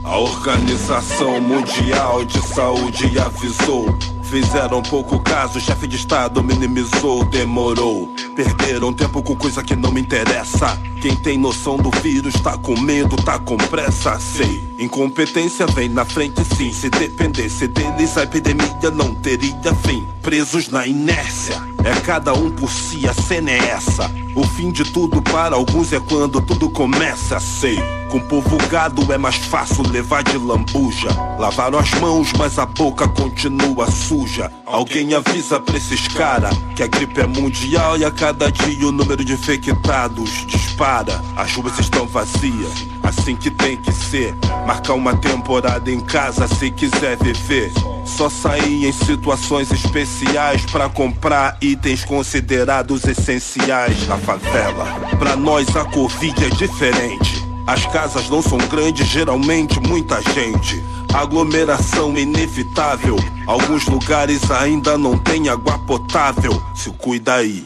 A 0.05 0.19
Organização 0.19 1.41
Mundial 1.41 2.27
de 2.27 2.43
Saúde 2.43 3.19
avisou. 3.19 3.87
Fizeram 4.31 4.81
pouco 4.81 5.19
caso, 5.19 5.61
chefe 5.61 5.89
de 5.89 5.97
estado 5.97 6.41
minimizou, 6.41 7.25
demorou. 7.25 8.15
Perderam 8.37 8.93
tempo 8.93 9.21
com 9.25 9.35
coisa 9.35 9.61
que 9.61 9.75
não 9.75 9.91
me 9.91 10.01
interessa. 10.01 10.81
Quem 11.03 11.17
tem 11.17 11.37
noção 11.37 11.77
do 11.77 11.91
vírus 12.01 12.35
tá 12.35 12.57
com 12.57 12.81
medo, 12.81 13.17
tá 13.17 13.41
com 13.41 13.57
pressa, 13.57 14.21
sei. 14.21 14.63
Incompetência 14.79 15.67
vem 15.67 15.89
na 15.89 16.05
frente 16.05 16.45
sim. 16.45 16.73
Se 16.73 16.89
dependesse 16.89 17.67
deles, 17.67 18.17
a 18.17 18.23
epidemia 18.23 18.91
não 18.95 19.17
teria 19.17 19.75
fim. 19.85 20.07
Presos 20.23 20.69
na 20.69 20.87
inércia. 20.87 21.61
É 21.83 22.01
cada 22.01 22.33
um 22.33 22.53
por 22.53 22.71
si, 22.71 23.09
a 23.09 23.13
cena 23.13 23.51
é 23.51 23.71
essa. 23.71 24.09
O 24.37 24.47
fim 24.47 24.71
de 24.71 24.85
tudo 24.85 25.21
para 25.21 25.57
alguns 25.57 25.93
é 25.93 25.99
quando 25.99 26.41
tudo 26.41 26.71
começa, 26.71 27.41
sei. 27.41 28.00
Com 28.11 28.19
povo 28.19 28.57
gado 28.69 29.13
é 29.13 29.17
mais 29.17 29.37
fácil 29.37 29.89
levar 29.89 30.25
de 30.25 30.37
lambuja. 30.37 31.09
Lavaram 31.39 31.79
as 31.79 31.93
mãos, 31.95 32.33
mas 32.37 32.59
a 32.59 32.67
boca 32.67 33.07
continua 33.07 33.89
suja. 33.89 34.51
Alguém 34.67 35.15
avisa 35.15 35.61
pra 35.61 35.77
esses 35.77 36.09
cara 36.09 36.51
que 36.75 36.83
a 36.83 36.89
gripe 36.89 37.21
é 37.21 37.27
mundial 37.29 37.97
e 37.97 38.05
a 38.05 38.11
cada 38.11 38.51
dia 38.51 38.89
o 38.89 38.91
número 38.91 39.25
de 39.25 39.35
infectados 39.35 40.45
dispara. 40.49 41.23
As 41.37 41.55
ruas 41.55 41.79
estão 41.79 42.05
vazias, 42.05 42.85
assim 43.05 43.37
que 43.37 43.49
tem 43.49 43.77
que 43.77 43.93
ser. 43.93 44.35
Marcar 44.67 44.95
uma 44.95 45.17
temporada 45.17 45.89
em 45.89 46.01
casa 46.01 46.49
se 46.49 46.69
quiser 46.73 47.17
viver. 47.17 47.73
Só 48.05 48.29
sair 48.29 48.87
em 48.87 48.93
situações 48.93 49.71
especiais 49.71 50.63
pra 50.67 50.89
comprar 50.89 51.57
itens 51.61 52.05
considerados 52.05 53.05
essenciais 53.05 54.09
na 54.09 54.19
favela. 54.19 54.87
Pra 55.17 55.37
nós 55.37 55.77
a 55.77 55.85
Covid 55.85 56.45
é 56.45 56.49
diferente. 56.49 57.50
As 57.71 57.87
casas 57.87 58.29
não 58.29 58.43
são 58.43 58.59
grandes, 58.59 59.07
geralmente 59.07 59.79
muita 59.79 60.21
gente. 60.21 60.83
Aglomeração 61.15 62.19
inevitável. 62.19 63.15
Alguns 63.47 63.87
lugares 63.87 64.51
ainda 64.51 64.99
não 64.99 65.17
tem 65.17 65.49
água 65.49 65.79
potável. 65.79 66.61
Se 66.75 66.91
cuida 66.91 67.37
aí. 67.37 67.65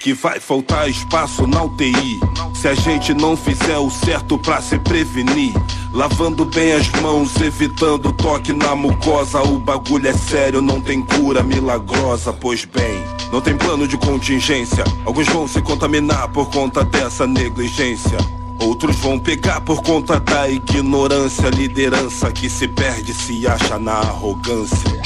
Que 0.00 0.12
vai 0.12 0.40
faltar 0.40 0.90
espaço 0.90 1.46
na 1.46 1.62
UTI. 1.62 2.18
Se 2.52 2.66
a 2.66 2.74
gente 2.74 3.14
não 3.14 3.36
fizer 3.36 3.78
o 3.78 3.88
certo 3.88 4.36
pra 4.38 4.60
se 4.60 4.76
prevenir. 4.80 5.54
Lavando 5.92 6.44
bem 6.44 6.72
as 6.72 6.88
mãos, 7.00 7.40
evitando 7.40 8.12
toque 8.14 8.52
na 8.52 8.74
mucosa. 8.74 9.40
O 9.40 9.60
bagulho 9.60 10.08
é 10.08 10.14
sério, 10.14 10.60
não 10.60 10.80
tem 10.80 11.00
cura 11.00 11.44
milagrosa. 11.44 12.32
Pois 12.32 12.64
bem, 12.64 13.04
não 13.30 13.40
tem 13.40 13.56
plano 13.56 13.86
de 13.86 13.96
contingência. 13.96 14.82
Alguns 15.06 15.28
vão 15.28 15.46
se 15.46 15.62
contaminar 15.62 16.26
por 16.26 16.50
conta 16.50 16.82
dessa 16.82 17.24
negligência. 17.24 18.18
Outros 18.60 18.96
vão 18.96 19.18
pegar 19.18 19.60
por 19.60 19.82
conta 19.82 20.18
da 20.18 20.48
ignorância, 20.48 21.48
liderança 21.48 22.30
que 22.32 22.50
se 22.50 22.66
perde, 22.66 23.14
se 23.14 23.46
acha 23.46 23.78
na 23.78 23.92
arrogância. 23.92 25.00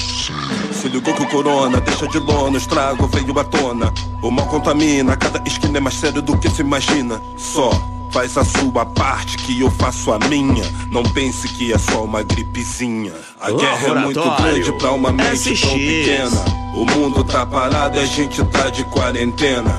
Se 0.73 0.89
ligou 0.89 1.15
que 1.15 1.23
o 1.23 1.29
corona 1.29 1.81
deixa 1.81 2.09
de 2.09 2.19
lona, 2.19 2.55
o 2.55 2.59
estrago 2.59 3.07
veio 3.07 3.39
à 3.39 3.45
tona. 3.45 3.93
O 4.23 4.31
mal 4.31 4.47
contamina, 4.47 5.16
cada 5.16 5.43
esquina 5.47 5.79
é 5.79 5.81
mais 5.81 5.97
sério 5.97 6.23
do 6.23 6.37
que 6.39 6.49
se 6.49 6.62
imagina. 6.62 7.20
Só 7.37 7.70
faz 8.11 8.37
a 8.37 8.45
sua 8.45 8.85
parte 8.85 9.39
que 9.39 9.61
eu 9.61 9.70
faço 9.70 10.12
a 10.12 10.19
minha. 10.19 10.65
Não 10.91 11.03
pense 11.03 11.49
que 11.49 11.73
é 11.73 11.79
só 11.79 12.05
uma 12.05 12.23
gripezinha. 12.23 13.12
A 13.41 13.51
guerra 13.51 13.89
é 13.89 13.95
muito 14.05 14.31
grande 14.37 14.73
pra 14.73 14.93
uma 14.93 15.11
mente 15.11 15.45
tão 15.45 15.55
SX. 15.55 15.69
pequena. 15.69 16.45
O 16.74 16.85
mundo 16.87 17.24
tá 17.24 17.45
parado 17.45 17.99
e 17.99 18.01
a 18.01 18.07
gente 18.07 18.45
tá 18.47 18.70
de 18.70 18.85
quarentena. 18.85 19.77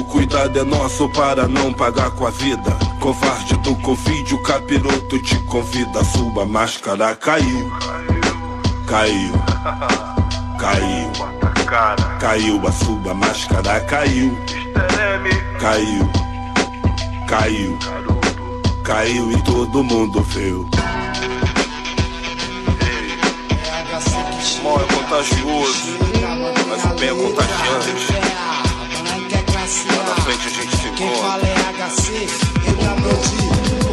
O 0.00 0.04
cuidado 0.04 0.58
é 0.58 0.64
nosso 0.64 1.10
para 1.10 1.46
não 1.46 1.74
pagar 1.74 2.10
com 2.12 2.26
a 2.26 2.30
vida. 2.30 2.74
Covarde 2.98 3.54
do 3.58 3.76
Covid, 3.76 4.34
o 4.34 4.42
capiroto 4.42 5.18
te 5.18 5.38
convida. 5.40 6.02
Sua 6.02 6.46
máscara 6.46 7.14
caiu. 7.14 7.70
Caiu. 8.86 9.32
Caiu. 10.58 11.12
Caiu, 12.18 12.66
a 12.66 12.72
sua 12.72 13.12
máscara 13.12 13.80
caiu. 13.80 14.38
Caiu. 15.60 16.10
Caiu. 17.28 17.78
Caiu 18.82 19.32
e 19.32 19.42
todo 19.42 19.84
mundo 19.84 20.22
viu. 20.22 20.66
Mal 24.64 24.80
é 24.80 24.94
contagioso, 24.94 25.98
mas 26.68 26.84
o 26.84 26.88
bem 26.98 27.08
é 27.10 27.14
contagiante. 27.14 28.69
Lá 29.70 30.02
na 30.02 30.16
frente 30.22 30.46
a 30.46 30.50
gente 30.50 30.76
se 30.76 30.88
encontra. 30.88 31.38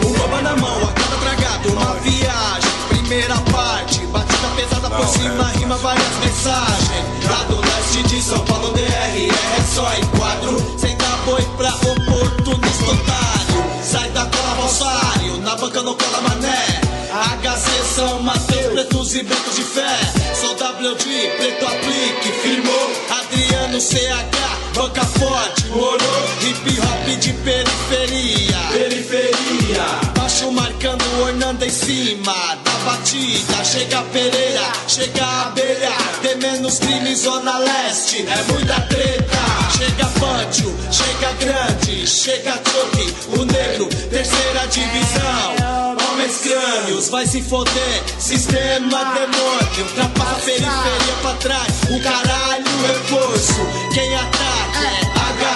Um 0.04 0.14
coba 0.14 0.42
na 0.42 0.56
mão, 0.56 0.84
a 0.84 0.92
cada 0.92 1.18
tragado, 1.18 1.70
uma 1.72 1.94
viagem. 1.96 2.72
Primeira 2.90 3.36
parte, 3.52 4.00
batida 4.08 4.48
pesada 4.56 4.90
por 4.90 5.08
cima, 5.08 5.44
rima 5.52 5.78
várias 5.78 6.16
mensagens. 6.18 7.30
Lá 7.30 7.44
do 7.44 7.62
leste 7.62 8.04
de 8.08 8.22
São 8.24 8.40
Paulo, 8.46 8.74
DR, 8.74 8.82
é 8.82 9.76
só 9.76 9.94
em 9.94 10.06
quadro. 10.18 10.80
Sem 10.80 10.98
dar 10.98 11.18
boi 11.26 11.42
pra 11.58 11.70
oportunista 11.76 12.86
otário. 12.86 13.84
Sai 13.84 14.10
da 14.10 14.26
cola, 14.26 14.56
falsário, 14.56 15.38
na 15.44 15.56
banca 15.58 15.84
não 15.84 15.94
cola 15.94 16.22
mané. 16.22 16.82
HC 17.18 17.96
são 17.96 18.24
Mateus, 18.24 18.74
pretos 18.74 19.16
e 19.16 19.24
brancos 19.24 19.56
de 19.56 19.62
fé. 19.64 19.98
Sou 20.34 20.54
WD, 20.54 21.38
preto 21.38 21.66
aplique, 21.66 22.32
firmou. 22.42 22.92
Adriano 23.10 23.80
CH, 23.80 24.67
banca 24.78 25.04
forte, 25.04 25.66
morou. 25.68 25.98
Hip 26.42 26.80
hop 26.80 27.20
de 27.20 27.34
periferia. 27.34 28.58
Periferia. 28.72 29.84
Baixo 30.16 30.52
marcando, 30.52 31.04
ornando 31.22 31.66
em 31.66 31.70
cima 31.70 32.34
da 32.64 32.72
batida. 32.86 33.66
Chega 33.66 34.02
Pereira, 34.14 34.72
chega 34.88 35.26
a 35.26 35.42
abelha. 35.48 35.92
Tem 36.22 36.38
menos 36.38 36.80
crime, 36.80 37.16
zona 37.16 37.58
leste. 37.58 38.26
É 38.28 38.52
muita 38.52 38.80
treta. 38.82 39.38
Chega 39.76 40.06
Pantio, 40.20 40.76
chega 40.92 41.32
grande, 41.40 42.08
chega 42.08 42.54
choque. 42.54 43.14
O 43.36 43.46
negro, 43.46 43.88
terceira 44.10 44.68
divisão. 44.68 45.98
Homens 46.10 46.38
crânios, 46.38 47.10
vai 47.10 47.26
se 47.26 47.42
foder. 47.42 48.04
Sistema 48.20 49.14
demônio, 49.14 49.86
ultrapassa 49.86 50.34
a 50.34 50.46
periferia 50.46 51.16
pra 51.22 51.34
trás. 51.34 51.74
O 51.90 52.02
caralho 52.02 52.66
reforço. 52.88 53.94
Quem 53.94 54.16
ataca 54.16 54.67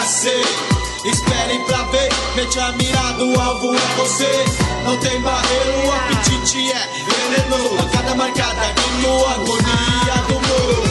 HC. 0.01 0.31
Esperem 1.05 1.63
pra 1.65 1.83
ver, 1.83 2.09
mete 2.35 2.59
a 2.59 2.71
mirada, 2.71 3.23
o 3.23 3.39
alvo 3.39 3.75
é 3.75 3.95
você. 3.97 4.45
Não 4.83 4.97
tem 4.97 5.21
barreira, 5.21 5.71
o 5.85 5.91
apetite 5.91 6.71
é 6.71 6.89
veneno. 7.05 7.69
Pancada 7.77 8.15
marcada 8.15 8.61
aqui 8.61 8.89
no 9.01 9.25
agonia 9.27 10.15
do 10.27 10.33
morro. 10.47 10.81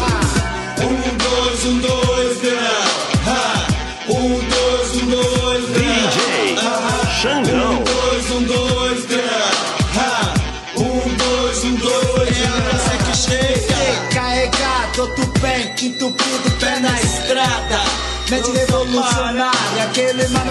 Um, 0.80 1.16
dois, 1.16 1.64
um, 1.66 1.78
dois, 1.78 2.42
não. 2.42 3.32
Ha. 3.32 3.66
Um, 4.10 4.38
dois, 4.48 5.02
um, 5.02 5.06
dois, 5.06 5.64
não. 5.70 5.84
DJ 6.10 6.56
Xangão. 7.20 7.72
Um, 7.72 7.82
dois, 7.82 8.30
um, 8.30 8.42
dois, 8.44 9.00
não. 9.08 10.00
Ha. 10.00 10.34
Um, 10.76 11.14
dois, 11.16 11.64
um, 11.64 11.74
dois, 11.74 12.40
é 12.40 12.46
a 12.46 12.98
que 13.04 13.16
chega. 13.16 14.08
Carregado, 14.14 15.02
outro 15.02 15.26
bem, 15.40 15.74
entupido, 15.82 16.49
pé 16.49 16.49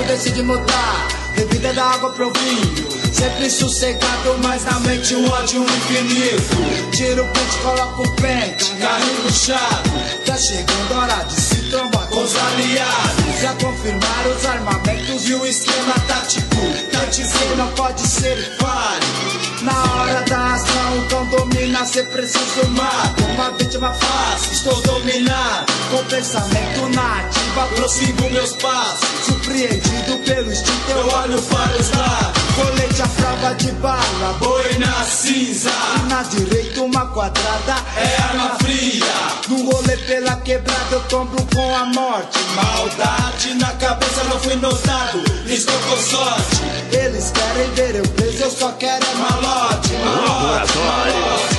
decide 0.10 0.42
mudar. 0.42 1.08
Bebida 1.36 1.72
da 1.74 1.86
água 1.86 2.12
pro 2.12 2.34
vinho, 2.34 3.14
sempre 3.14 3.50
sossegado, 3.50 4.38
mas 4.44 4.66
na 4.66 4.80
mente 4.82 5.16
um 5.16 5.30
ódio 5.30 5.64
infinito. 5.64 6.92
Tira 6.92 7.24
o 7.24 7.28
pente, 7.28 7.58
coloca 7.60 8.02
o 8.02 8.16
pente, 8.16 8.66
carrinho 8.76 9.22
puxado. 9.22 9.90
Tá 10.26 10.36
chegando 10.36 10.94
a 10.94 10.98
hora 10.98 11.24
de 11.26 11.40
se 11.40 11.56
trombar 11.70 12.08
com 12.08 12.24
os 12.24 12.36
aliados. 12.36 13.42
Já 13.42 13.54
confirmaram 13.54 14.36
os 14.36 14.46
armamentos 14.46 15.30
e 15.30 15.34
o 15.36 15.46
esquema 15.46 15.94
tático. 16.08 16.56
Tá 16.92 17.06
dizendo 17.06 17.56
não 17.58 17.68
pode 17.70 18.02
ser 18.02 18.58
falho. 18.58 18.79
Domina, 21.90 21.94
cê 21.94 22.04
precisa 22.04 22.68
mato. 22.70 23.24
Uma 23.34 23.52
vítima 23.52 23.94
fácil, 23.94 24.54
estou 24.54 24.82
dominado. 24.82 25.72
Com 25.90 26.04
pensamento 26.06 26.90
na 26.96 27.20
ativa, 27.20 27.68
prossigo 27.76 28.30
meus 28.30 28.54
passos. 28.54 29.08
Surpreendido 29.26 30.18
pelo 30.26 30.52
instinto, 30.52 30.92
eu 30.92 31.08
olho 31.08 31.42
para 31.42 31.80
os 31.80 31.92
lados. 31.92 32.40
Colete 32.56 33.02
à 33.02 33.08
prova 33.08 33.56
de 33.56 33.72
bala, 33.74 34.34
boi 34.40 34.78
na 34.78 35.04
cinza. 35.04 35.72
E 35.96 36.10
na 36.10 36.24
direita, 36.24 36.82
uma 36.82 37.06
quadrada 37.08 37.76
é 37.96 38.22
arma 38.24 38.56
fria. 38.62 39.06
No 39.48 39.72
rolê 39.72 39.98
pela 39.98 40.36
quebrada 40.38 40.96
eu 40.96 41.02
compro 41.10 41.46
com 41.56 41.76
a 41.76 41.86
morte. 41.86 42.38
Maldade 42.56 43.54
na 43.56 43.72
cabeça, 43.74 44.24
não 44.26 44.40
fui 44.40 44.56
notado. 44.56 45.24
Estou 45.48 45.78
com 45.80 45.98
sorte. 45.98 46.62
Eles 46.92 47.32
querem 47.32 47.72
ver 47.72 47.96
eu 47.96 48.08
preso, 48.10 48.44
eu 48.44 48.52
só 48.52 48.72
quero 48.74 49.06
é 49.06 49.16
malote. 49.16 49.94
Laboratório 49.94 51.59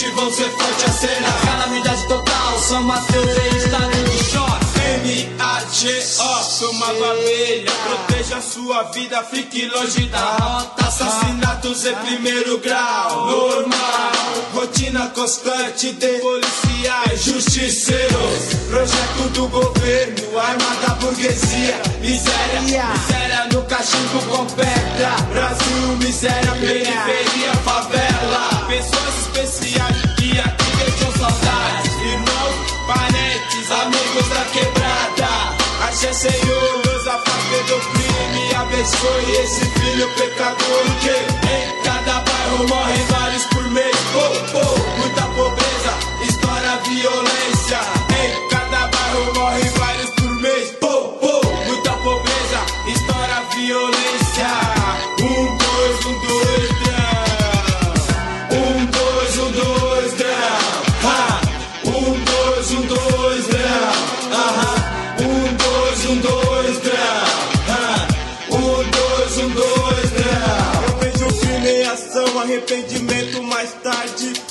frente 0.00 0.14
vão 0.14 0.32
ser 0.32 0.48
forte 0.50 0.84
a 0.84 0.92
cena. 0.92 1.32
Calamidade 1.44 2.08
total, 2.08 2.58
São 2.58 2.82
Mateus 2.82 3.26
em 3.26 3.56
estado 3.56 4.04
de 4.04 4.24
choque. 4.24 4.60
M-A-G-O, 5.04 6.42
sou 6.42 6.70
uma 6.72 6.86
abelha. 6.86 7.70
Proteja 7.84 8.40
sua 8.40 8.82
vida, 8.84 9.22
fique 9.24 9.66
longe 9.66 10.06
da 10.06 10.36
rota. 10.36 10.86
Assassinatos 10.86 11.84
em 11.84 11.94
primeiro 11.94 12.58
grau, 12.58 13.26
normal. 13.26 14.12
Rotina 14.54 15.08
constante 15.10 15.92
de 15.92 16.18
policiais, 16.18 17.22
justiceiros. 17.22 18.54
Projeto 18.68 19.28
do 19.32 19.48
governo, 19.48 20.38
arma 20.38 20.76
da 20.86 20.94
burguesia. 20.94 21.80
Miséria, 22.00 22.60
miséria 22.60 23.46
no 23.52 23.62
cachimbo 23.64 24.22
com 24.28 24.46
pedra. 24.46 25.16
Brasil, 25.32 25.96
miséria, 25.98 26.52
periferia, 26.52 27.54
favela. 27.64 28.66
Pessoas 28.66 29.29
especiais 29.42 29.96
que 30.16 30.38
aqui 30.38 30.76
deixam 30.76 31.12
saudades. 31.12 31.94
Irmãos, 32.02 32.56
parentes, 32.86 33.70
amigos 33.70 34.28
da 34.28 34.44
quebrada. 34.52 35.56
Axé, 35.88 36.12
Senhor, 36.12 36.82
Deus 36.82 37.06
afaste 37.06 37.62
do 37.66 37.80
crime. 37.92 38.54
Abençoe 38.54 39.30
esse 39.42 39.64
filho 39.66 40.08
pecador 40.10 40.84
que 41.00 41.10
em 41.10 41.82
cada 41.82 42.20
bairro 42.20 42.68
morrem 42.68 43.06
vários 43.06 43.44
por 43.46 43.64
mês. 43.70 43.96
Oh, 44.14 44.58
oh, 44.58 44.98
muita 44.98 45.22
pobreza, 45.22 45.92
estoura 46.28 46.80
violência. 46.84 47.49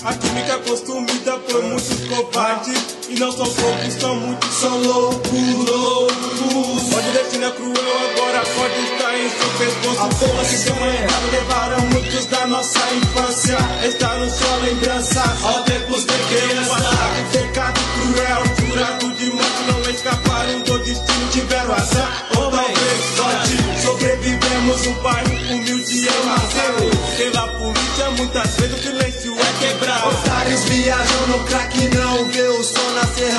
A 0.01 0.13
química 0.13 0.57
consumida 0.59 1.37
por 1.39 1.61
muitos 1.61 2.07
covardes. 2.07 2.97
E 3.09 3.19
não 3.19 3.29
são 3.31 3.45
poucos, 3.45 3.93
são 3.99 4.15
muitos, 4.15 4.49
são 4.55 4.81
loucos, 4.81 5.31
loucos. 5.67 6.93
Onde 6.95 7.09
o 7.09 7.11
destino 7.11 7.45
é 7.45 7.51
cruel, 7.51 7.75
agora 8.13 8.45
corda 8.55 8.77
está 8.77 9.17
em 9.17 9.29
seu 9.29 9.49
pescoço. 9.57 10.01
A 10.01 10.07
porra 10.07 10.45
que 10.45 10.55
seu 10.55 10.75
errado 10.75 11.31
levaram 11.31 11.81
muitos 11.87 12.25
da 12.27 12.47
nossa 12.47 12.79
infância. 12.93 13.57
Está 13.83 14.15
no 14.15 14.29
sua 14.29 14.55
lembrança, 14.63 15.23
ó 15.43 15.61
tempos 15.63 16.05
de 16.05 16.13
criança. 16.13 16.75
Um 17.19 17.31
pecado 17.31 17.79
cruel, 17.95 18.43
jurado 18.57 19.11
de 19.15 19.31
morte, 19.31 19.63
não 19.67 19.91
escaparam 19.91 20.59
do 20.61 20.79
destino, 20.79 21.29
tiveram 21.29 21.73
azar. 21.73 22.28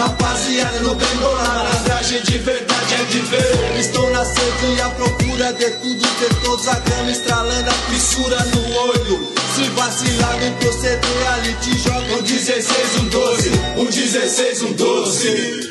Rapaziada, 0.00 0.80
no 0.80 0.94
bem 0.94 1.16
bolado. 1.16 1.48
Malandragem 1.48 2.22
de 2.22 2.38
verdade 2.38 2.94
é 2.94 3.04
de 3.04 3.18
ver. 3.20 3.78
Estou 3.78 4.10
na 4.10 4.24
sede 4.24 4.74
e 4.76 4.80
à 4.80 4.88
procura 4.90 5.52
de 5.52 5.70
tudo, 5.70 6.00
de 6.00 6.34
todos, 6.42 6.68
a 6.68 6.78
grama 6.78 7.10
estralando, 7.10 7.70
a 7.70 7.72
fissura 7.72 8.38
no 8.46 8.76
olho. 8.76 9.32
Se 9.54 9.64
vacilar 9.70 10.42
em 10.42 10.52
proceder, 10.54 11.32
ali 11.34 11.54
te 11.54 11.78
joga 11.78 12.14
um 12.14 12.22
16, 12.22 12.96
um 13.00 13.08
12. 13.08 13.50
Um 13.76 13.84
16, 13.84 14.62
um 14.62 14.72
12. 14.72 15.70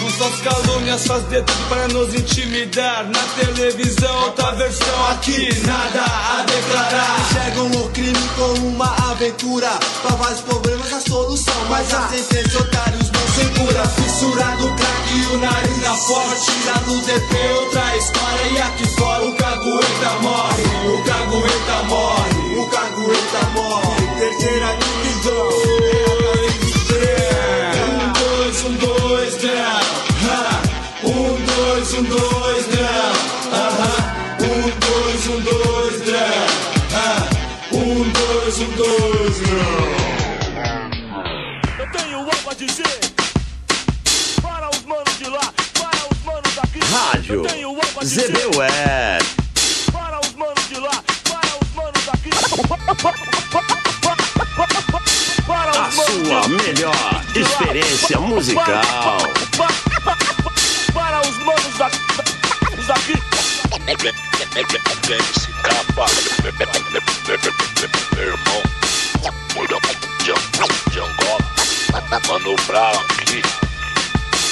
Com 0.00 0.10
suas 0.10 0.40
calúnias 0.42 1.06
faz 1.06 1.24
de 1.28 1.42
tudo 1.42 1.68
para 1.68 1.88
nos 1.88 2.14
intimidar 2.14 3.04
Na 3.08 3.20
televisão, 3.34 4.24
outra 4.26 4.52
versão 4.52 5.10
aqui 5.10 5.48
Nada 5.66 6.04
a 6.04 6.44
declarar. 6.44 7.16
Enxergam 7.20 7.66
o 7.82 7.90
crime 7.90 8.28
como 8.36 8.68
uma 8.68 8.94
aventura. 9.10 9.70
Pra 10.02 10.16
vários 10.16 10.40
problemas 10.42 10.92
a 10.92 11.00
solução. 11.00 11.64
Mas 11.68 11.92
a 11.92 12.08
sentença 12.08 12.58
otários 12.58 13.07
segura. 13.38 13.84
Fissurado 13.88 14.74
crack 14.74 15.14
e 15.14 15.26
o 15.34 15.38
nariz 15.38 15.78
na 15.82 15.94
forte. 15.94 16.50
Lá 16.66 16.80
no 16.86 17.00
DP 17.02 17.32
outra 17.60 17.96
história. 17.96 18.46
E 18.52 18.58
aqui 18.58 18.86
fora 18.96 19.24
o 19.24 19.32
cagueta 19.34 20.10
morre. 20.22 20.62
O 20.86 21.02
cagueta 21.04 21.82
morre. 21.84 22.58
O 22.58 22.66
cagueta 22.68 23.42
morre. 23.54 24.06
Terceira 24.18 24.76
divisão. 24.76 25.48
Um, 27.78 28.12
dois, 28.12 28.64
um, 28.64 28.74
dois, 28.76 29.34
down. 29.42 29.82
Um, 31.04 31.36
dois, 31.46 31.92
um, 31.94 32.02
dois, 32.04 32.66
down. 32.66 33.14
Um, 34.40 34.70
dois, 34.84 35.26
um, 35.26 35.40
dois, 35.40 35.96
down. 36.06 36.48
Ha. 36.94 37.06
Um, 37.72 38.10
dois, 38.10 38.58
um, 38.60 38.70
dois, 38.72 39.36
down. 39.40 39.88
Eu 41.78 41.86
tenho 41.92 42.18
algo 42.18 42.50
a 42.50 42.54
dizer 42.54 43.07
Rádio 47.28 47.44
a 48.00 48.04
ZB 48.06 48.56
Web. 48.56 49.24
para 49.92 50.18
os 50.18 50.32
manos 50.34 50.68
de 50.70 50.80
lá, 50.80 51.02
para 51.28 51.50
os 51.62 51.74
manos 51.74 52.04
daqui. 52.06 52.30
Para 55.46 55.70
A 55.70 55.88
os 55.88 55.94
manos 55.94 56.22
de 56.22 56.26
sua 56.26 56.48
melhor 56.48 57.22
experiência 57.34 58.18
musical. 58.20 59.18
Para 60.94 61.20
os 61.20 61.36
manos 61.44 61.76
da- 61.78 61.90
os 62.78 62.86
daqui. 62.86 63.22
Lembre-se, 65.06 65.52
capa, 65.62 66.06
meu 68.16 68.24
irmão, 68.24 68.62
de 70.90 70.98
Angola, 71.00 71.44
Mano 72.26 72.56
Brown 72.66 73.00
aqui. 73.18 73.42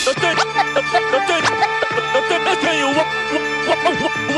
Eu 0.05 0.15
tenho, 0.15 0.39
eu 0.39 0.45
tenho, 0.93 1.09
eu 1.15 1.27
tenho, 1.27 1.86
eu 2.15 2.57
tenho 2.57 2.87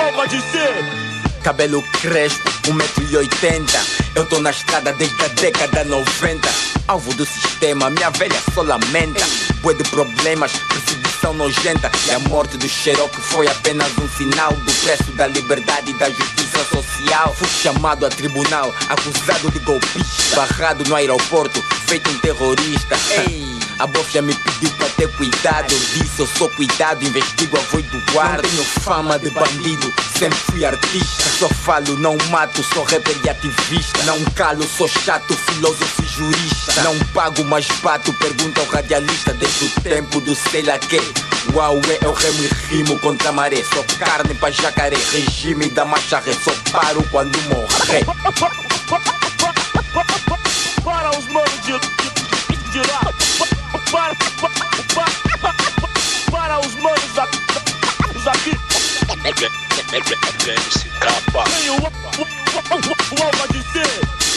algo 0.01 0.21
a 0.21 0.27
dizer. 0.27 1.09
Cabelo 1.43 1.83
crespo, 2.01 2.51
1,80m. 2.67 3.81
Eu 4.15 4.27
tô 4.27 4.41
na 4.41 4.51
estrada 4.51 4.93
desde 4.93 5.25
a 5.25 5.29
década 5.29 5.85
90. 5.85 6.49
Alvo 6.89 7.15
do 7.15 7.25
sistema, 7.25 7.91
minha 7.91 8.11
velha 8.11 8.41
só 8.55 8.63
lamenta. 8.63 9.25
Bué 9.63 9.75
de 9.75 9.85
problemas, 9.85 10.53
perseguição 10.53 11.35
nojenta. 11.35 11.91
E 12.07 12.11
a 12.11 12.19
morte 12.21 12.57
do 12.57 12.69
Xerox 12.69 13.15
foi 13.21 13.47
apenas 13.47 13.91
um 13.99 14.09
sinal 14.09 14.53
do 14.53 14.73
preço 14.73 15.13
da 15.13 15.27
liberdade 15.27 15.91
e 15.91 15.95
da 15.95 16.11
justiça 16.11 16.65
social. 16.65 17.35
Fui 17.35 17.49
chamado 17.49 18.05
a 18.05 18.09
tribunal, 18.09 18.75
acusado 18.89 19.51
de 19.51 19.59
golpista. 19.61 20.37
Barrado 20.37 20.85
no 20.89 20.97
aeroporto, 20.97 21.63
feito 21.87 22.11
um 22.11 22.19
terrorista. 22.19 22.97
Ei! 23.29 23.58
A 23.79 23.87
bofia 23.87 24.21
me 24.21 24.35
pediu 24.35 24.71
pra 24.71 24.89
ter 24.89 25.09
cuidado. 25.17 25.73
Eu 25.73 25.79
disse, 25.79 26.19
eu 26.19 26.27
sou 26.27 26.49
cuidado, 26.51 27.05
investigo 27.05 27.57
a 27.57 27.61
voz 27.61 27.85
do 27.87 28.13
guarda. 28.13 28.43
Não 28.43 28.51
tenho 28.51 28.65
fama 28.65 29.19
de 29.19 29.31
bandido, 29.31 29.93
sempre 30.19 30.39
fui 30.51 30.65
artista. 30.65 31.25
Só 31.39 31.49
falo, 31.49 31.97
não 31.99 32.17
mato, 32.29 32.61
sou 32.75 32.83
rapper 32.83 33.17
e 33.25 33.31
ativista. 33.31 34.03
Não 34.03 34.19
calo, 34.35 34.65
sou 34.77 34.89
chato, 34.89 35.33
filósofo 35.35 36.03
e 36.03 36.07
jurista. 36.07 36.83
Não 36.83 36.99
pago, 37.15 37.45
mas 37.45 37.69
bato, 37.81 38.13
pergunta 38.15 38.61
ao 38.61 38.67
radialista. 38.67 39.33
Desde 39.35 39.67
o 39.67 39.71
tempo 39.81 40.21
do 40.21 40.35
sei 40.35 40.63
lá 40.63 40.77
que. 40.79 41.01
Uau, 41.55 41.81
é, 41.89 42.05
eu 42.05 42.13
remo 42.13 42.43
e 42.43 42.75
rimo 42.75 42.99
contra 42.99 43.29
a 43.29 43.33
maré. 43.33 43.63
Sou 43.63 43.85
carne 43.97 44.35
pra 44.35 44.51
jacaré, 44.51 44.97
regime 45.13 45.69
da 45.71 45.85
marcha 45.85 46.19
ré. 46.19 46.33
Só 46.33 46.53
paro 46.73 47.05
quando 47.13 47.39
morrer. 47.43 48.05
Para 50.85 51.11
os 51.17 51.27
manos 51.27 51.61
de, 51.63 51.79
de, 51.79 52.71
de 52.73 52.79
lá. 52.91 53.29
Para, 53.91 54.15
para, 54.41 55.55
para, 56.31 56.61
os 56.61 56.75
manos 56.75 57.13
da, 57.15 57.27
daqui. 58.25 58.59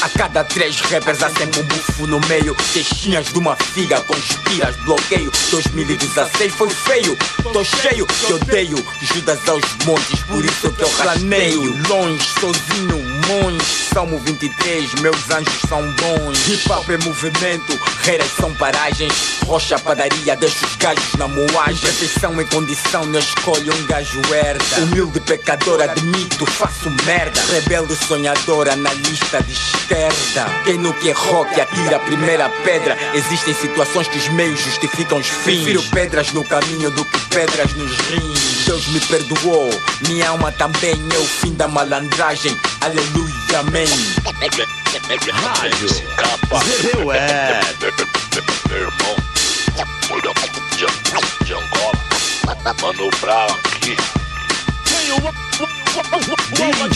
A 0.01 0.09
cada 0.09 0.43
três 0.43 0.79
rappers 0.79 1.21
há 1.21 1.29
sempre 1.29 1.59
um 1.59 1.63
bufo 1.63 2.07
no 2.07 2.19
meio 2.21 2.55
Queixinhas 2.73 3.27
de 3.27 3.37
uma 3.37 3.55
figa, 3.55 4.01
conspiras, 4.01 4.75
bloqueio 4.77 5.31
2016 5.51 6.53
foi 6.53 6.69
feio, 6.69 7.17
tô 7.53 7.63
cheio 7.63 8.07
que 8.07 8.33
odeio 8.33 8.83
Judas 9.01 9.47
aos 9.47 9.61
montes, 9.85 10.19
por 10.23 10.43
isso 10.43 10.71
que 10.71 10.81
eu 10.81 10.89
rasteio 10.97 11.77
Longe, 11.87 12.27
sozinho, 12.39 13.10
monge 13.31 13.81
Salmo 13.93 14.17
23, 14.19 15.01
meus 15.01 15.29
anjos 15.29 15.59
são 15.67 15.81
bons. 15.81 16.47
Hip 16.47 16.71
hop 16.71 16.89
é 16.89 16.97
movimento, 16.97 17.79
reiras 18.03 18.29
são 18.39 18.53
paragens. 18.55 19.13
Rocha, 19.45 19.77
padaria, 19.79 20.35
deixa 20.37 20.65
os 20.65 20.75
gajos 20.77 21.13
na 21.17 21.27
moagem. 21.27 21.81
Perfeição 21.81 22.39
em 22.39 22.45
condição, 22.47 23.05
não 23.05 23.19
escolho 23.19 23.73
um 23.73 23.85
gajo 23.87 24.21
herda. 24.33 24.83
Humilde 24.83 25.19
pecador, 25.19 25.81
admito, 25.81 26.45
faço 26.45 26.89
merda. 27.05 27.41
Rebelde 27.51 27.95
sonhadora 28.07 28.77
na 28.77 28.93
lista 28.93 29.43
de 29.43 29.51
esquerda. 29.51 30.45
Quem 30.63 30.77
no 30.77 30.93
que 30.93 31.09
é 31.09 31.13
rock 31.13 31.59
atira 31.59 31.97
a 31.97 31.99
primeira 31.99 32.49
pedra. 32.63 32.97
Existem 33.13 33.53
situações 33.53 34.07
que 34.07 34.17
os 34.17 34.29
meios 34.29 34.59
justificam 34.61 35.19
os 35.19 35.27
fins. 35.27 35.63
Prefiro 35.63 35.83
pedras 35.91 36.31
no 36.31 36.45
caminho 36.45 36.89
do 36.91 37.03
que 37.03 37.19
pedras 37.25 37.73
nos 37.73 37.91
rins. 38.07 38.65
Deus 38.65 38.87
me 38.87 39.01
perdoou, 39.01 39.69
minha 40.07 40.29
alma 40.29 40.49
também 40.53 40.93
É 41.13 41.17
o 41.17 41.25
fim 41.25 41.53
da 41.55 41.67
malandragem, 41.67 42.55
aleluia, 42.79 43.20
amém 43.55 43.87
Rádio 45.31 45.87
ZB 45.89 47.05
Web. 47.05 47.59
De, 51.45 51.53
Angola. 51.53 51.93
Mano 52.81 53.09
Brown 53.19 53.47
aqui. 53.75 53.95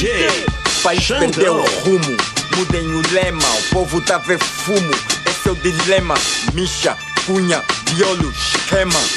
DJ 0.04 0.46
país 0.86 1.08
perdeu 1.08 1.56
o 1.56 1.80
rumo. 1.80 2.18
Mudem 2.56 2.88
o 2.94 3.02
lema, 3.12 3.50
o 3.50 3.64
povo 3.74 4.00
tá 4.02 4.20
vê 4.20 4.38
fumo. 4.38 4.92
Esse 5.26 5.50
é 5.50 5.52
o 5.52 5.56
dilema. 5.56 6.14
Misha, 6.54 6.96
cunha, 7.26 7.64
violo, 7.92 8.32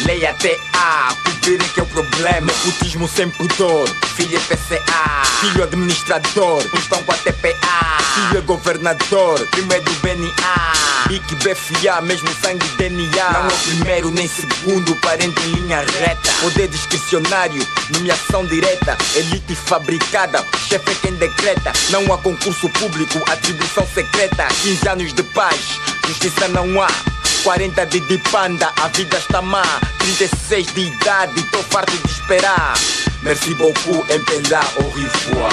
Leia 0.05 0.31
até 0.31 0.59
A, 0.75 1.15
cobrirem 1.25 1.67
que 1.69 1.81
é 1.81 1.83
o 1.83 1.87
problema. 1.87 2.47
Nepotismo 2.47 3.09
sem 3.09 3.31
pudor. 3.31 3.89
Filho 4.15 4.37
é 4.37 4.41
PCA, 4.41 5.25
filho 5.41 5.65
administrador. 5.65 6.65
Uns 6.75 6.81
estão 6.81 7.03
com 7.03 7.13
a 7.13 7.17
TPA. 7.17 7.99
Filho 8.15 8.39
é 8.39 8.41
governador, 8.43 9.47
primo 9.49 9.73
é 9.73 9.81
do 9.81 9.91
BNA. 10.01 10.89
Big 11.09 11.35
BFA, 11.37 12.03
mesmo 12.03 12.29
sangue 12.43 12.67
DNA. 12.77 13.33
Não 13.33 13.45
é 13.45 13.55
o 13.55 13.59
primeiro 13.59 14.11
nem 14.11 14.29
segundo, 14.29 14.95
parente 14.97 15.41
em 15.43 15.53
linha 15.53 15.81
reta. 15.99 16.31
Poder 16.43 16.69
discricionário, 16.69 17.67
nomeação 17.95 18.45
direta. 18.45 18.99
Elite 19.15 19.55
fabricada, 19.55 20.45
chefe 20.69 20.91
é 20.91 20.95
quem 21.01 21.15
decreta. 21.15 21.73
Não 21.91 22.13
há 22.13 22.19
concurso 22.19 22.69
público, 22.69 23.19
atribuição 23.31 23.87
secreta. 23.95 24.47
15 24.63 24.89
anos 24.89 25.15
de 25.15 25.23
paz, 25.23 25.81
justiça 26.07 26.49
não 26.49 26.83
há. 26.83 27.18
40 27.43 27.87
de 27.87 28.01
de 28.01 28.19
panda, 28.31 28.73
a 28.83 28.89
vida 28.89 29.17
está 29.19 29.41
má. 29.43 29.63
36 29.99 30.67
de 30.75 30.81
idade, 30.83 31.43
tô 31.51 31.59
farto 31.63 31.97
de 31.97 32.11
esperar. 32.11 32.75
Merci 33.23 33.55
beaucoup, 33.55 34.05
MPLA, 34.11 34.61
au 34.77 34.91
revoir. 34.91 35.53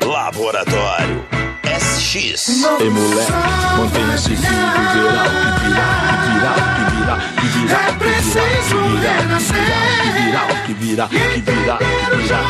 Laboratório 0.00 1.24
SX. 1.64 2.64
Ei 2.80 2.90
moleque, 2.90 3.32
mantenha-se 3.76 4.36
firme, 4.36 4.46
viverá 4.92 5.24
o 5.24 5.28
que 5.58 5.64
virá, 5.64 5.86
que 6.20 6.28
virá, 6.30 6.52
o 6.52 6.68
que 6.68 7.04
virá, 7.04 7.18
que 7.36 7.46
virá, 7.56 7.74
É 7.74 7.90
o 7.90 7.94
que 7.94 7.98
virá, 7.98 7.98
preciso 7.98 8.76
que 8.76 8.88
virá, 8.88 9.12
renascer. 9.16 9.56
que 10.02 10.10
virá, 10.22 10.42
o 10.44 10.66
que 10.66 10.74
virá, 10.74 11.08
que 11.08 11.40
virá, 11.40 11.76
que 11.78 12.16
virá. 12.16 12.40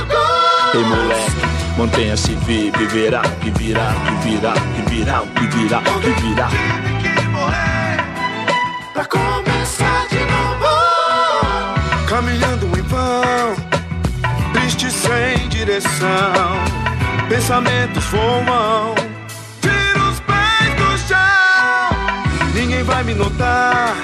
Ei 0.75 0.83
moleque, 0.85 1.53
mantenha-se 1.77 2.37
firme, 2.45 2.71
viverá 2.79 3.21
o 3.21 3.37
que 3.41 3.51
virá, 3.51 3.93
que 4.05 4.29
virá, 4.29 4.53
que 4.53 4.95
virá, 4.95 5.23
que 5.23 5.47
virá, 5.57 5.83
que 6.01 6.23
virá. 6.23 6.49
Pra 8.93 9.05
começar 9.05 10.07
de 10.09 10.21
novo. 10.21 12.07
Caminhando 12.09 12.67
em 12.79 12.83
vão, 12.83 13.57
triste 14.53 14.91
sem 14.91 15.49
direção. 15.49 16.11
Pensamentos 17.29 18.05
voam, 18.05 18.95
tira 19.61 20.05
os 20.11 20.21
pés 20.21 20.75
do 20.77 20.99
chão. 21.09 22.53
Ninguém 22.55 22.83
vai 22.85 23.03
me 23.03 23.15
notar. 23.15 23.97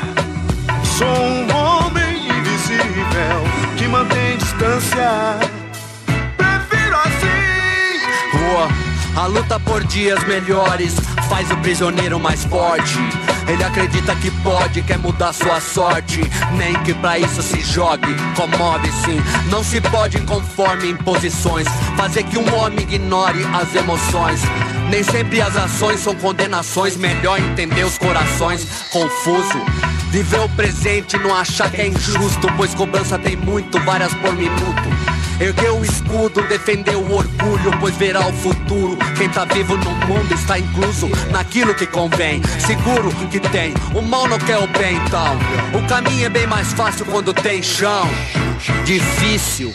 Sou 0.83 1.07
um 1.07 1.55
homem 1.55 2.29
invisível 2.29 3.45
que 3.77 3.87
mantém 3.87 4.37
distância. 4.39 5.39
A 9.17 9.27
luta 9.27 9.59
por 9.61 9.85
dias 9.85 10.23
melhores 10.25 10.95
faz 11.29 11.51
o 11.51 11.57
prisioneiro 11.59 12.19
mais 12.19 12.45
forte. 12.45 12.99
Ele 13.49 13.65
acredita 13.65 14.15
que 14.17 14.31
pode, 14.43 14.83
quer 14.83 14.99
mudar 14.99 15.33
sua 15.33 15.61
sorte. 15.61 16.21
Nem 16.57 16.75
que 16.83 16.95
pra 16.95 17.19
isso 17.19 17.43
se 17.43 17.61
jogue, 17.63 18.15
comove 18.37 18.91
sim. 19.05 19.21
Não 19.51 19.65
se 19.65 19.81
pode 19.81 20.21
conforme 20.21 20.91
imposições. 20.91 21.67
Fazer 21.97 22.23
que 22.25 22.39
um 22.39 22.55
homem 22.55 22.81
ignore 22.81 23.45
as 23.53 23.75
emoções. 23.75 24.41
Nem 24.89 25.03
sempre 25.03 25.41
as 25.41 25.57
ações 25.57 26.01
são 26.01 26.15
condenações. 26.15 26.97
Melhor 26.97 27.41
entender 27.41 27.85
os 27.85 27.99
corações 27.99 28.67
confuso. 28.93 29.65
Viver 30.11 30.41
o 30.41 30.49
presente, 30.51 31.17
não 31.19 31.35
achar 31.35 31.71
que 31.71 31.81
é 31.81 31.89
injusto. 31.89 32.47
Pois 32.57 32.75
cobrança 32.75 33.19
tem 33.19 33.37
muito, 33.37 33.81
várias 33.81 34.15
por 34.15 34.33
minuto. 34.33 35.20
Ergueu 35.41 35.79
o 35.79 35.85
escudo, 35.85 36.43
defendeu 36.49 37.01
o 37.01 37.15
orgulho, 37.15 37.71
pois 37.81 37.97
verá 37.97 38.27
o 38.27 38.33
futuro. 38.33 38.99
Quem 39.17 39.29
tá 39.31 39.47
vivo 39.47 39.75
no 39.77 39.91
mundo 40.07 40.35
está 40.35 40.59
incluso 40.59 41.09
naquilo 41.31 41.75
que 41.75 41.87
convém. 41.87 42.43
Seguro 42.59 43.11
que 43.31 43.41
tem, 43.41 43.73
o 43.95 44.03
mal 44.03 44.29
não 44.29 44.39
quer 44.39 44.59
o 44.59 44.67
bem, 44.67 44.97
então. 44.97 45.39
O 45.75 45.89
caminho 45.89 46.27
é 46.27 46.29
bem 46.29 46.47
mais 46.47 46.73
fácil 46.75 47.07
quando 47.07 47.33
tem 47.33 47.63
chão. 47.63 48.07
Difícil. 48.85 49.75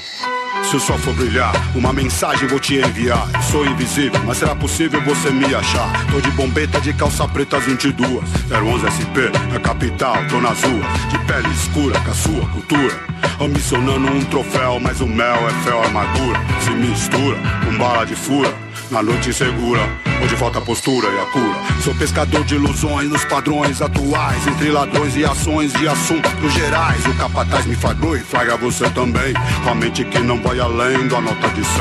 Se 0.70 0.78
o 0.78 0.80
sol 0.80 0.98
for 0.98 1.14
brilhar, 1.14 1.54
uma 1.76 1.94
mensagem 1.94 2.48
vou 2.48 2.60
te 2.60 2.76
enviar. 2.76 3.28
Sou 3.52 3.66
invisível, 3.66 4.20
mas 4.26 4.38
será 4.38 4.56
possível 4.56 5.00
você 5.02 5.30
me 5.30 5.54
achar? 5.54 6.06
Tô 6.12 6.20
de 6.20 6.32
bombeta 6.32 6.82
de 6.82 6.92
calça 6.92 7.28
preta 7.28 7.60
22. 7.60 8.24
011 8.50 8.88
SP, 8.90 9.30
é 9.56 9.60
capital, 9.60 10.18
tô 10.28 10.42
nas 10.42 10.62
ruas. 10.64 10.86
De 11.12 11.20
pele 11.26 11.48
escura 11.54 12.00
com 12.02 12.12
a 12.12 12.14
sua 12.14 12.50
cultura. 12.50 13.00
Ambicionando 13.40 14.08
um 14.08 14.26
troféu, 14.26 14.80
mas 14.80 15.02
o 15.02 15.08
mel 15.08 15.48
é 15.48 15.54
fel 15.64 15.84
amargura. 15.84 16.40
Se 16.62 16.72
mistura 16.72 17.38
com 17.64 17.78
bala 17.78 18.04
de 18.06 18.16
fura. 18.16 18.52
Na 18.92 19.02
noite 19.02 19.34
segura, 19.34 19.82
onde 20.22 20.36
falta 20.36 20.62
postura 20.62 21.08
e 21.10 21.20
a 21.20 21.26
cura. 21.26 21.56
Sou 21.84 21.94
pescador 21.96 22.44
de 22.44 22.56
ilusões 22.56 23.10
nos 23.10 23.26
padrões 23.26 23.82
atuais. 23.82 24.46
Entre 24.48 24.70
ladrões 24.70 25.16
e 25.18 25.26
ações 25.26 25.74
de 25.74 25.88
assuntos 25.88 26.54
gerais. 26.54 27.04
O 27.08 27.14
capataz 27.16 27.66
me 27.66 27.76
flagrou 27.76 28.16
e 28.16 28.20
flagra 28.20 28.56
você 28.58 28.88
também. 28.92 29.34
Com 29.64 29.72
a 29.72 29.76
mente 29.76 30.06
que 30.06 30.20
não 30.20 30.40
vai 30.40 30.60
além 30.60 31.08
da 31.08 31.20
nota 31.20 31.50
de 31.50 31.64
100. 31.64 31.74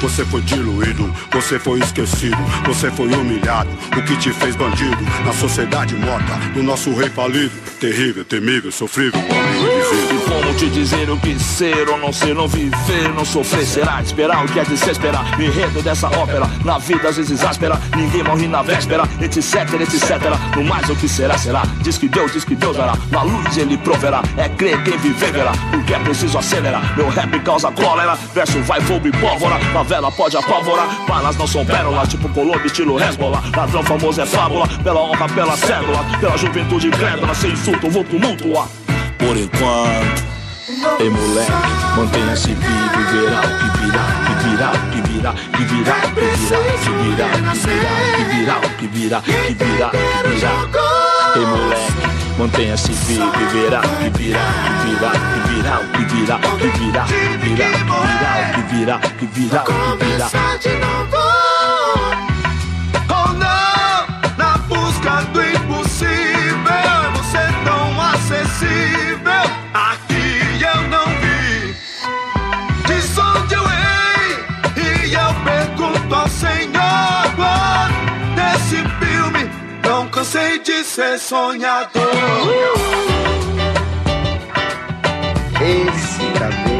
Você 0.00 0.24
foi 0.24 0.40
diluído, 0.42 1.12
você 1.32 1.58
foi 1.58 1.80
esquecido, 1.80 2.38
você 2.64 2.90
foi 2.92 3.12
humilhado. 3.12 3.70
O 3.96 4.02
que 4.02 4.16
te 4.16 4.32
fez 4.32 4.54
bandido 4.54 5.02
na 5.24 5.32
sociedade 5.32 5.96
morta 5.96 6.36
do 6.54 6.62
nosso 6.62 6.94
rei 6.94 7.10
falido. 7.10 7.52
Terrível, 7.80 8.24
temível, 8.24 8.70
sofrível, 8.70 9.20
homem 9.20 9.62
invisível. 9.62 10.11
Como 10.32 10.54
te 10.54 10.70
dizer 10.70 11.10
o 11.10 11.18
que 11.18 11.38
ser 11.38 11.90
ou 11.90 11.98
não 11.98 12.10
ser, 12.10 12.34
não 12.34 12.48
viver, 12.48 13.12
não 13.14 13.22
sofrer, 13.22 13.66
será 13.66 14.00
esperar 14.00 14.42
o 14.42 14.48
que 14.48 14.58
é 14.58 14.64
de 14.64 14.78
se 14.78 14.90
esperar. 14.90 15.22
O 15.38 15.42
enredo 15.42 15.82
dessa 15.82 16.06
ópera, 16.08 16.48
na 16.64 16.78
vida 16.78 17.10
às 17.10 17.18
vezes 17.18 17.44
áspera, 17.44 17.78
ninguém 17.94 18.22
morre 18.24 18.48
na 18.48 18.62
véspera, 18.62 19.02
etc, 19.20 19.56
etc. 19.78 20.32
No 20.56 20.64
mais 20.64 20.88
o 20.88 20.96
que 20.96 21.06
será, 21.06 21.36
será. 21.36 21.62
Diz 21.82 21.98
que 21.98 22.08
Deus, 22.08 22.32
diz 22.32 22.44
que 22.44 22.54
Deus 22.54 22.78
dará, 22.78 22.94
na 23.10 23.22
luz 23.22 23.58
ele 23.58 23.76
proverá. 23.76 24.22
É 24.38 24.48
crer 24.48 24.82
quem 24.84 24.96
viver 24.96 25.32
verá, 25.32 25.52
porque 25.70 25.92
é 25.92 25.98
preciso 25.98 26.38
acelerar. 26.38 26.96
Meu 26.96 27.10
rap 27.10 27.38
causa 27.40 27.70
cólera, 27.70 28.16
verso 28.34 28.58
vai 28.62 28.80
fogo 28.80 29.06
e 29.06 29.12
pólvora, 29.12 29.58
na 29.74 29.82
vela 29.82 30.10
pode 30.10 30.34
apavorar. 30.38 30.88
Balas 31.06 31.36
não 31.36 31.46
são 31.46 31.64
pérolas, 31.66 32.08
tipo 32.08 32.26
Colombo, 32.30 32.66
estilo 32.66 32.98
Hezbollah. 32.98 33.42
Ladrão 33.54 33.82
famoso 33.82 34.22
é 34.22 34.26
fábula, 34.26 34.66
pela 34.82 35.00
honra, 35.02 35.28
pela 35.28 35.56
cédula, 35.58 36.02
pela 36.18 36.38
juventude 36.38 36.90
crédula, 36.90 37.34
sem 37.34 37.50
insulto, 37.50 37.90
vou 37.90 38.02
tumultuar. 38.02 38.66
Por 39.22 39.36
enquanto. 39.36 40.32
Ei 40.98 41.10
moleque, 41.10 41.52
mantenha-se 41.96 42.54
vivo, 42.54 43.00
verá 43.12 43.40
o 43.40 43.50
que 43.58 43.68
virá, 43.78 44.04
que 44.26 44.34
virá, 44.48 44.70
que 44.90 45.00
virá, 45.02 45.32
que 45.32 45.64
virá, 45.64 45.92
que 45.92 46.24
virá, 46.24 46.58
que 46.78 46.90
virá, 47.02 47.28
que 48.16 48.24
virá, 48.24 48.56
o 48.56 48.70
que 48.76 48.86
virá, 48.88 49.22
que 49.22 49.54
virá, 49.54 49.90
que 49.90 49.98
virá. 50.28 50.50
Ei 51.36 51.46
moleque, 51.46 52.04
mantenha-se 52.38 52.92
vivo, 52.92 53.30
verá 53.52 53.80
o 53.80 53.82
que 53.82 54.10
virá, 54.18 54.40
que 54.64 54.70
virá, 54.88 55.10
que 55.12 55.40
virá, 55.52 55.74
que 55.92 56.04
virá, 56.08 56.36
que 56.58 56.68
virá, 56.78 57.04
que 57.04 57.46
virá, 57.46 57.68
que 57.68 57.92
virá, 57.92 58.38
que 58.52 58.62
virá, 58.74 58.98
que 58.98 59.26
virá, 59.26 59.64
que 59.64 60.04
virá. 60.04 61.41
Ser 80.84 81.18
sonhador. 81.18 82.02
Esse 85.60 86.24
cabelo, 86.38 86.71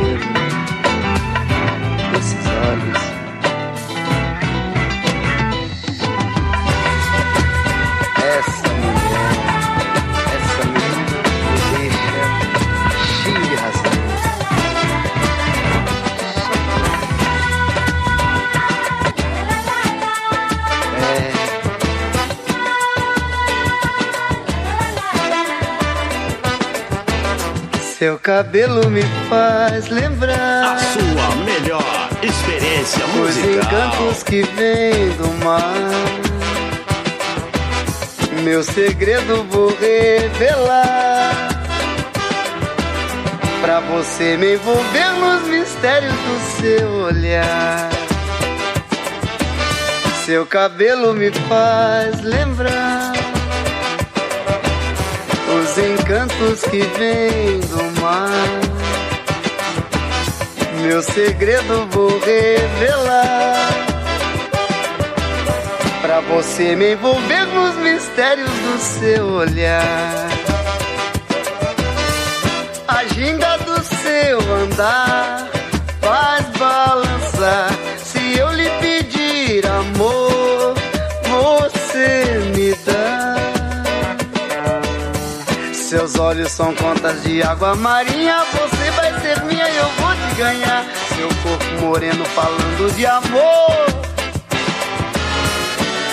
Seu 28.02 28.18
cabelo 28.18 28.90
me 28.90 29.02
faz 29.28 29.86
lembrar 29.86 30.74
A 30.74 30.76
sua 30.76 31.36
melhor 31.44 32.10
experiência 32.20 33.04
os 33.06 33.14
musical. 33.14 33.62
encantos 33.62 34.22
que 34.24 34.42
vêm 34.42 35.10
do 35.10 35.44
mar. 35.44 35.72
Meu 38.42 38.64
segredo 38.64 39.44
vou 39.44 39.68
revelar. 39.76 41.48
Pra 43.60 43.78
você 43.78 44.36
me 44.36 44.54
envolver 44.54 45.12
nos 45.20 45.46
mistérios 45.46 46.12
do 46.12 46.60
seu 46.60 46.88
olhar. 47.04 47.88
Seu 50.26 50.44
cabelo 50.44 51.14
me 51.14 51.30
faz 51.30 52.20
lembrar 52.20 53.12
os 55.54 55.78
encantos 55.78 56.62
que 56.62 56.80
vêm 56.98 57.60
do 57.60 57.91
Meu 60.80 61.00
segredo 61.02 61.86
vou 61.92 62.18
revelar. 62.18 63.68
Pra 66.00 66.20
você 66.20 66.74
me 66.74 66.94
envolver 66.94 67.46
nos 67.46 67.76
mistérios 67.76 68.50
do 68.50 68.78
seu 68.78 69.26
olhar. 69.34 70.28
A 72.88 73.04
ginga 73.14 73.56
do 73.58 73.80
seu 73.84 74.40
andar 74.52 75.48
faz 76.00 76.46
balançar. 76.58 77.70
Se 78.02 78.36
eu 78.36 78.52
lhe 78.52 78.68
pedir 78.80 79.64
amor, 79.64 80.31
Seus 86.12 86.18
olhos 86.18 86.52
são 86.52 86.74
contas 86.74 87.22
de 87.22 87.42
água 87.42 87.74
marinha. 87.74 88.44
Você 88.52 88.90
vai 88.90 89.18
ser 89.20 89.42
minha 89.44 89.66
e 89.66 89.76
eu 89.76 89.88
vou 89.88 90.12
te 90.12 90.34
ganhar. 90.36 90.84
Seu 91.16 91.28
corpo 91.42 91.86
moreno 91.86 92.24
falando 92.26 92.94
de 92.94 93.06
amor. 93.06 93.86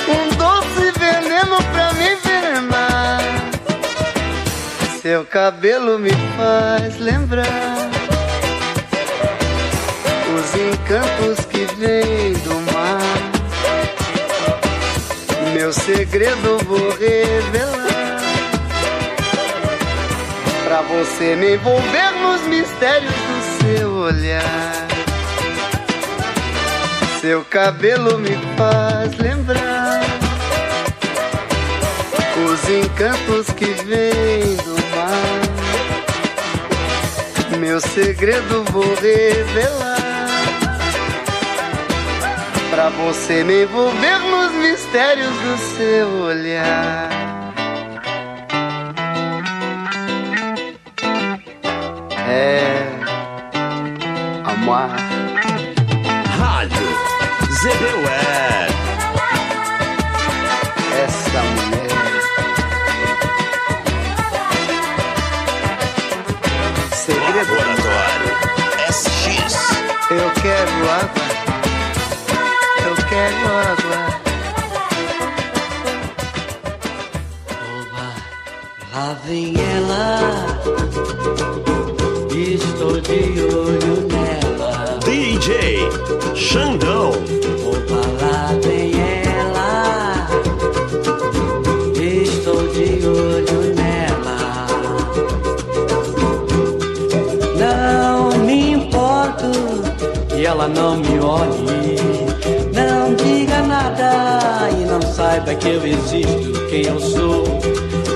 Um 0.07 0.29
doce 0.37 0.91
veneno 0.97 1.57
pra 1.73 1.93
me 1.93 2.13
envenenar. 2.13 3.19
Seu 5.01 5.25
cabelo 5.25 5.99
me 5.99 6.11
faz 6.37 6.97
lembrar 6.97 7.89
os 10.33 10.55
encantos 10.55 11.45
que 11.45 11.65
vêm 11.75 12.33
do 12.43 12.55
mar. 12.71 13.01
Meu 15.53 15.73
segredo 15.73 16.57
vou 16.65 16.89
revelar 16.91 17.98
pra 20.79 20.81
você 20.83 21.35
me 21.35 21.55
envolver 21.55 22.11
nos 22.21 22.41
mistérios 22.43 23.11
do 23.11 23.41
seu 23.61 23.93
olhar. 23.95 24.87
Seu 27.19 27.43
cabelo 27.43 28.17
me 28.17 28.37
faz 28.55 29.17
lembrar 29.17 29.99
os 32.45 32.69
encantos 32.69 33.47
que 33.55 33.65
vêm 33.65 34.55
do 34.55 34.75
mar. 34.95 35.41
Meu 37.59 37.81
segredo 37.81 38.63
vou 38.71 38.95
revelar 38.95 39.97
pra 42.69 42.87
você 42.89 43.43
me 43.43 43.63
envolver 43.63 44.19
nos 44.19 44.53
mistérios 44.53 45.33
do 45.41 45.57
seu 45.75 46.07
olhar. 46.21 47.18
É 52.41 52.71
amar. 54.45 54.95
Rádio 56.37 56.87
ZB 57.51 57.83
Web. 58.05 58.73
Essa 61.03 61.41
mulher. 61.51 61.89
Segredo. 66.93 67.53
Laboratório 67.55 68.33
SX. 68.89 69.53
Eu 70.09 70.29
quero 70.41 70.77
água. 70.91 71.27
Eu 72.85 72.95
quero 73.09 73.43
água. 73.57 73.99
Lá 78.93 79.07
vem 79.25 79.58
ela 100.49 100.67
não 100.67 100.97
me 100.97 101.19
olhe. 101.19 101.95
Não 102.73 103.13
diga 103.13 103.61
nada 103.61 104.69
e 104.71 104.85
não 104.85 105.01
saiba 105.01 105.53
que 105.53 105.69
eu 105.69 105.85
existo, 105.85 106.67
quem 106.69 106.85
eu 106.85 106.99
sou. 106.99 107.43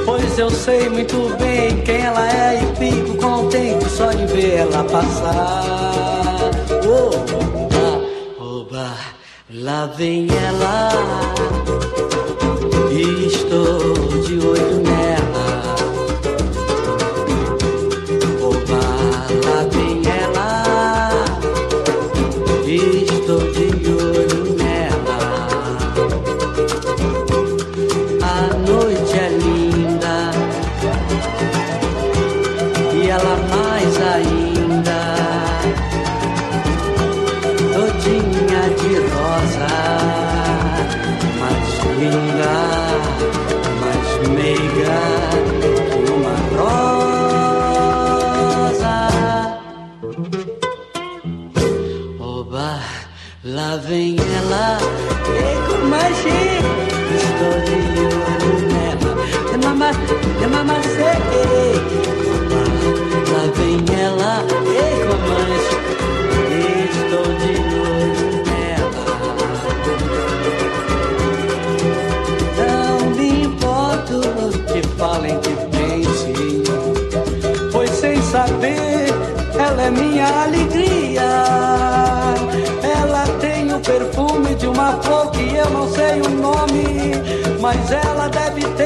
Pois 0.05 0.37
eu 0.39 0.49
sei 0.49 0.89
muito 0.89 1.35
bem 1.37 1.79
quem 1.81 2.01
ela 2.01 2.27
é 2.27 2.61
e 2.63 2.75
fico 2.75 3.17
contente 3.17 3.87
só 3.87 4.07
de 4.07 4.25
ver 4.25 4.55
ela 4.61 4.83
passar. 4.85 6.51
Oba, 6.87 8.01
oba, 8.39 8.91
lá 9.53 9.85
vem 9.95 10.27
ela. 10.47 10.89
E 12.91 13.27
estou 13.27 13.93
de 14.23 14.39
olho 14.45 14.81
nela. 14.81 15.22
Ela 78.67 79.83
é 79.83 79.91
minha 79.91 80.27
alegria. 80.43 81.21
Ela 82.81 83.23
tem 83.39 83.73
o 83.73 83.79
perfume 83.79 84.55
de 84.55 84.67
uma 84.67 84.93
flor 85.01 85.31
que 85.31 85.55
eu 85.55 85.69
não 85.69 85.89
sei 85.89 86.21
o 86.21 86.29
nome, 86.29 87.13
mas 87.59 87.91
ela 87.91 88.27
deve 88.29 88.61
ter 88.75 88.82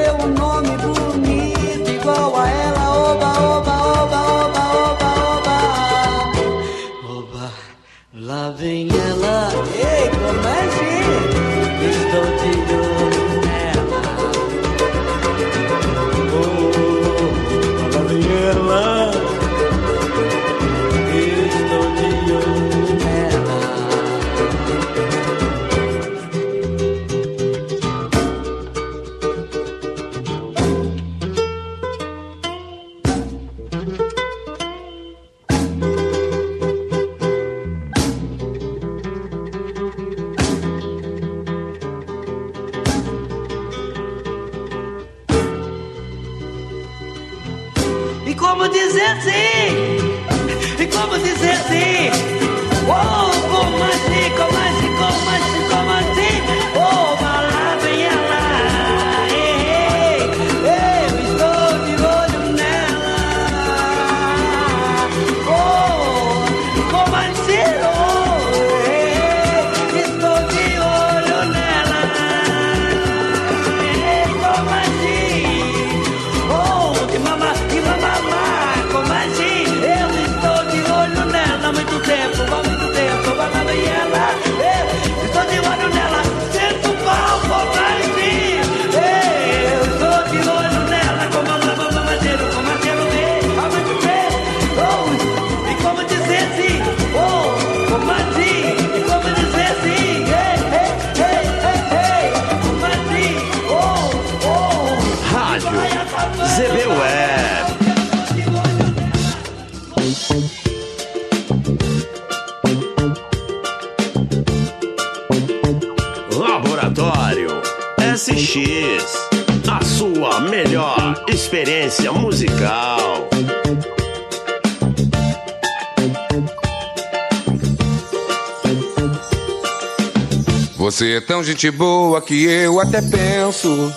tão 131.28 131.44
gente 131.44 131.70
boa 131.70 132.22
que 132.22 132.46
eu 132.46 132.80
até 132.80 133.02
penso 133.02 133.94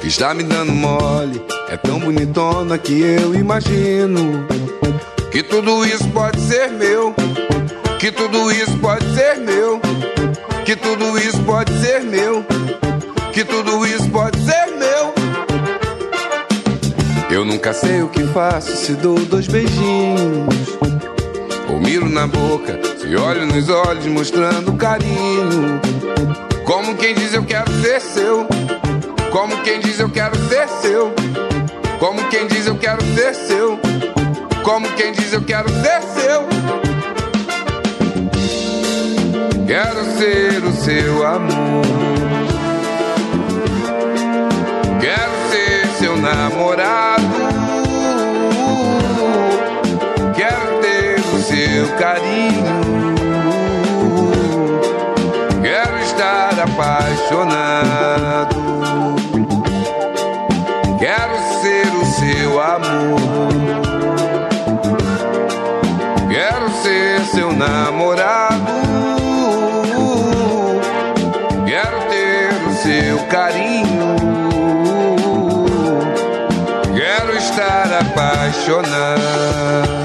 que 0.00 0.06
está 0.06 0.32
me 0.32 0.44
dando 0.44 0.70
mole. 0.70 1.42
É 1.68 1.76
tão 1.76 1.98
bonitona 1.98 2.78
que 2.78 3.00
eu 3.00 3.34
imagino 3.34 4.46
que 5.32 5.42
tudo 5.42 5.84
isso 5.84 6.08
pode 6.10 6.40
ser 6.40 6.70
meu. 6.70 7.12
Que 7.98 8.12
tudo 8.12 8.52
isso 8.52 8.78
pode 8.78 9.04
ser 9.12 9.38
meu. 9.38 9.80
Que 10.64 10.76
tudo 10.76 11.18
isso 11.18 11.42
pode 11.42 11.72
ser 11.80 12.00
meu. 12.04 12.44
Que 13.32 13.44
tudo 13.44 13.84
isso 13.84 14.08
pode 14.10 14.38
ser 14.38 14.66
meu. 14.78 15.12
Eu 17.28 17.44
nunca 17.44 17.72
sei 17.72 18.02
o 18.02 18.08
que 18.08 18.22
faço 18.28 18.76
se 18.76 18.92
dou 18.92 19.18
dois 19.18 19.48
beijinhos. 19.48 20.78
Ou 21.68 21.80
miro 21.80 22.08
na 22.08 22.28
boca, 22.28 22.78
se 22.98 23.16
olho 23.16 23.46
nos 23.46 23.68
olhos 23.68 24.06
mostrando 24.06 24.72
carinho. 24.74 25.85
Como 26.86 26.98
quem 26.98 27.16
diz 27.16 27.34
eu 27.34 27.44
quero 27.44 27.68
ser 27.82 28.00
seu. 28.00 28.46
Como 29.32 29.60
quem 29.64 29.80
diz 29.80 29.98
eu 29.98 30.08
quero 30.08 30.36
ser 30.48 30.68
seu. 30.68 31.12
Como 31.98 32.28
quem 32.28 32.46
diz 32.46 32.64
eu 32.68 32.78
quero 32.78 33.02
ser 33.12 33.34
seu. 33.34 33.76
Como 34.62 34.88
quem 34.90 35.10
diz 35.10 35.32
eu 35.32 35.42
quero 35.42 35.68
ser 35.68 36.00
seu. 36.02 36.46
Quero 39.66 40.04
ser 40.16 40.64
o 40.64 40.72
seu 40.72 41.26
amor. 41.26 41.84
Quero 45.00 45.32
ser 45.50 45.88
seu 45.98 46.16
namorado. 46.16 47.15
Apaixonado. 56.76 58.56
Quero 60.98 61.38
ser 61.62 61.86
o 61.94 62.04
seu 62.04 62.60
amor. 62.60 63.50
Quero 66.28 66.70
ser 66.82 67.20
seu 67.34 67.50
namorado. 67.52 68.74
Quero 71.66 72.00
ter 72.10 72.52
o 72.68 72.74
seu 72.74 73.18
carinho. 73.28 74.16
Quero 76.94 77.36
estar 77.36 77.88
apaixonado. 78.00 79.95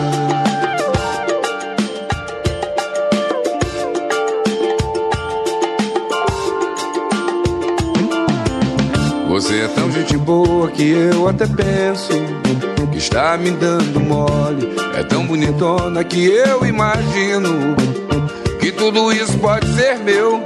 Boa 10.31 10.71
que 10.71 10.89
eu 10.89 11.27
até 11.27 11.45
penso 11.45 12.13
que 12.89 12.97
está 12.97 13.37
me 13.37 13.51
dando 13.51 13.99
mole. 13.99 14.73
É 14.97 15.03
tão 15.03 15.27
bonitona 15.27 16.05
que 16.05 16.25
eu 16.25 16.65
imagino 16.65 17.75
que 18.57 18.71
tudo 18.71 19.11
isso 19.11 19.37
pode 19.39 19.67
ser 19.75 19.97
meu. 19.97 20.41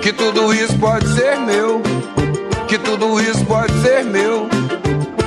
Que 0.00 0.10
tudo 0.10 0.54
isso 0.54 0.78
pode 0.78 1.06
ser 1.08 1.38
meu. 1.38 1.82
Que 2.66 2.78
tudo 2.78 3.20
isso 3.20 3.44
pode 3.44 3.72
ser 3.82 4.04
meu. 4.04 4.48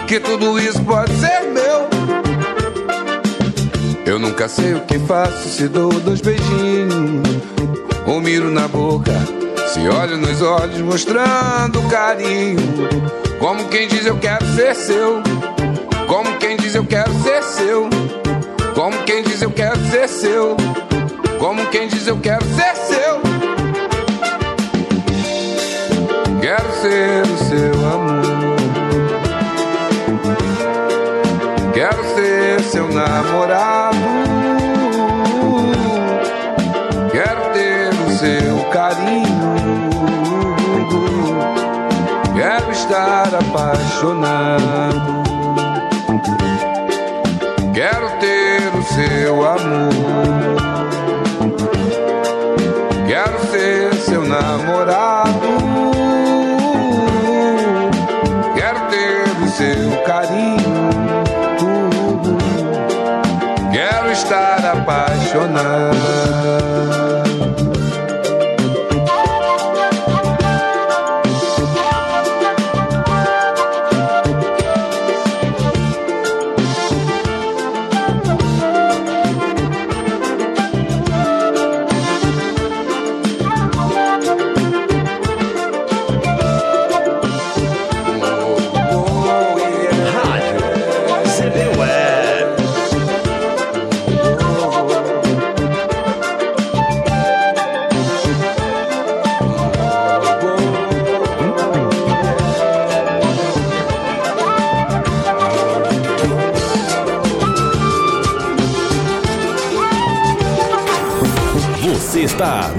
Que 0.08 0.20
tudo 0.20 0.60
isso 0.60 0.84
pode 0.84 1.14
ser 1.20 1.42
meu. 1.42 1.88
Eu 4.08 4.18
nunca 4.18 4.48
sei 4.48 4.74
o 4.74 4.82
que 4.82 4.98
faço 4.98 5.50
se 5.50 5.68
dou 5.68 5.92
dois 5.92 6.22
beijinhos 6.22 7.28
ou 8.08 8.20
miro 8.22 8.50
na 8.50 8.68
boca. 8.68 9.14
Se 9.68 9.88
olho 9.88 10.18
nos 10.18 10.42
olhos 10.42 10.82
mostrando 10.82 11.80
carinho. 11.90 13.27
Como 13.40 13.68
quem 13.70 13.88
diz 13.88 14.06
eu 14.06 14.18
quero 14.18 14.46
ser 14.56 14.76
seu. 14.76 15.22
Como 16.08 16.38
quem 16.38 16.58
diz 16.58 16.74
eu 16.76 16.86
quero 16.86 17.12
ser 17.24 17.44
seu. 17.44 17.90
Como 18.74 18.98
quem 19.04 19.24
diz 19.24 19.42
eu 19.42 19.52
quero 19.52 19.80
ser 19.92 20.08
seu. 20.10 20.58
Como 21.40 21.66
quem 21.68 21.88
diz 21.88 22.08
eu 22.08 22.18
quero 22.18 22.44
ser 22.46 22.76
seu. 22.76 23.22
Quero 26.42 26.72
ser 26.82 27.24
o 27.24 27.38
seu 27.38 27.74
amor. 27.86 28.58
Quero 31.74 32.04
ser 32.16 32.62
seu 32.64 32.88
namorado. 32.92 33.77
Estar 42.98 43.36
apaixonado. 43.36 45.22
Quero 47.72 48.10
ter 48.20 48.76
o 48.76 48.82
seu 48.82 49.46
amor. 49.46 50.07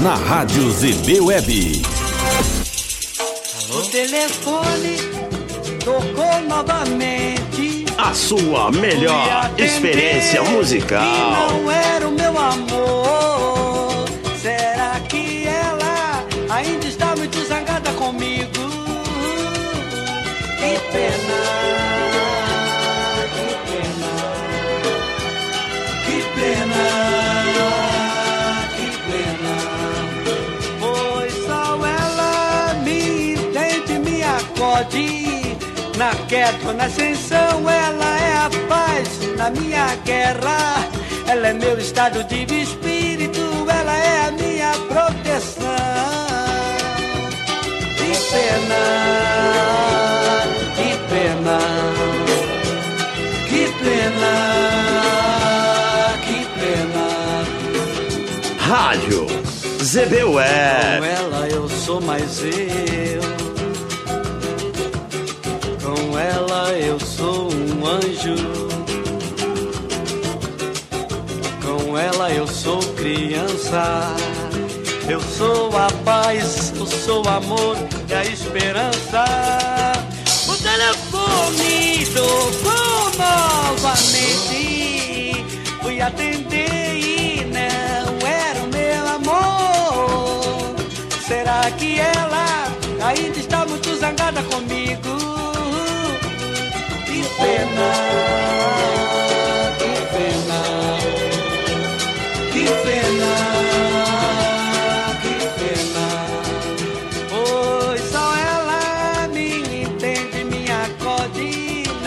Na 0.03 0.15
Rádio 0.15 0.71
ZB 0.71 1.21
Web. 1.21 1.83
O 3.71 3.83
telefone 3.91 4.97
tocou 5.85 6.41
novamente. 6.49 7.85
A 7.97 8.15
sua 8.15 8.71
melhor 8.71 9.51
experiência 9.59 10.43
musical. 10.45 11.03
E 11.03 11.63
não 11.63 11.71
era 11.71 12.09
o 12.09 12.13
meu 12.13 12.39
amor. 12.39 13.08
Na 35.99 36.15
queda 36.29 36.73
na 36.75 36.85
ascensão, 36.85 37.69
ela 37.69 38.21
é 38.21 38.37
a 38.37 38.51
paz 38.69 39.09
na 39.37 39.51
minha 39.51 39.97
guerra. 40.05 40.89
Ela 41.27 41.49
é 41.49 41.53
meu 41.53 41.77
estado 41.77 42.23
de 42.23 42.45
espírito, 42.63 43.41
ela 43.69 43.97
é 43.97 44.29
a 44.29 44.31
minha 44.31 44.71
proteção. 44.87 45.65
Que 47.97 48.13
pena, 48.31 48.83
que 50.77 50.91
pena, 51.11 51.59
que 53.49 53.63
pena, 53.83 54.35
que 56.25 56.39
pena. 56.61 57.07
Rádio 58.61 59.27
ZB 59.83 60.23
Com 60.23 60.41
ela 60.41 61.49
eu 61.51 61.69
sou 61.69 62.01
mais 62.01 62.41
eu. 62.45 63.38
Anjo. 67.99 68.37
Com 71.63 71.99
ela 71.99 72.31
eu 72.31 72.47
sou 72.47 72.79
criança. 72.95 74.15
Eu 75.09 75.21
sou 75.21 75.75
a 75.77 75.89
paz, 76.05 76.73
eu 76.77 76.87
sou 76.87 77.25
o 77.25 77.29
amor 77.29 77.77
e 78.09 78.15
a 78.15 78.25
esperança. 78.25 79.25
O 80.47 80.55
telefone 80.57 82.07
tocou 82.15 83.11
novamente. 83.79 84.59
Fui 85.83 86.01
atender 86.01 86.95
e 86.95 87.45
não 87.47 88.19
era 88.27 88.61
o 88.61 88.69
meu 88.69 89.09
amor. 89.17 90.75
Será 91.27 91.71
que 91.73 91.99
ela 91.99 92.18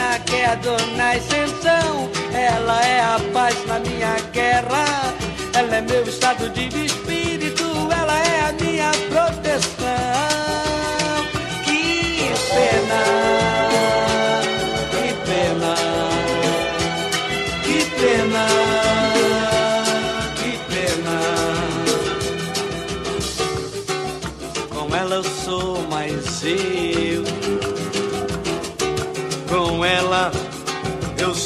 na 0.02 0.20
queda, 0.20 0.78
na 0.98 1.12
ascensão. 1.12 2.10
Ela 2.34 2.86
é 2.86 3.02
a 3.02 3.20
paz 3.34 3.56
na 3.66 3.80
minha 3.80 4.16
guerra. 4.34 5.14
Ela 5.54 5.78
é 5.78 5.82
meu 5.82 6.04
estado 6.04 6.50
de 6.50 6.86
espírito, 6.86 7.11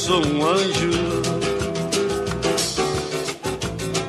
sou 0.06 0.24
um 0.24 0.46
anjo. 0.46 0.92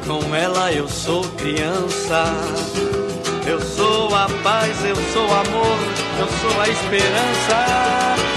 Com 0.06 0.35
ela 0.35 0.70
eu 0.70 0.86
sou 0.86 1.23
criança. 1.39 2.24
Eu 3.47 3.59
sou 3.62 4.14
a 4.14 4.28
paz, 4.43 4.85
eu 4.85 4.97
sou 5.14 5.24
amor, 5.24 5.78
eu 6.20 6.28
sou 6.40 6.60
a 6.60 6.68
esperança. 6.68 8.35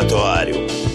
Laboratório 0.00 0.89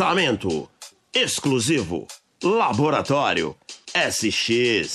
Lançamento 0.00 0.66
exclusivo 1.12 2.06
Laboratório 2.42 3.54
SX. 3.94 4.94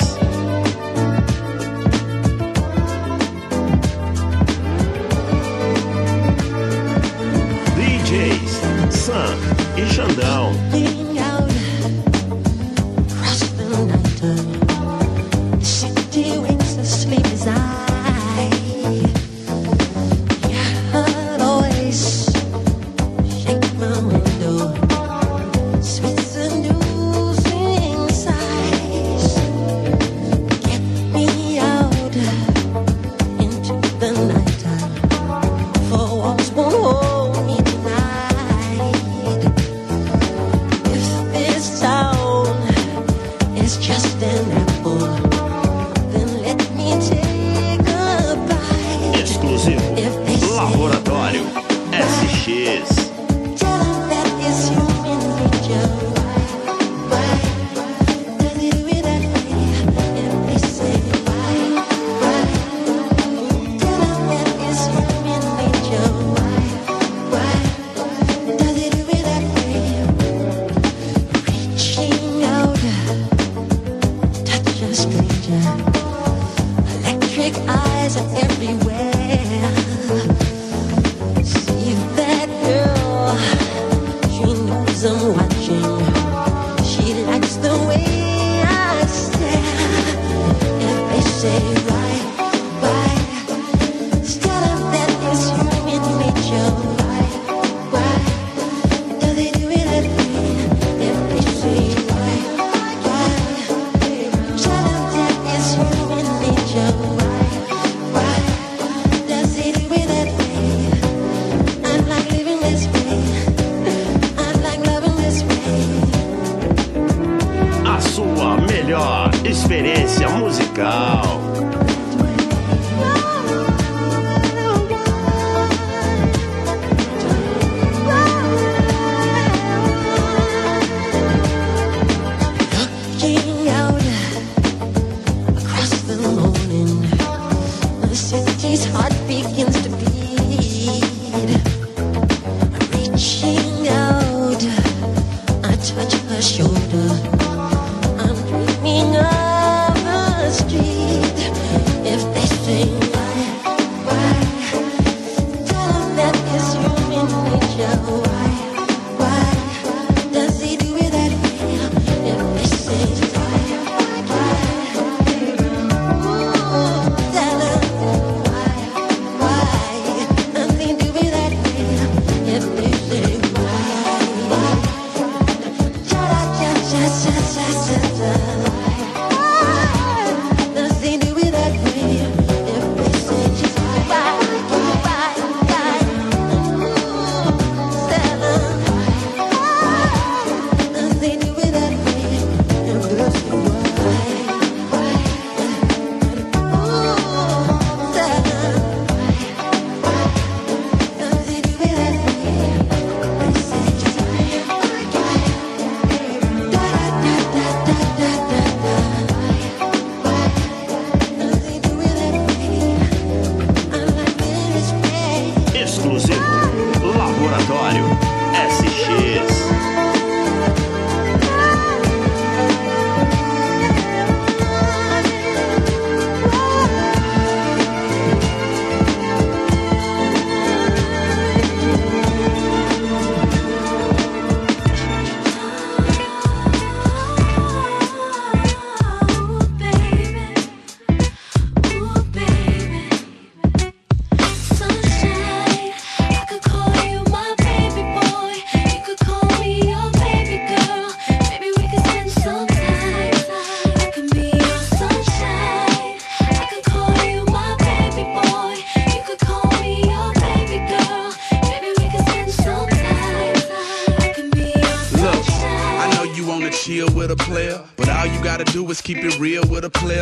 DJs 7.76 8.52
Sam 8.90 9.38
e 9.78 9.94
Xandão. 9.94 10.95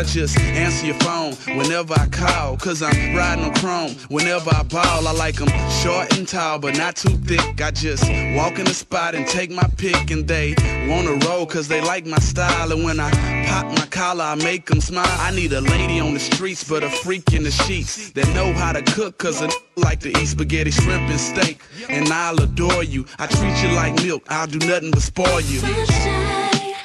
Player. 0.03 0.13
Just 0.13 0.39
answer 0.39 0.85
your 0.85 0.95
phone 0.99 1.33
whenever 1.57 1.93
I 1.93 2.07
call, 2.07 2.57
cause 2.57 2.81
I'm 2.81 3.15
riding 3.15 3.45
on 3.45 3.53
chrome. 3.55 3.95
Whenever 4.09 4.49
I 4.53 4.63
ball, 4.63 5.07
I 5.07 5.11
like 5.11 5.41
'em 5.41 5.49
short 5.81 6.17
and 6.17 6.27
tall, 6.27 6.59
but 6.59 6.77
not 6.77 6.95
too 6.95 7.17
thick. 7.25 7.61
I 7.61 7.71
just 7.71 8.03
walk 8.35 8.59
in 8.59 8.65
the 8.65 8.73
spot 8.73 9.15
and 9.15 9.27
take 9.27 9.51
my 9.51 9.67
pick, 9.77 10.11
and 10.11 10.27
they 10.27 10.55
wanna 10.87 11.13
roll 11.27 11.45
cause 11.45 11.67
they 11.67 11.81
like 11.81 12.05
my 12.05 12.19
style. 12.19 12.71
And 12.71 12.83
when 12.83 12.99
I 12.99 13.09
pop 13.47 13.65
my 13.77 13.85
collar, 13.87 14.25
I 14.25 14.35
make 14.35 14.69
'em 14.71 14.81
smile. 14.81 15.17
I 15.19 15.31
need 15.31 15.53
a 15.53 15.61
lady 15.61 15.99
on 15.99 16.13
the 16.13 16.19
streets, 16.19 16.63
but 16.63 16.83
a 16.83 16.89
freak 16.89 17.33
in 17.33 17.43
the 17.43 17.51
sheets 17.51 18.11
that 18.11 18.27
know 18.29 18.53
how 18.53 18.73
to 18.73 18.81
cook, 18.81 19.17
cause 19.17 19.41
a 19.41 19.49
like 19.75 19.99
to 20.01 20.09
eat 20.09 20.27
spaghetti, 20.27 20.71
shrimp, 20.71 21.09
and 21.09 21.19
steak. 21.19 21.59
And 21.89 22.11
I'll 22.11 22.39
adore 22.41 22.83
you. 22.83 23.05
I 23.19 23.27
treat 23.27 23.55
you 23.63 23.69
like 23.75 24.03
milk, 24.03 24.23
I'll 24.29 24.47
do 24.47 24.59
nothing 24.59 24.91
but 24.91 25.01
spoil 25.01 25.41
you. 25.41 25.59
Sunshine, 25.59 26.75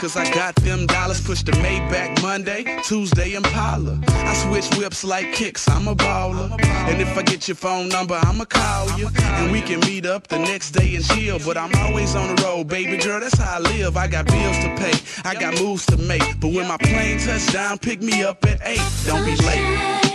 cause 0.00 0.16
I 0.16 0.24
got 0.32 0.54
them 0.56 0.86
dollars. 0.86 1.20
Push 1.20 1.42
the 1.42 1.52
Maybach 1.52 2.22
Monday, 2.22 2.64
Tuesday 2.82 3.34
Impala. 3.34 4.00
I 4.08 4.34
switch 4.34 4.66
whips 4.78 5.04
like 5.04 5.32
kicks, 5.32 5.68
I'm 5.68 5.86
a 5.88 5.94
baller. 5.94 6.50
And 6.88 7.00
if 7.02 7.16
I 7.18 7.22
get 7.22 7.46
your 7.46 7.56
phone 7.56 7.88
number, 7.88 8.14
I'ma 8.14 8.46
call 8.46 8.98
you. 8.98 9.08
And 9.22 9.52
we 9.52 9.60
can 9.60 9.80
meet 9.80 10.06
up 10.06 10.26
the 10.28 10.38
next 10.38 10.70
day 10.70 10.94
and 10.96 11.04
chill. 11.04 11.38
But 11.44 11.58
I'm 11.58 11.74
always 11.84 12.16
on 12.16 12.34
the 12.34 12.42
road, 12.42 12.68
baby 12.68 12.96
girl, 12.96 13.20
that's 13.20 13.38
how 13.38 13.58
I 13.58 13.60
live. 13.60 13.96
I 13.96 14.08
got 14.08 14.26
bills 14.26 14.56
to 14.64 14.74
pay, 14.76 14.94
I 15.28 15.34
got 15.34 15.60
moves 15.60 15.84
to 15.86 15.98
make. 15.98 16.40
But 16.40 16.52
when 16.52 16.66
my 16.66 16.78
plane 16.78 17.18
touch 17.18 17.52
down, 17.52 17.78
pick 17.78 18.00
me 18.00 18.22
up 18.22 18.44
at 18.46 18.60
8. 18.64 18.80
Don't 19.06 19.24
be 19.24 19.36
late. 19.36 20.09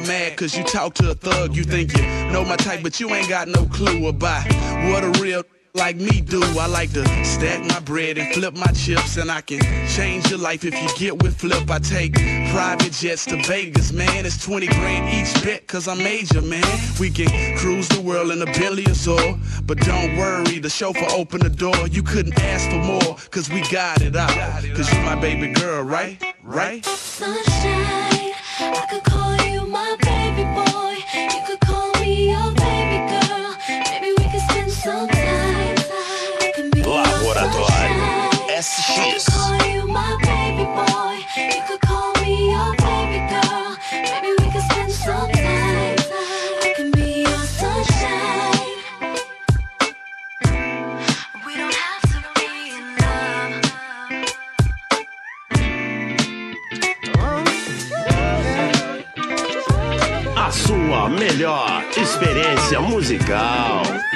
Mad 0.00 0.36
cause 0.36 0.56
you 0.56 0.64
talk 0.64 0.94
to 0.94 1.10
a 1.10 1.14
thug. 1.14 1.56
You 1.56 1.64
think 1.64 1.96
you 1.96 2.02
know 2.32 2.44
my 2.44 2.56
type, 2.56 2.82
but 2.82 3.00
you 3.00 3.10
ain't 3.14 3.28
got 3.28 3.48
no 3.48 3.66
clue 3.66 4.08
about 4.08 4.44
what 4.90 5.04
a 5.04 5.20
real 5.20 5.42
like 5.74 5.96
me 5.96 6.20
do. 6.20 6.42
I 6.42 6.66
like 6.66 6.92
to 6.92 7.04
stack 7.24 7.64
my 7.66 7.80
bread 7.80 8.18
and 8.18 8.32
flip 8.34 8.54
my 8.54 8.72
chips, 8.72 9.16
and 9.16 9.30
I 9.30 9.40
can 9.40 9.60
change 9.88 10.30
your 10.30 10.38
life 10.38 10.64
if 10.64 10.74
you 10.74 10.88
get 10.98 11.22
with 11.22 11.36
flip. 11.36 11.70
I 11.70 11.78
take 11.78 12.14
private 12.50 12.92
jets 12.92 13.24
to 13.26 13.36
Vegas, 13.42 13.92
man. 13.92 14.26
It's 14.26 14.44
20 14.44 14.66
grand 14.66 15.08
each 15.14 15.42
bet 15.42 15.66
cause 15.66 15.88
I'm 15.88 15.98
major, 15.98 16.42
man. 16.42 16.64
We 17.00 17.10
can 17.10 17.56
cruise 17.56 17.88
the 17.88 18.00
world 18.00 18.30
in 18.30 18.42
a 18.42 18.46
billion 18.58 18.90
or 18.90 18.94
so. 18.94 19.38
But 19.64 19.78
don't 19.78 20.16
worry, 20.16 20.58
the 20.58 20.70
chauffeur 20.70 21.06
open 21.16 21.40
the 21.40 21.50
door. 21.50 21.88
You 21.88 22.02
couldn't 22.02 22.38
ask 22.40 22.68
for 22.70 22.78
more 22.78 23.16
cause 23.30 23.48
we 23.50 23.62
got 23.70 24.02
it 24.02 24.16
out. 24.16 24.30
Cause 24.74 24.92
you 24.92 25.00
my 25.02 25.14
baby 25.14 25.52
girl, 25.52 25.82
right? 25.82 26.22
Right? 26.42 26.84
Sunshine, 26.84 28.34
I 28.58 28.86
could 28.90 29.04
call 29.04 29.36
you 29.48 29.66
my 29.66 29.96
baby 30.02 30.44
boy. 30.54 30.96
You 31.34 31.40
could 31.46 31.60
call 31.60 31.92
me 32.00 32.30
your 32.30 32.52
baby 32.54 32.98
girl. 33.10 33.56
Maybe 33.68 34.08
we 34.18 34.24
could 34.30 34.42
spend 34.50 34.70
some 34.70 35.11
SX. 38.62 39.24
could 39.24 39.34
call 39.34 39.56
you 39.72 39.82
my 39.88 40.16
baby 40.22 40.64
boy. 40.78 41.14
You 41.36 41.62
could 41.66 41.80
call 41.80 42.12
me 42.22 42.52
your 42.52 42.70
baby 42.76 43.18
girl. 43.32 43.76
Maybe 43.90 44.28
we 44.38 44.46
could 44.52 44.62
spend 44.70 44.92
some 44.92 45.30
time. 45.32 45.98
I 46.62 46.72
can 46.76 46.92
be 46.92 47.22
your 47.26 47.44
sunshine. 47.58 48.76
We 51.44 51.52
don't 51.56 51.74
have 51.74 52.02
to 52.12 52.18
be 52.38 52.50
in 52.78 52.84
love. 53.02 53.52
A 60.36 60.52
sua 60.52 61.08
melhor 61.08 61.82
experiência 61.96 62.80
musical. 62.80 64.11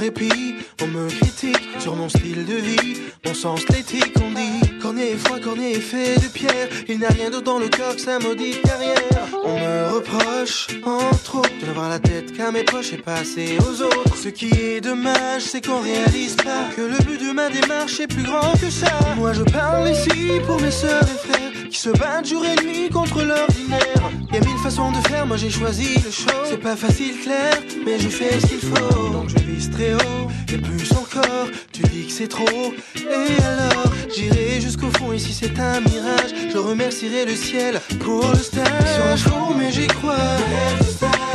Répit, 0.00 0.54
on 0.82 0.86
me 0.86 1.10
critique 1.10 1.60
sur 1.78 1.94
mon 1.94 2.08
style 2.08 2.46
de 2.46 2.54
vie, 2.54 2.96
mon 3.26 3.34
sens 3.34 3.60
esthétique. 3.60 4.14
On 4.24 4.30
dit 4.30 4.78
cornet 4.80 5.10
est 5.10 5.16
froid, 5.18 5.38
cornet 5.38 5.72
est 5.72 5.80
fait 5.80 6.14
de 6.14 6.26
pierre. 6.32 6.68
Il 6.88 7.00
n'y 7.00 7.04
a 7.04 7.10
rien 7.10 7.28
d'autre 7.28 7.44
dans 7.44 7.58
le 7.58 7.68
que 7.68 8.00
sa 8.00 8.18
maudite 8.18 8.62
carrière. 8.62 8.96
On 9.44 9.60
me 9.60 9.94
reproche, 9.94 10.68
entre 10.86 11.40
autres, 11.40 11.50
de 11.60 11.66
n'avoir 11.66 11.90
la 11.90 11.98
tête 11.98 12.34
qu'à 12.34 12.50
mes 12.50 12.64
poches 12.64 12.94
et 12.94 12.96
passer 12.96 13.58
aux 13.60 13.82
autres. 13.82 14.16
Ce 14.16 14.30
qui 14.30 14.48
est 14.48 14.80
dommage, 14.80 15.42
c'est 15.42 15.62
qu'on 15.66 15.82
réalise 15.82 16.34
pas 16.36 16.70
que 16.74 16.80
le 16.80 16.96
but 17.04 17.20
de 17.20 17.32
ma 17.32 17.50
démarche 17.50 18.00
est 18.00 18.06
plus 18.06 18.22
grand 18.22 18.52
que 18.52 18.70
ça. 18.70 18.98
Moi 19.18 19.34
je 19.34 19.42
parle 19.42 19.90
ici 19.90 20.40
pour 20.46 20.58
mes 20.62 20.70
sœurs 20.70 21.02
et 21.02 21.28
frères 21.28 21.68
qui 21.68 21.78
se 21.78 21.90
battent 21.90 22.26
jour 22.26 22.42
et 22.46 22.64
nuit 22.64 22.88
contre 22.88 23.22
l'ordinaire. 23.22 24.10
Y 24.32 24.36
a 24.38 24.40
mille 24.40 24.58
façons 24.62 24.92
de 24.92 25.08
faire, 25.08 25.26
moi 25.26 25.36
j'ai 25.36 25.50
choisi 25.50 25.96
le 26.02 26.10
show. 26.10 26.40
C'est 26.48 26.62
pas 26.62 26.76
facile, 26.76 27.20
clair, 27.20 27.52
mais 27.84 27.98
je 27.98 28.08
fais 28.08 28.40
ce 28.40 28.46
qu'il 28.46 28.60
faut. 28.60 29.49
Très 29.68 29.94
haut, 29.94 30.28
et 30.52 30.58
plus 30.58 30.90
encore. 30.92 31.48
Tu 31.72 31.82
dis 31.82 32.06
que 32.06 32.12
c'est 32.12 32.28
trop, 32.28 32.72
et 32.96 33.42
alors 33.42 33.92
j'irai 34.14 34.60
jusqu'au 34.60 34.90
fond. 34.98 35.12
Et 35.12 35.18
si 35.18 35.32
c'est 35.32 35.58
un 35.58 35.80
mirage, 35.80 36.32
je 36.52 36.58
remercierai 36.58 37.24
le 37.24 37.34
ciel 37.34 37.80
pour 38.00 38.26
le 38.28 38.38
stage. 38.38 39.18
Sur 39.18 39.34
un 39.36 39.54
mais 39.58 39.72
j'y 39.72 39.86
crois. 39.86 40.14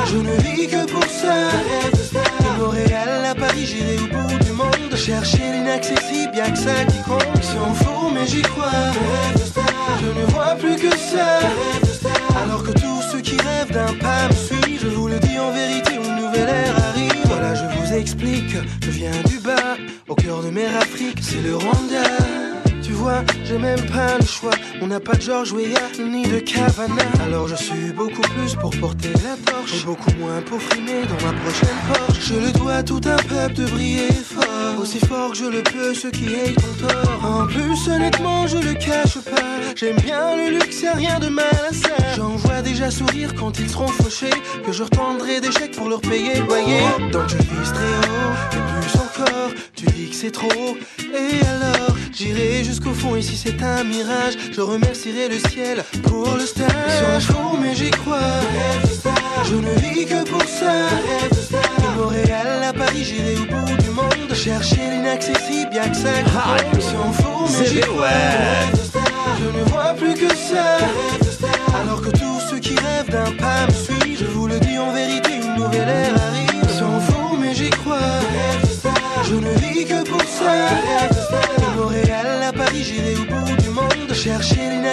Je 0.05 0.17
ne 0.17 0.35
vis 0.41 0.67
que 0.67 0.85
pour 0.91 1.03
ça. 1.03 1.49
De 2.39 2.61
Montréal 2.61 3.25
à 3.25 3.35
Paris, 3.35 3.65
j'irai 3.65 3.97
au 3.97 4.07
bout 4.07 4.43
du 4.43 4.51
monde. 4.51 4.95
Chercher 4.95 5.51
l'inaccessible, 5.51 6.35
y'a 6.35 6.49
que 6.49 6.57
ça 6.57 6.85
qui 6.85 7.01
compte. 7.03 7.23
C'est 7.41 7.59
en 7.59 7.73
faux, 7.73 8.09
mais 8.13 8.25
j'y 8.25 8.41
crois. 8.41 8.71
Je 10.01 10.19
ne 10.19 10.25
vois 10.27 10.55
plus 10.55 10.75
que 10.75 10.95
ça. 10.95 11.39
Alors 12.43 12.63
que 12.63 12.71
tous 12.71 13.01
ceux 13.11 13.21
qui 13.21 13.37
rêvent 13.37 13.71
d'un 13.71 13.93
pas 13.95 14.27
me 14.29 14.33
suivent, 14.33 14.81
je 14.81 14.87
vous 14.87 15.07
le 15.07 15.19
dis 15.19 15.39
en 15.39 15.51
vérité, 15.51 15.84
je 18.81 18.89
viens 18.91 19.11
du 19.27 19.39
bas, 19.39 19.77
au 20.07 20.15
cœur 20.15 20.41
de 20.41 20.49
mer 20.49 20.75
Afrique, 20.77 21.19
c'est 21.21 21.41
le 21.41 21.55
Rwanda. 21.55 22.54
J'ai 23.43 23.57
même 23.57 23.85
pas 23.87 24.17
le 24.19 24.25
choix. 24.25 24.51
On 24.81 24.87
n'a 24.87 24.99
pas 24.99 25.13
de 25.13 25.21
George 25.21 25.51
Weah 25.51 25.91
ni 25.99 26.23
de 26.23 26.39
Cavana. 26.39 27.03
Alors 27.23 27.47
je 27.47 27.55
suis 27.55 27.91
beaucoup 27.95 28.21
plus 28.21 28.55
pour 28.55 28.71
porter 28.71 29.09
la 29.23 29.51
torche 29.51 29.81
et 29.81 29.85
beaucoup 29.85 30.11
moins 30.19 30.41
pour 30.41 30.61
frimer 30.61 31.03
dans 31.03 31.25
ma 31.25 31.33
prochaine 31.41 31.77
Porsche. 31.87 32.21
Je 32.21 32.33
le 32.35 32.51
dois 32.51 32.75
à 32.75 32.83
tout 32.83 33.01
un 33.05 33.17
peuple 33.17 33.53
de 33.53 33.65
briller 33.65 34.11
fort, 34.11 34.79
aussi 34.79 34.99
fort 34.99 35.31
que 35.31 35.37
je 35.37 35.45
le 35.45 35.61
peux, 35.61 35.93
ceux 35.93 36.11
qui 36.11 36.27
hate 36.27 36.55
ton 36.55 36.87
tort. 36.87 37.25
En 37.25 37.47
plus, 37.47 37.87
honnêtement, 37.87 38.47
je 38.47 38.57
le 38.57 38.73
cache 38.73 39.19
pas. 39.19 39.75
J'aime 39.75 39.97
bien 39.97 40.35
le 40.35 40.57
luxe, 40.57 40.81
y'a 40.81 40.93
rien 40.93 41.19
de 41.19 41.27
mal 41.27 41.45
à 41.69 41.73
ça. 41.73 41.95
J'en 42.15 42.35
vois 42.35 42.61
déjà 42.61 42.89
sourire 42.89 43.35
quand 43.35 43.59
ils 43.59 43.69
seront 43.69 43.87
fauchés, 43.87 44.29
que 44.65 44.71
je 44.71 44.83
retendrai 44.83 45.41
des 45.41 45.51
chèques 45.51 45.75
pour 45.75 45.89
leur 45.89 46.01
payer 46.01 46.39
le 46.39 46.45
loyer. 46.45 46.81
Donc 47.11 47.29
je 47.29 47.37
vise 47.37 47.73
très 47.73 47.95
haut, 48.09 48.33
et 48.53 48.81
plus 48.81 48.99
Tu 49.75 49.85
dis 49.85 50.09
que 50.09 50.15
c'est 50.15 50.31
trop, 50.31 50.77
et 50.99 51.45
alors 51.45 51.95
j'irai 52.13 52.63
jusqu'au 52.63 52.93
fond. 52.93 53.15
Et 53.15 53.21
si 53.21 53.37
c'est 53.37 53.61
un 53.63 53.83
mirage, 53.83 54.33
je 54.51 54.61
remercierai 54.61 55.29
le 55.29 55.39
ciel 55.49 55.83
pour 56.03 56.35
le 56.35 56.45
stage. 56.45 56.97
Sur 56.97 57.09
un 57.09 57.19
show, 57.19 57.57
mais 57.61 57.75
j'y 57.75 57.91
crois. 57.91 58.41
Je 59.45 59.55
ne 59.55 59.73
vis 59.79 60.05
que 60.05 60.23
pour 60.29 60.43
ça. 60.43 60.89
De 61.31 62.01
Montréal 62.01 62.63
à 62.63 62.73
Paris, 62.73 63.03
j'irai 63.03 63.35
au 63.35 63.45
bout 63.45 63.77
du 63.81 63.89
monde. 63.89 64.33
Chercher 64.33 64.89
l'inaccessible, 64.91 65.73
y'a 65.73 65.87
que 65.87 65.95
ça. 65.95 66.09
C'est 66.79 66.97
en 66.97 67.11
faux, 67.13 67.47
mais 67.57 67.65
j'y 67.67 67.79
crois. 67.79 68.09
Je 69.39 69.59
ne 69.59 69.63
vois 69.65 69.93
plus 69.93 70.13
que 70.13 70.35
ça. 70.35 70.77
Alors 71.81 72.01
que 72.01 72.09
tous 72.09 72.39
ceux 72.49 72.59
qui 72.59 72.75
rêvent 72.75 73.09
d'un 73.09 73.31
pas 73.31 73.67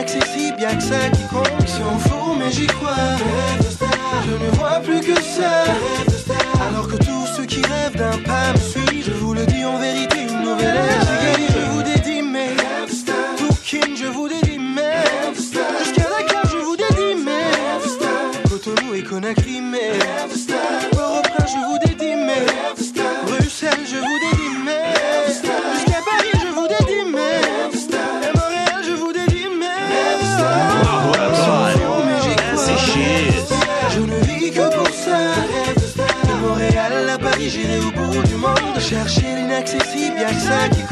que 0.04 0.10
c'est 0.10 0.26
si 0.26 0.52
bien 0.52 0.74
que 0.74 0.82
ça 0.82 1.08
qui 1.10 1.22
compte. 1.28 1.68
Si 1.68 1.80
on 1.82 1.98
fout, 1.98 2.36
mais 2.38 2.50
j'y 2.50 2.66
crois. 2.66 3.16
Je 4.26 4.44
ne 4.44 4.50
vois 4.52 4.80
plus 4.80 5.00
que 5.00 5.20
ça. 5.20 5.64
Alors 6.68 6.88
que 6.88 6.96
tout 6.96 7.21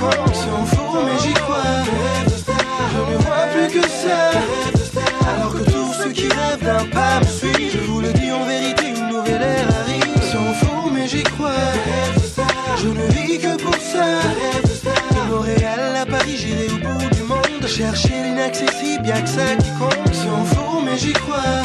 Sont 0.01 0.65
fous 0.65 0.99
mais 1.05 1.19
j'y 1.23 1.35
crois. 1.35 1.85
Je 2.93 3.13
ne 3.13 3.19
vois 3.19 3.47
plus 3.53 3.81
que 3.81 3.87
ça. 3.87 4.31
Alors 5.29 5.53
que 5.53 5.71
tous 5.71 5.93
ceux 6.03 6.11
qui 6.11 6.29
rêvent 6.29 6.65
d'un 6.65 6.87
pas 6.87 7.21
me 7.21 7.27
suivent 7.27 7.71
Je 7.73 7.81
vous 7.81 8.01
le 8.01 8.11
dis 8.15 8.33
en 8.33 8.45
vérité 8.45 8.89
une 8.89 9.09
nouvelle 9.09 9.43
ère 9.43 9.69
arrive. 9.81 10.23
Sont 10.33 10.55
fous 10.55 10.91
mais 10.91 11.07
j'y 11.07 11.23
crois. 11.23 11.51
Je 12.79 12.89
ne 12.89 13.07
vis 13.09 13.39
que 13.39 13.63
pour 13.63 13.75
ça. 13.75 14.07
De 15.15 15.35
Montréal 15.35 15.97
à 16.01 16.07
Paris 16.07 16.37
j'irai 16.39 16.69
au 16.69 16.79
bout 16.79 17.11
du 17.15 17.23
monde. 17.23 17.67
Chercher 17.67 18.23
l'inaccessible 18.23 19.07
y'a 19.07 19.21
que 19.21 19.29
ça 19.29 19.55
qui 19.63 19.71
compte. 19.79 20.15
Sont 20.15 20.45
fous 20.47 20.81
mais 20.83 20.97
j'y 20.97 21.13
crois. 21.13 21.63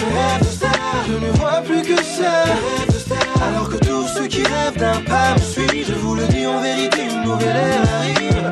Je 1.08 1.14
ne 1.14 1.32
vois 1.38 1.62
plus 1.62 1.84
que 1.84 2.04
ça. 2.04 2.44
ceux 4.16 4.28
qui 4.28 4.44
rêvent 4.44 4.78
d'un 4.78 5.02
pas 5.02 5.34
me 5.36 5.40
suivent. 5.40 5.88
Je 5.88 5.94
vous 5.94 6.16
le 6.16 6.26
dis 6.28 6.46
en 6.46 6.60
vérité, 6.62 7.02
une 7.12 7.24
nouvelle 7.24 7.56
ère 7.56 7.88
arrive. 8.00 8.48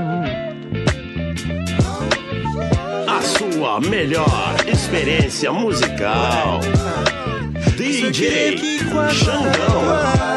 A 3.17 3.19
sua 3.21 3.79
melhor 3.79 4.55
experiência 4.67 5.51
musical. 5.51 6.59
DJ 7.77 8.55
Xandão. 9.11 10.32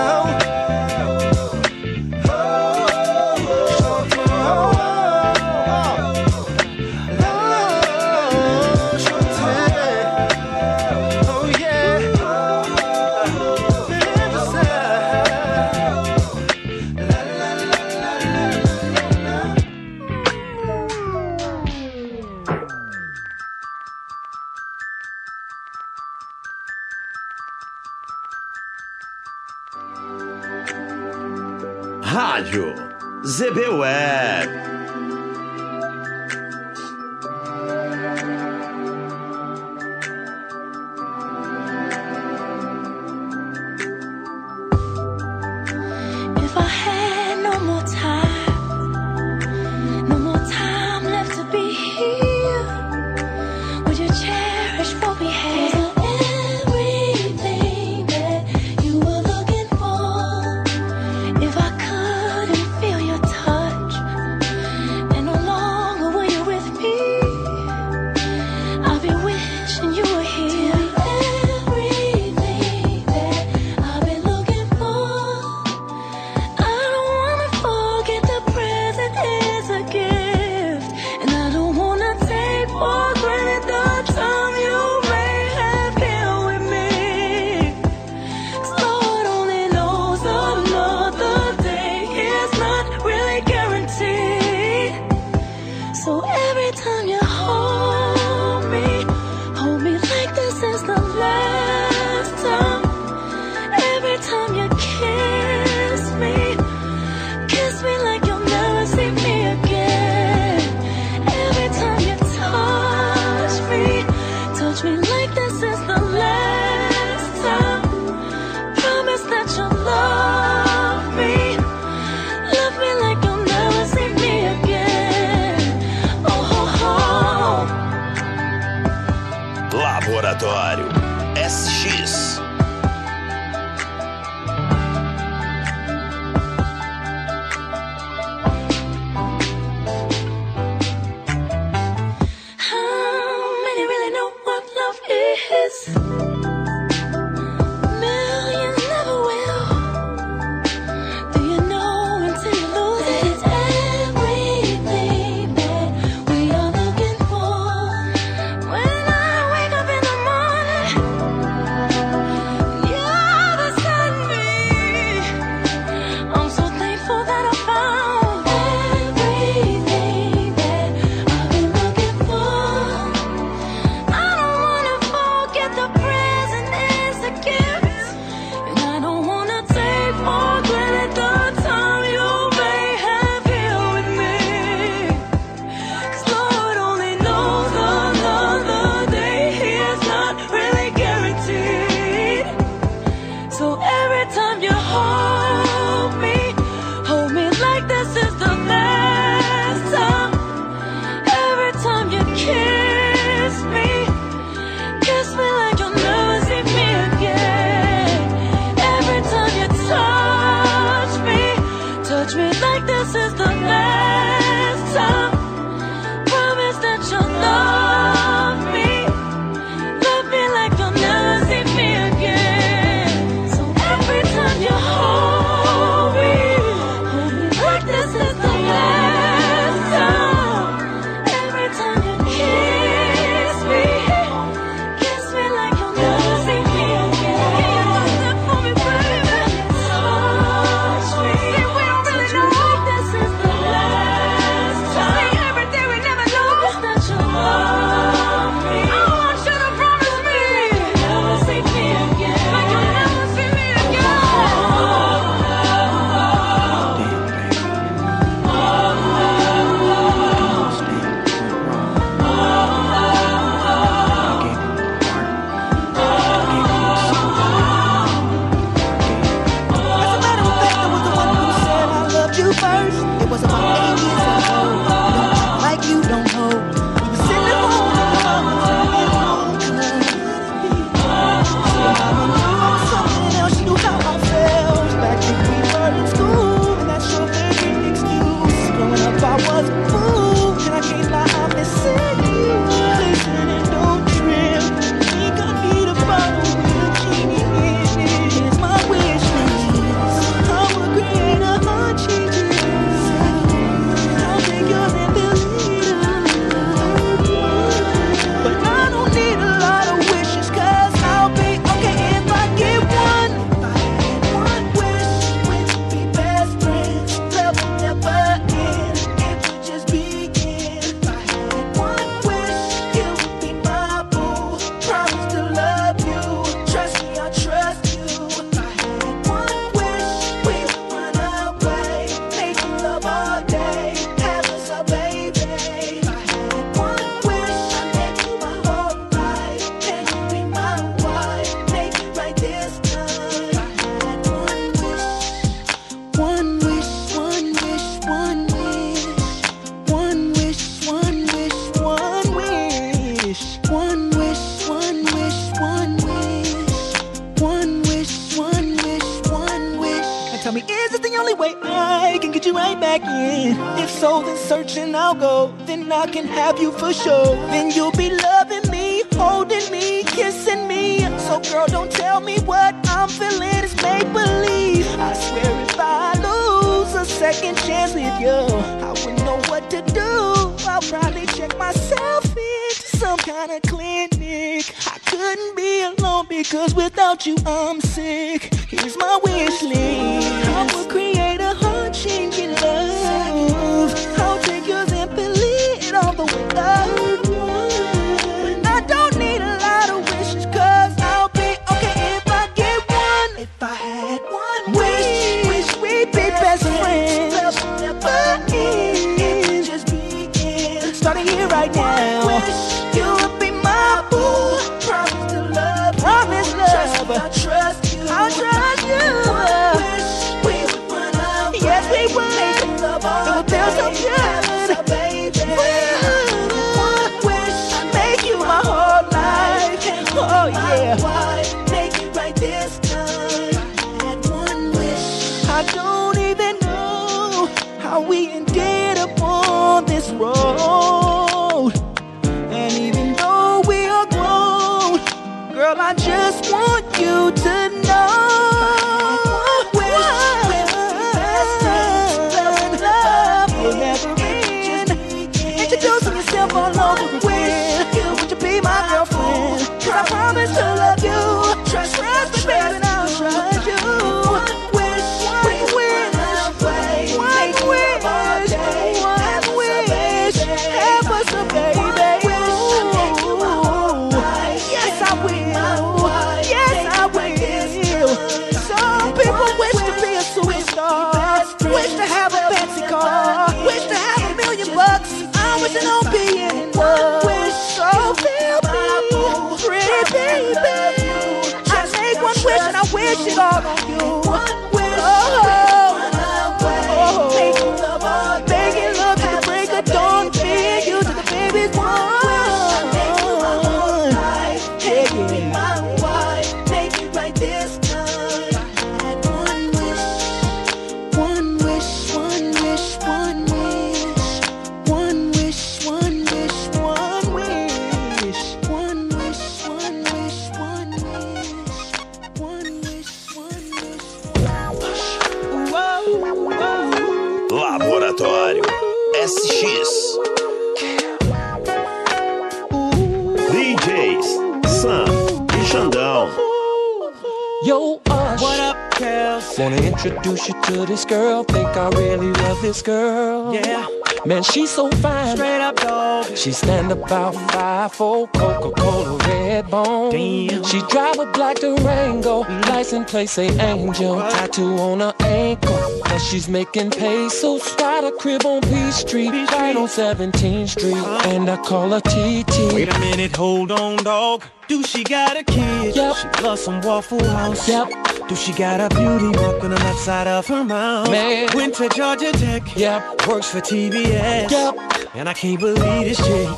Introduce 540.06 540.48
you 540.48 540.62
to 540.62 540.86
this 540.86 541.04
girl. 541.04 541.44
Think 541.44 541.68
I 541.68 541.88
really 541.90 542.30
love 542.32 542.60
this 542.62 542.82
girl. 542.82 543.54
Yeah. 543.54 543.86
Man, 544.24 544.42
she's 544.42 544.70
so 544.70 544.90
fine. 544.90 545.36
Straight 545.36 545.60
up, 545.60 545.76
dog. 545.76 546.36
She 546.36 546.52
stand 546.52 546.90
about 546.92 547.34
five 547.52 547.92
four 547.92 548.28
Coca-Cola 548.28 549.18
red 549.18 549.70
bone. 549.70 550.10
Damn. 550.10 550.64
She 550.64 550.80
drive 550.88 551.18
a 551.18 551.26
black 551.32 551.58
Durango. 551.58 552.42
Mm-hmm. 552.42 552.70
License 552.70 553.10
plate 553.10 553.28
say 553.28 553.48
Angel. 553.58 554.20
Tattoo 554.20 554.76
on 554.78 555.00
her 555.00 555.14
ankle. 555.20 555.85
Cause 556.16 556.24
she's 556.24 556.48
making 556.48 556.92
pesos. 556.92 557.74
Got 557.74 558.04
a 558.04 558.10
crib 558.10 558.46
on 558.46 558.62
Peace 558.62 558.96
Street. 558.96 559.28
Right 559.28 559.76
on 559.76 559.86
17th 559.86 560.70
Street. 560.70 560.96
And 561.26 561.50
I 561.50 561.58
call 561.58 561.90
her 561.90 562.00
TT. 562.00 562.72
Wait 562.72 562.88
a 562.88 562.98
minute, 563.00 563.36
hold 563.36 563.70
on, 563.70 563.98
dog. 563.98 564.42
Do 564.66 564.82
she 564.82 565.04
got 565.04 565.36
a 565.36 565.44
kid? 565.44 565.94
Yep. 565.94 566.16
She 566.16 566.42
loves 566.42 566.62
some 566.62 566.80
Waffle 566.80 567.22
House. 567.22 567.68
Yep. 567.68 567.90
Do 568.30 568.34
she 568.34 568.54
got 568.54 568.80
a 568.80 568.88
beauty 568.94 569.28
mark 569.38 569.62
on 569.62 569.72
the 569.72 569.76
left 569.76 569.98
side 569.98 570.26
of 570.26 570.46
her 570.46 570.64
mouth? 570.64 571.10
Man. 571.10 571.50
Went 571.54 571.74
to 571.74 571.88
Georgia 571.90 572.32
Tech. 572.32 572.62
Yep. 572.74 573.26
Works 573.26 573.50
for 573.50 573.60
TBS. 573.60 574.50
Yep. 574.50 575.10
And 575.16 575.28
I 575.28 575.34
can't 575.34 575.60
believe 575.60 576.16
this 576.16 576.16
chick. 576.16 576.48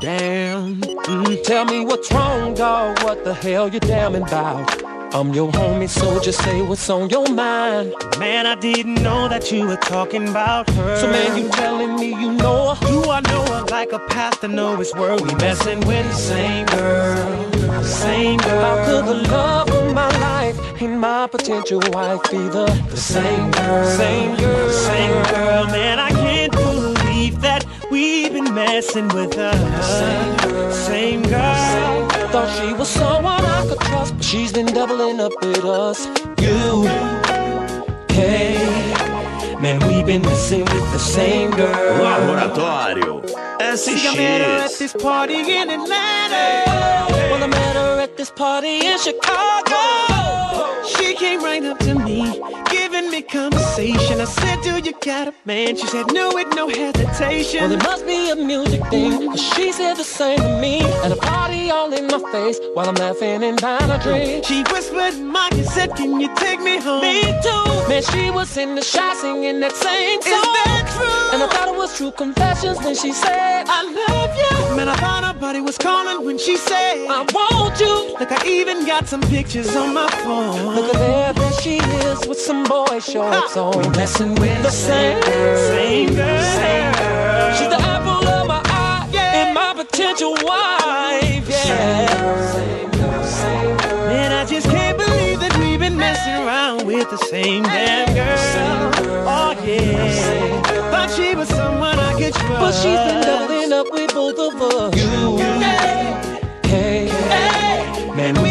Damn. 0.00 0.82
Mm, 0.82 1.42
tell 1.44 1.64
me 1.64 1.82
what's 1.82 2.12
wrong, 2.12 2.52
dog. 2.52 3.02
What 3.02 3.24
the 3.24 3.32
hell 3.32 3.70
you 3.70 3.80
damning 3.80 4.24
about? 4.24 4.87
I'm 5.12 5.32
your 5.32 5.50
homie, 5.52 5.88
so 5.88 6.20
just 6.20 6.42
say 6.42 6.60
what's 6.60 6.90
on 6.90 7.08
your 7.08 7.26
mind. 7.32 7.94
Man, 8.18 8.46
I 8.46 8.54
didn't 8.56 9.02
know 9.02 9.26
that 9.28 9.50
you 9.50 9.66
were 9.66 9.76
talking 9.76 10.28
about 10.28 10.68
her. 10.70 10.96
So 10.98 11.10
man, 11.10 11.38
you 11.38 11.48
telling 11.48 11.96
me 11.96 12.08
you 12.08 12.32
know 12.32 12.74
her? 12.74 12.86
Do 12.86 13.10
I 13.10 13.20
know 13.20 13.42
her 13.46 13.64
like 13.70 13.92
a 13.92 13.98
path 14.00 14.32
pastor 14.32 14.48
know 14.48 14.76
his 14.76 14.94
word? 14.94 15.22
We 15.22 15.34
messing 15.36 15.80
with 15.86 16.06
the 16.06 16.14
same 16.14 16.66
girl, 16.66 17.82
same 17.82 18.38
girl. 18.40 18.60
How 18.60 18.84
could 18.84 19.06
the 19.06 19.28
love 19.30 19.70
of 19.70 19.94
my 19.94 20.08
life 20.20 20.82
and 20.82 21.00
my 21.00 21.26
potential 21.26 21.80
wife 21.86 22.22
be 22.30 22.36
the, 22.36 22.66
the 22.90 22.96
same 22.96 23.50
girl, 23.50 23.84
same 23.96 24.36
girl, 24.36 24.70
same 24.70 25.22
girl? 25.32 25.66
Man, 25.68 25.98
I 25.98 26.10
can't 26.10 26.52
believe 26.52 27.40
that 27.40 27.64
we've 27.90 28.32
been 28.34 28.54
messing 28.54 29.08
with 29.08 29.32
her. 29.34 29.82
Same 29.82 30.36
girl, 30.36 30.72
same 30.72 31.22
girl. 31.22 32.17
Thought 32.38 32.62
she 32.62 32.72
was 32.72 32.88
someone 32.88 33.44
I 33.44 33.66
could 33.66 33.80
trust, 33.80 34.14
but 34.14 34.24
she's 34.24 34.52
been 34.52 34.66
doubling 34.66 35.18
up 35.18 35.32
with 35.42 35.64
us. 35.64 36.06
You, 36.40 36.86
hey, 38.14 38.54
man, 39.60 39.80
we've 39.88 40.06
been 40.06 40.22
messing 40.22 40.60
with 40.60 40.92
the 40.92 41.00
same 41.00 41.50
girl. 41.50 41.74
Laboratório 41.98 43.24
eh, 43.60 43.74
See, 43.74 44.06
I 44.06 44.14
met 44.14 44.40
her 44.40 44.64
at 44.66 44.78
this 44.78 44.92
party 44.92 45.34
in 45.34 45.68
Atlanta. 45.68 46.62
Well, 47.28 47.42
I 47.42 47.48
met 47.48 47.74
her 47.74 47.98
at 47.98 48.16
this 48.16 48.30
party 48.30 48.86
in 48.86 48.98
Chicago. 49.00 49.82
She 50.86 51.14
came 51.16 51.42
right 51.42 51.64
up 51.64 51.80
to 51.80 51.96
me, 51.96 52.40
giving 52.98 53.10
me 53.10 53.22
conversation. 53.22 54.20
I 54.20 54.24
said, 54.24 54.60
Do 54.62 54.78
you 54.78 54.92
got 55.04 55.28
a 55.28 55.34
man? 55.44 55.76
She 55.76 55.86
said, 55.86 56.12
No, 56.12 56.30
with 56.34 56.48
no 56.54 56.68
hesitation. 56.68 57.60
Well, 57.60 57.72
it 57.72 57.82
must 57.82 58.06
be 58.06 58.30
a 58.30 58.36
music 58.36 58.84
thing, 58.86 59.28
cause 59.28 59.42
she 59.54 59.72
said 59.72 59.94
the 59.94 60.04
same 60.04 60.38
to 60.38 60.60
me. 60.60 60.80
At 61.04 61.12
a 61.12 61.16
party 61.16 61.70
all 61.70 61.92
in 61.92 62.06
my 62.06 62.20
face, 62.32 62.58
while 62.74 62.88
I'm 62.88 62.94
laughing 62.96 63.42
and 63.44 63.60
buying 63.60 63.90
a 63.90 63.98
drink. 64.02 64.44
She 64.44 64.62
whispered 64.72 65.14
in 65.14 65.28
my 65.28 65.48
ear, 65.54 65.64
said, 65.64 65.94
Can 65.96 66.20
you 66.20 66.34
take 66.36 66.60
me 66.60 66.78
home? 66.78 67.02
Me 67.02 67.22
too. 67.42 67.88
Man, 67.88 68.02
she 68.02 68.30
was 68.30 68.56
in 68.56 68.74
the 68.74 68.82
shot 68.82 69.16
singing 69.16 69.60
that 69.60 69.72
same 69.72 70.20
song. 70.22 70.32
Is 70.32 70.42
that 70.42 70.84
true? 70.96 71.34
And 71.34 71.42
I 71.42 71.46
thought 71.46 71.68
it 71.68 71.76
was 71.76 71.96
true 71.96 72.10
confessions 72.10 72.78
when 72.78 72.94
she 72.94 73.12
said, 73.12 73.64
I 73.68 73.82
love 73.84 74.32
you. 74.36 74.76
Man, 74.76 74.88
I 74.88 74.96
thought 74.96 75.24
her 75.24 75.38
body 75.38 75.60
was 75.60 75.78
calling 75.78 76.24
when 76.24 76.38
she 76.38 76.56
said, 76.56 77.06
I 77.08 77.24
want 77.32 77.80
you. 77.80 78.16
Look, 78.18 78.32
I 78.32 78.46
even 78.46 78.84
got 78.86 79.06
some 79.06 79.20
pictures 79.22 79.74
on 79.76 79.94
my 79.94 80.08
phone. 80.22 80.74
Look 80.74 80.94
at 80.94 80.98
there 80.98 81.32
she 81.60 81.78
is 81.78 82.26
with 82.26 82.38
some 82.38 82.64
boy 82.64 83.00
shorts 83.00 83.56
on. 83.56 83.76
We 83.78 83.88
messing 83.90 84.34
with 84.36 84.62
the 84.62 84.70
same 84.70 85.20
girl. 85.22 85.56
Same 85.56 86.14
girl. 86.14 86.42
Same 86.42 86.92
girl. 86.94 87.54
She's 87.56 87.68
the 87.68 87.80
apple 87.80 88.28
of 88.28 88.46
my 88.46 88.62
eye 88.64 89.08
yeah. 89.12 89.46
and 89.46 89.54
my 89.54 89.74
potential 89.74 90.32
wife. 90.32 91.48
Yeah. 91.48 92.52
Same 92.52 92.90
girl, 92.90 93.24
same 93.24 93.76
girl. 93.76 94.06
Man, 94.06 94.32
I 94.32 94.44
just 94.44 94.68
can't 94.68 94.96
believe 94.96 95.40
that 95.40 95.56
we've 95.58 95.80
been 95.80 95.96
messing 95.96 96.34
around 96.46 96.86
with 96.86 97.10
the 97.10 97.18
same 97.18 97.64
damn 97.64 98.14
girl. 98.14 99.24
Oh, 99.26 99.50
yeah. 99.64 100.62
Thought 100.90 101.10
she 101.10 101.34
was 101.34 101.48
someone 101.48 101.98
I 101.98 102.12
could 102.18 102.34
trust. 102.34 102.60
But 102.60 102.72
she's 102.72 102.98
been 102.98 103.22
doubling 103.22 103.72
up 103.72 103.90
with 103.90 104.14
both 104.14 104.38
of 104.38 104.62
us. 104.62 104.96
You, 104.96 105.36
man, 105.38 105.77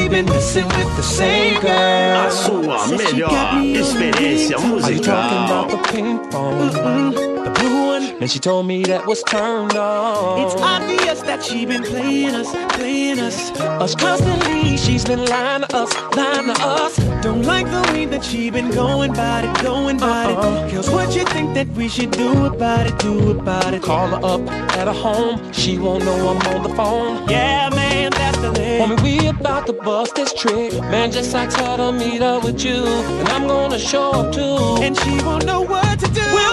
we've 0.08 0.26
been 0.26 0.34
messing 0.34 0.68
with 0.68 0.96
the 0.96 1.04
same 1.04 1.60
girl. 1.60 2.28
A 2.28 2.32
sua 2.32 2.88
melhor 2.88 3.62
experiência 3.76 4.58
Are 4.58 4.92
you 4.92 5.02
talking 5.02 5.40
about 5.46 5.70
the 5.70 5.78
musical. 5.92 7.77
Pink 8.19 8.23
phone? 8.23 8.23
The 8.23 8.23
blue 8.23 8.23
one. 8.23 8.23
And 8.23 8.31
she 8.31 8.39
told 8.39 8.65
me 8.68 8.84
that 8.84 9.06
was 9.06 9.23
turned 9.23 9.76
on. 9.76 10.39
It's 10.41 10.56
obvious 10.61 11.22
that 11.22 11.44
she 11.44 11.65
been 11.65 11.84
playing 11.84 12.35
us, 12.35 12.52
playing 12.76 13.19
us. 13.19 13.52
Us 13.60 13.95
constantly, 13.95 14.77
she's 14.77 15.06
been 15.06 15.26
lying 15.26 15.61
to 15.64 15.76
us, 15.76 15.94
lying 16.15 16.48
to 16.48 16.61
us. 16.61 16.98
Don't 17.22 17.44
like 17.44 17.65
the 17.65 17.81
way 17.94 18.06
that 18.06 18.23
she 18.23 18.49
been 18.49 18.72
going 18.72 19.11
about 19.11 19.44
it, 19.44 19.64
going 19.64 19.98
about 19.98 20.31
it. 20.31 20.38
Uh-uh. 20.38 20.69
Girls, 20.69 20.89
what 20.89 21.15
you 21.15 21.26
think 21.26 21.53
that 21.56 21.68
we 21.69 21.88
should 21.89 22.11
do 22.11 22.45
about 22.45 22.88
it, 22.88 22.98
do 22.99 23.31
about 23.31 23.73
it? 23.73 23.81
Call 23.81 24.07
her 24.07 24.26
up 24.26 24.41
at 24.77 24.88
her 24.88 24.94
home, 24.94 25.52
she 25.52 25.77
won't 25.77 26.03
know 26.06 26.30
I'm 26.30 26.56
on 26.56 26.64
the 26.64 26.76
phone. 26.76 27.27
Yeah, 27.30 27.69
man, 27.69 28.11
that's 28.11 28.38
the 28.38 28.53
thing. 28.53 28.81
Homie, 28.81 29.02
we 29.02 29.27
about 29.27 29.65
to 29.68 29.73
bust 29.73 30.15
this 30.15 30.34
trick. 30.34 30.73
Man, 30.73 31.11
just 31.11 31.34
ask 31.35 31.57
her 31.60 31.77
to 31.77 31.91
meet 31.91 32.22
up 32.22 32.44
with 32.44 32.64
you, 32.64 32.85
and 32.85 33.30
I'm 33.30 33.48
gonna 33.48 33.80
show 33.80 34.11
up 34.11 34.34
too. 34.34 34.84
And 34.84 34.98
she 34.98 35.22
won't 35.23 35.45
know 35.45 35.61
what 35.61 35.99
to 35.99 36.07
do. 36.07 36.22
We'll 36.22 36.47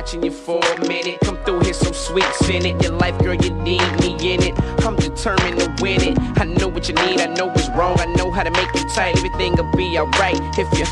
watching 0.00 0.22
you 0.22 0.30
for 0.30 0.58
a 0.64 0.80
minute. 0.88 1.20
Come 1.20 1.36
through 1.44 1.60
here 1.60 1.74
so 1.74 1.92
sweet, 1.92 2.24
send 2.36 2.64
it. 2.64 2.82
Your 2.82 2.92
life, 2.92 3.18
girl, 3.18 3.34
you 3.34 3.50
need 3.50 3.86
me 4.00 4.32
in 4.32 4.42
it. 4.42 4.58
I'm 4.82 4.96
determined 4.96 5.60
to 5.60 5.68
win 5.82 6.00
it. 6.00 6.18
I 6.40 6.44
know 6.44 6.68
what 6.68 6.88
you 6.88 6.94
need, 6.94 7.20
I 7.20 7.26
know 7.26 7.48
what's 7.48 7.68
wrong. 7.76 8.00
I 8.00 8.06
know 8.14 8.30
how 8.30 8.42
to 8.42 8.50
make 8.50 8.74
you 8.74 8.88
tight. 8.88 9.18
Everything'll 9.18 9.70
be 9.76 9.98
alright 9.98 10.40
if 10.56 10.68
you. 10.78 10.86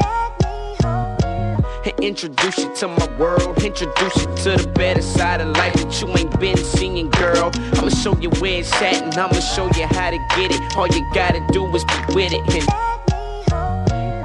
And 1.86 2.05
introduce 2.05 2.59
you 2.59 2.74
to 2.74 2.89
my 2.89 3.09
world. 3.16 3.62
Introduce 3.64 4.16
you 4.16 4.26
to 4.43 4.62
the 4.62 4.72
better 4.74 5.01
side 5.01 5.40
of 5.40 5.56
life 5.56 5.72
that 5.72 6.02
you 6.02 6.09
ain't 6.09 6.39
been 6.39 6.59
seeing, 6.59 7.09
girl. 7.09 7.51
I'ma 7.78 7.89
show 7.89 8.14
you 8.18 8.28
where 8.40 8.60
it's 8.60 8.70
at, 8.82 9.02
and 9.05 9.14
I'ma 9.14 9.40
show 9.40 9.70
you 9.74 9.86
how 9.86 10.10
to 10.10 10.18
get 10.36 10.51
it. 10.52 10.76
All 10.76 10.86
you 10.86 11.02
gotta 11.14 11.40
do 11.51 11.64
is 11.74 11.82
be 11.82 12.14
with 12.14 12.32
it. 12.35 12.43
And 12.55 12.88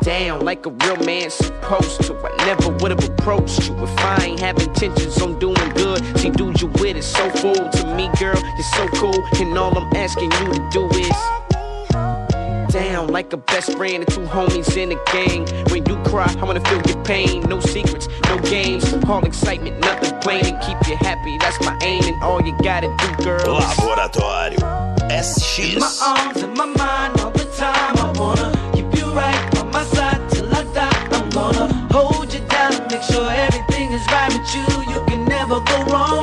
down 0.03 0.41
like 0.41 0.65
a 0.65 0.69
real 0.69 0.97
man 0.97 1.29
supposed 1.29 2.01
to. 2.03 2.15
I 2.15 2.45
never 2.45 2.69
would 2.69 2.91
have 2.91 3.03
approached 3.03 3.67
you 3.67 3.75
if 3.83 3.99
I 3.99 4.25
ain't 4.25 4.39
have 4.39 4.59
intentions 4.59 5.21
on 5.21 5.39
doing 5.39 5.69
good. 5.75 6.03
See, 6.19 6.29
dude, 6.29 6.61
you 6.61 6.67
with 6.67 6.97
it 6.97 7.03
so 7.03 7.29
full 7.31 7.69
to 7.69 7.95
me, 7.95 8.09
girl. 8.19 8.35
You're 8.35 8.73
so 8.75 8.87
cool, 8.89 9.23
and 9.39 9.57
all 9.57 9.77
I'm 9.77 9.95
asking 9.95 10.31
you 10.31 10.53
to 10.53 10.69
do 10.71 10.89
is 10.99 11.15
down 12.73 13.07
like 13.07 13.31
a 13.33 13.37
best 13.37 13.77
friend 13.77 14.03
and 14.03 14.07
two 14.07 14.21
homies 14.21 14.75
in 14.75 14.91
a 14.91 14.99
gang. 15.11 15.47
When 15.71 15.85
you 15.85 15.95
cry, 16.03 16.33
I 16.39 16.43
wanna 16.43 16.61
feel 16.61 16.81
your 16.81 17.03
pain. 17.03 17.43
No 17.43 17.59
secrets, 17.59 18.07
no 18.25 18.39
games, 18.39 18.93
all 19.07 19.23
excitement, 19.23 19.79
nothing 19.79 20.19
plain. 20.19 20.45
And 20.45 20.61
keep 20.61 20.77
you 20.87 20.97
happy, 20.97 21.37
that's 21.37 21.59
my 21.61 21.77
aim. 21.81 22.03
And 22.03 22.21
all 22.23 22.41
you 22.41 22.57
gotta 22.61 22.87
do, 22.87 23.23
girl. 23.23 23.59
Laboratório 23.61 24.57
SX. 25.09 25.73
In 25.73 25.79
my 25.79 25.93
arms 26.05 26.41
and 26.41 26.57
my 26.57 26.65
mind 26.65 27.19
all 27.21 27.31
the 27.31 27.45
time. 27.55 27.97
I 27.97 28.11
wanna 28.19 28.32
go 35.65 35.83
wrong. 35.85 36.22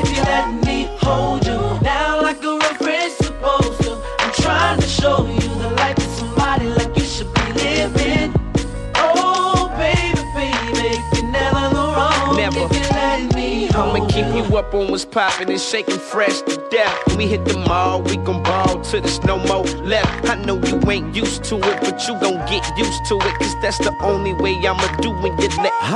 up 14.61 14.75
on 14.75 14.91
what's 14.91 15.07
poppin' 15.07 15.49
and 15.49 15.61
shakin' 15.61 15.99
fresh 15.99 16.43
to 16.43 16.57
death. 16.71 16.95
When 17.07 17.17
we 17.19 17.27
hit 17.27 17.45
the 17.47 17.57
mall, 17.59 18.03
we 18.03 18.17
gon' 18.19 18.43
ball 18.43 18.81
till 18.83 19.01
there's 19.01 19.23
no 19.25 19.39
more 19.39 19.65
left. 19.93 20.29
I 20.29 20.35
know 20.45 20.57
you 20.69 20.79
ain't 20.91 21.17
used 21.17 21.45
to 21.45 21.57
it, 21.57 21.81
but 21.81 21.97
you 22.07 22.15
gon' 22.21 22.41
get 22.47 22.65
used 22.77 23.03
to 23.09 23.17
it, 23.17 23.35
cause 23.39 23.55
that's 23.63 23.79
the 23.79 23.95
only 24.03 24.35
way 24.35 24.55
I'ma 24.57 24.87
do 25.01 25.11
when 25.23 25.33
you 25.41 25.49
let 25.65 25.73
me. 25.73 25.89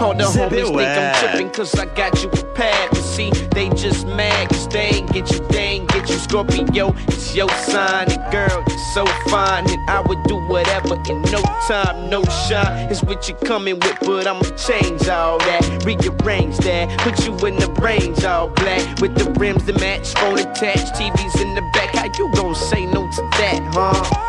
All 0.00 0.12
the 0.14 0.24
homies 0.24 0.50
think 0.66 0.88
I'm 0.98 1.14
trippin' 1.20 1.50
cause 1.50 1.74
I 1.76 1.86
got 1.94 2.20
you 2.22 2.28
prepared. 2.28 2.90
But 2.90 3.02
see, 3.02 3.30
they 3.54 3.68
just 3.70 4.06
mad 4.06 4.48
cause 4.48 4.68
they 4.68 4.88
ain't 4.96 5.12
get 5.12 5.30
you, 5.30 5.46
they 5.48 5.66
ain't 5.74 5.88
get 5.90 6.08
you. 6.10 6.16
Scorpio, 6.18 6.94
it's 7.06 7.34
your 7.34 7.48
sign, 7.50 8.10
and 8.10 8.32
girl, 8.32 8.64
you're 8.68 8.78
so 8.94 9.06
fine. 9.30 9.70
And 9.70 9.90
I 9.90 10.00
would 10.00 10.22
do 10.24 10.36
whatever 10.48 10.96
in 11.08 11.22
no 11.30 11.42
time, 11.68 12.10
no 12.10 12.24
shine. 12.48 12.90
It's 12.90 13.02
what 13.04 13.28
you 13.28 13.34
comin' 13.46 13.78
with, 13.80 13.98
but 14.00 14.26
I'ma 14.26 14.42
change 14.56 15.08
all 15.08 15.38
that, 15.38 15.62
rearrange 15.86 16.58
that, 16.58 16.98
put 17.00 17.24
you 17.24 17.32
in 17.46 17.56
the 17.56 17.67
Brains 17.74 18.08
range, 18.08 18.24
all 18.24 18.48
black. 18.48 19.00
With 19.00 19.14
the 19.14 19.30
rims 19.38 19.64
that 19.64 19.80
match, 19.80 20.14
phone 20.14 20.38
attached, 20.38 20.94
TVs 20.94 21.40
in 21.40 21.54
the 21.54 21.62
back. 21.74 21.94
How 21.94 22.06
you 22.06 22.32
gon' 22.34 22.54
say 22.54 22.86
no 22.86 23.10
to 23.10 23.22
that, 23.22 23.60
huh? 23.72 24.28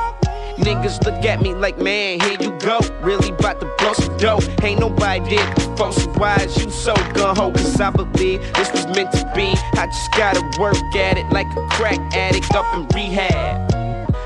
Niggas 0.59 1.05
look 1.05 1.23
at 1.23 1.41
me 1.41 1.53
like, 1.55 1.77
man, 1.79 2.19
here 2.19 2.37
you 2.41 2.51
go. 2.59 2.79
Really 3.01 3.31
bout 3.31 3.61
to 3.61 3.73
blow 3.77 3.93
some 3.93 4.17
dough. 4.17 4.39
Ain't 4.61 4.81
nobody 4.81 5.37
did 5.37 5.55
before, 5.55 5.93
so 5.93 6.09
why 6.11 6.35
is 6.35 6.63
you 6.63 6.69
so 6.69 6.93
gun 7.13 7.35
ho? 7.35 7.51
Cause 7.51 7.79
I 7.79 7.89
believe 7.91 8.41
this 8.55 8.71
was 8.73 8.85
meant 8.87 9.11
to 9.13 9.31
be. 9.33 9.53
I 9.79 9.85
just 9.85 10.11
gotta 10.11 10.41
work 10.59 10.75
at 10.95 11.17
it 11.17 11.29
like 11.31 11.47
a 11.55 11.67
crack 11.69 11.99
addict 12.13 12.53
up 12.53 12.65
in 12.75 12.85
rehab. 12.89 13.73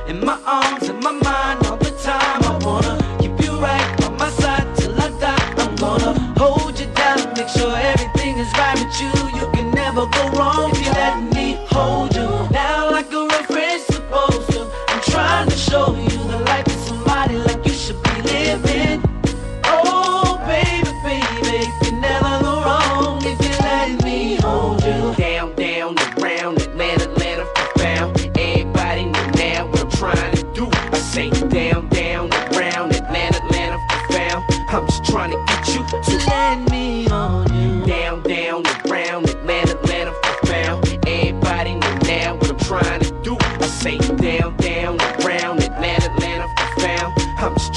In 0.09 0.25
my 0.25 0.39
arms, 0.45 0.89
in 0.89 0.99
my 1.01 1.11
mind, 1.11 1.65
never 10.03 10.31
go 10.31 10.37
wrong 10.37 10.71
if 10.71 10.85
you 10.85 10.91
let 10.91 11.33
me 11.33 11.57
hold 11.69 12.15
you. 12.15 12.27
Now 12.51 12.91
like 12.91 13.11
a 13.11 13.27
real 13.27 13.43
friend's 13.43 13.85
supposed 13.85 14.51
to. 14.51 14.69
I'm 14.89 15.01
trying 15.01 15.49
to 15.49 15.55
show 15.55 15.95
you. 15.95 16.02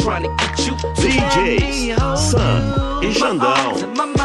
trying 0.07 0.23
to 0.23 0.29
get 0.37 0.67
you. 0.67 0.75
DJ, 0.95 1.97
Sun 2.17 3.03
e 3.03 3.11
Jandão. 3.11 4.16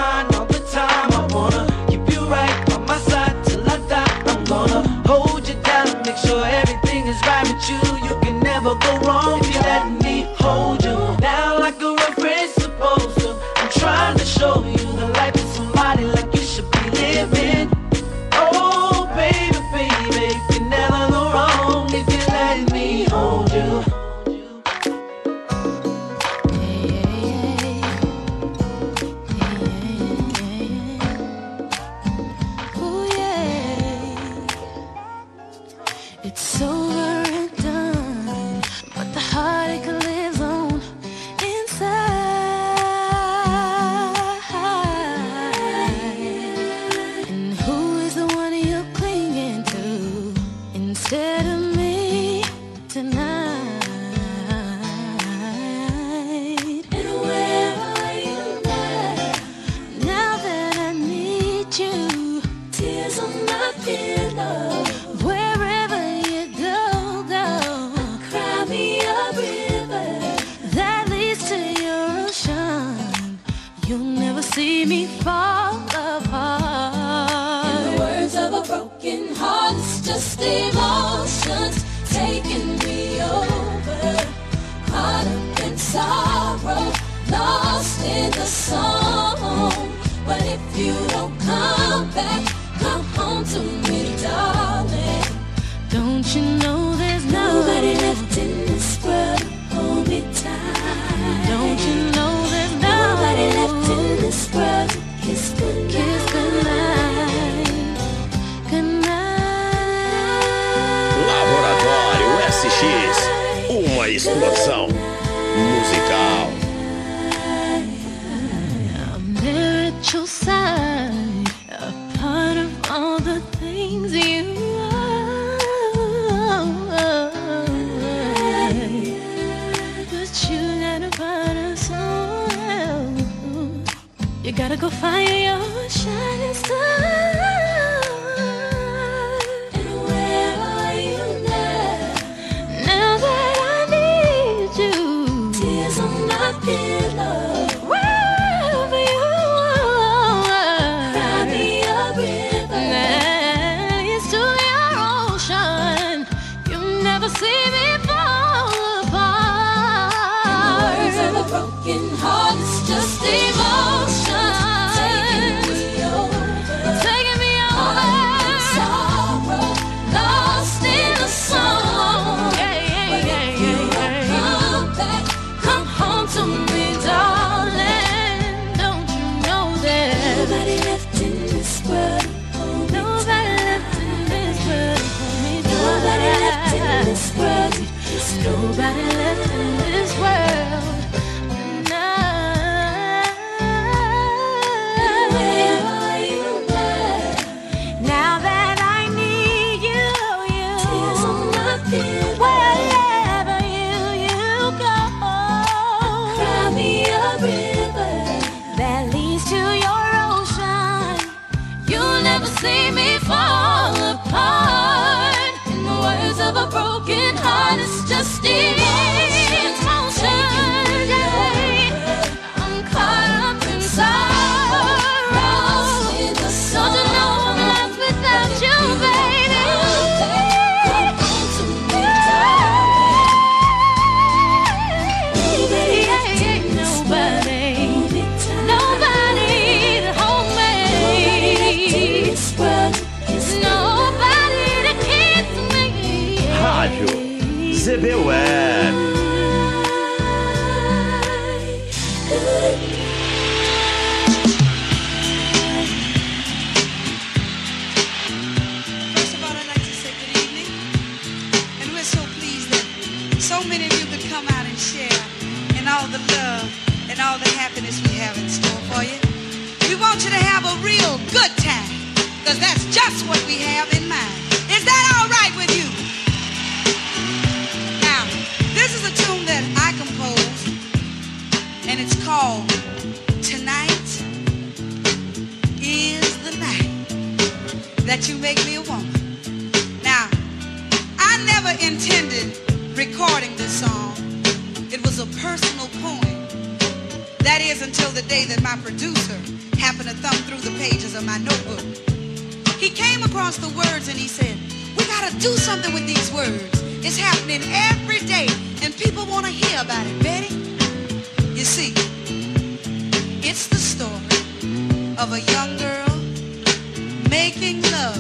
making 317.31 317.81
love 317.83 318.19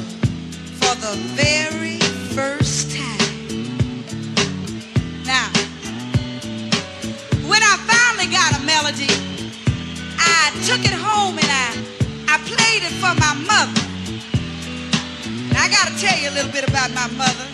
for 0.79 0.95
the 1.03 1.13
very 1.35 1.99
first 2.31 2.95
time. 2.95 3.67
Now, 5.27 5.51
when 7.43 7.61
I 7.61 7.75
finally 7.91 8.31
got 8.31 8.55
a 8.55 8.63
melody, 8.63 9.11
I 10.15 10.55
took 10.63 10.79
it 10.87 10.95
home 10.95 11.37
and 11.37 11.51
I, 11.51 11.67
I 12.33 12.37
played 12.47 12.83
it 12.87 12.95
for 13.03 13.11
my 13.19 13.35
mother. 13.51 13.83
Now 15.51 15.59
I 15.59 15.67
got 15.67 15.91
to 15.91 15.95
tell 15.99 16.17
you 16.17 16.29
a 16.29 16.33
little 16.33 16.51
bit 16.53 16.65
about 16.69 16.89
my 16.95 17.07
mother. 17.19 17.47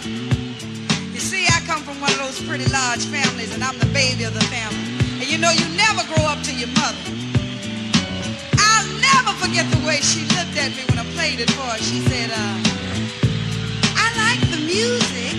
You 1.11 1.19
see, 1.19 1.47
I 1.47 1.59
come 1.65 1.81
from 1.81 1.99
one 1.99 2.11
of 2.11 2.19
those 2.19 2.39
pretty 2.47 2.69
large 2.69 3.03
families 3.05 3.51
and 3.51 3.63
I'm 3.63 3.79
the 3.79 3.89
baby 3.97 4.25
of 4.25 4.35
the 4.35 4.45
family. 4.53 4.77
And 5.17 5.27
you 5.27 5.39
know, 5.39 5.49
you 5.49 5.65
never 5.75 6.05
grow 6.13 6.23
up 6.29 6.39
to 6.43 6.53
your 6.53 6.69
mother 6.77 7.16
never 9.27 9.45
forget 9.45 9.69
the 9.71 9.85
way 9.85 9.99
she 9.99 10.21
looked 10.39 10.55
at 10.55 10.71
me 10.71 10.83
when 10.87 10.99
I 10.99 11.05
played 11.11 11.39
it 11.39 11.49
for 11.51 11.67
her. 11.67 11.77
She 11.77 11.99
said, 11.99 12.31
uh, 12.31 12.55
I 13.99 14.07
like 14.15 14.39
the 14.51 14.61
music. 14.63 15.35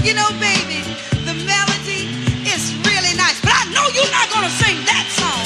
You 0.00 0.14
know, 0.16 0.28
baby, 0.40 0.80
the 1.28 1.36
melody 1.44 2.08
is 2.48 2.72
really 2.88 3.12
nice, 3.20 3.36
but 3.44 3.52
I 3.52 3.68
know 3.68 3.84
you're 3.92 4.08
not 4.08 4.32
going 4.32 4.48
to 4.48 4.54
sing 4.64 4.80
that 4.88 5.04
song. 5.12 5.44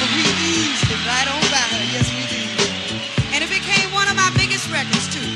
But 0.00 0.10
we 0.10 0.26
eased 0.42 0.90
it 0.90 0.98
right 1.06 1.28
on 1.30 1.42
by 1.54 1.64
her. 1.70 1.82
Yes, 1.94 2.06
we 2.10 2.22
did. 2.26 2.50
And 3.30 3.44
it 3.46 3.50
became 3.50 3.92
one 3.94 4.08
of 4.08 4.16
my 4.16 4.30
biggest 4.34 4.66
records, 4.74 5.06
too. 5.14 5.28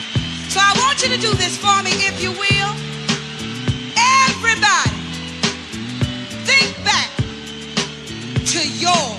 So 0.51 0.59
I 0.59 0.75
want 0.83 1.03
you 1.03 1.15
to 1.15 1.21
do 1.21 1.31
this 1.39 1.55
for 1.57 1.77
me, 1.87 1.95
if 2.11 2.19
you 2.19 2.33
will. 2.35 2.73
Everybody, 3.95 4.99
think 6.43 6.75
back 6.83 7.11
to 8.51 8.61
your 8.83 9.16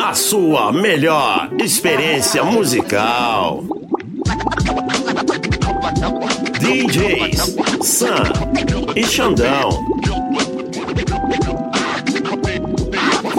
A 0.00 0.14
sua 0.14 0.72
melhor 0.72 1.50
experiência 1.60 2.44
musical. 2.44 3.64
DJs 6.60 7.56
Sam 7.82 8.22
e 8.94 9.04
Xandão. 9.04 9.70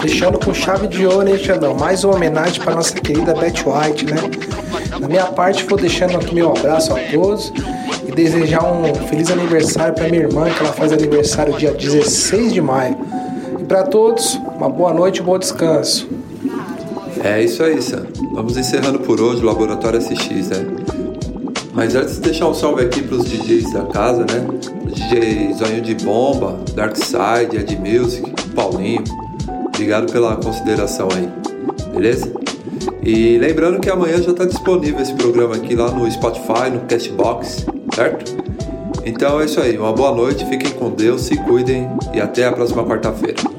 Fechando 0.02 0.38
com 0.38 0.52
chave 0.52 0.86
de 0.86 1.06
ouro, 1.06 1.26
hein, 1.26 1.38
Xandão? 1.38 1.74
Mais 1.74 2.04
uma 2.04 2.16
homenagem 2.16 2.62
para 2.62 2.74
nossa 2.74 2.92
querida 2.92 3.32
Beth 3.32 3.64
White, 3.64 4.04
né? 4.04 4.20
Da 5.00 5.08
minha 5.08 5.24
parte, 5.28 5.64
vou 5.64 5.78
deixando 5.78 6.18
aqui 6.18 6.34
meu 6.34 6.50
abraço 6.54 6.92
a 6.92 7.00
todos 7.10 7.50
e 8.06 8.12
desejar 8.12 8.70
um 8.70 8.94
feliz 9.08 9.30
aniversário 9.30 9.94
para 9.94 10.10
minha 10.10 10.24
irmã, 10.24 10.50
que 10.50 10.62
ela 10.62 10.74
faz 10.74 10.92
aniversário 10.92 11.54
dia 11.54 11.72
16 11.72 12.52
de 12.52 12.60
maio. 12.60 12.98
E 13.58 13.64
para 13.64 13.84
todos, 13.84 14.38
uma 14.64 14.70
boa 14.70 14.94
noite 14.94 15.18
e 15.18 15.22
um 15.22 15.26
bom 15.26 15.38
descanso. 15.38 16.08
É 17.22 17.42
isso 17.42 17.62
aí, 17.62 17.82
Sam. 17.82 18.06
Vamos 18.32 18.56
encerrando 18.56 18.98
por 18.98 19.20
hoje 19.20 19.42
o 19.42 19.44
Laboratório 19.44 20.00
SX, 20.00 20.48
né? 20.48 20.66
Mas 21.74 21.94
antes, 21.94 22.18
deixar 22.18 22.48
um 22.48 22.54
salve 22.54 22.82
aqui 22.82 23.02
pros 23.02 23.24
DJs 23.24 23.72
da 23.74 23.82
casa, 23.82 24.20
né? 24.20 24.46
DJ 24.86 25.52
Zonho 25.52 25.82
de 25.82 25.94
Bomba, 25.96 26.60
Dark 26.74 26.96
Side, 26.96 27.56
Ed 27.56 27.76
Music, 27.76 28.30
Paulinho. 28.54 29.04
Obrigado 29.66 30.10
pela 30.10 30.36
consideração 30.36 31.08
aí, 31.14 31.28
beleza? 31.92 32.32
E 33.02 33.36
lembrando 33.36 33.80
que 33.80 33.90
amanhã 33.90 34.22
já 34.22 34.30
está 34.30 34.46
disponível 34.46 35.00
esse 35.00 35.12
programa 35.12 35.56
aqui 35.56 35.74
lá 35.74 35.90
no 35.90 36.10
Spotify, 36.10 36.70
no 36.72 36.80
Castbox, 36.88 37.66
certo? 37.94 38.34
Então 39.04 39.40
é 39.40 39.44
isso 39.44 39.60
aí, 39.60 39.76
uma 39.76 39.92
boa 39.92 40.12
noite, 40.12 40.46
fiquem 40.46 40.70
com 40.70 40.88
Deus, 40.88 41.22
se 41.22 41.36
cuidem 41.36 41.86
e 42.14 42.20
até 42.20 42.46
a 42.46 42.52
próxima 42.52 42.82
quarta-feira. 42.82 43.53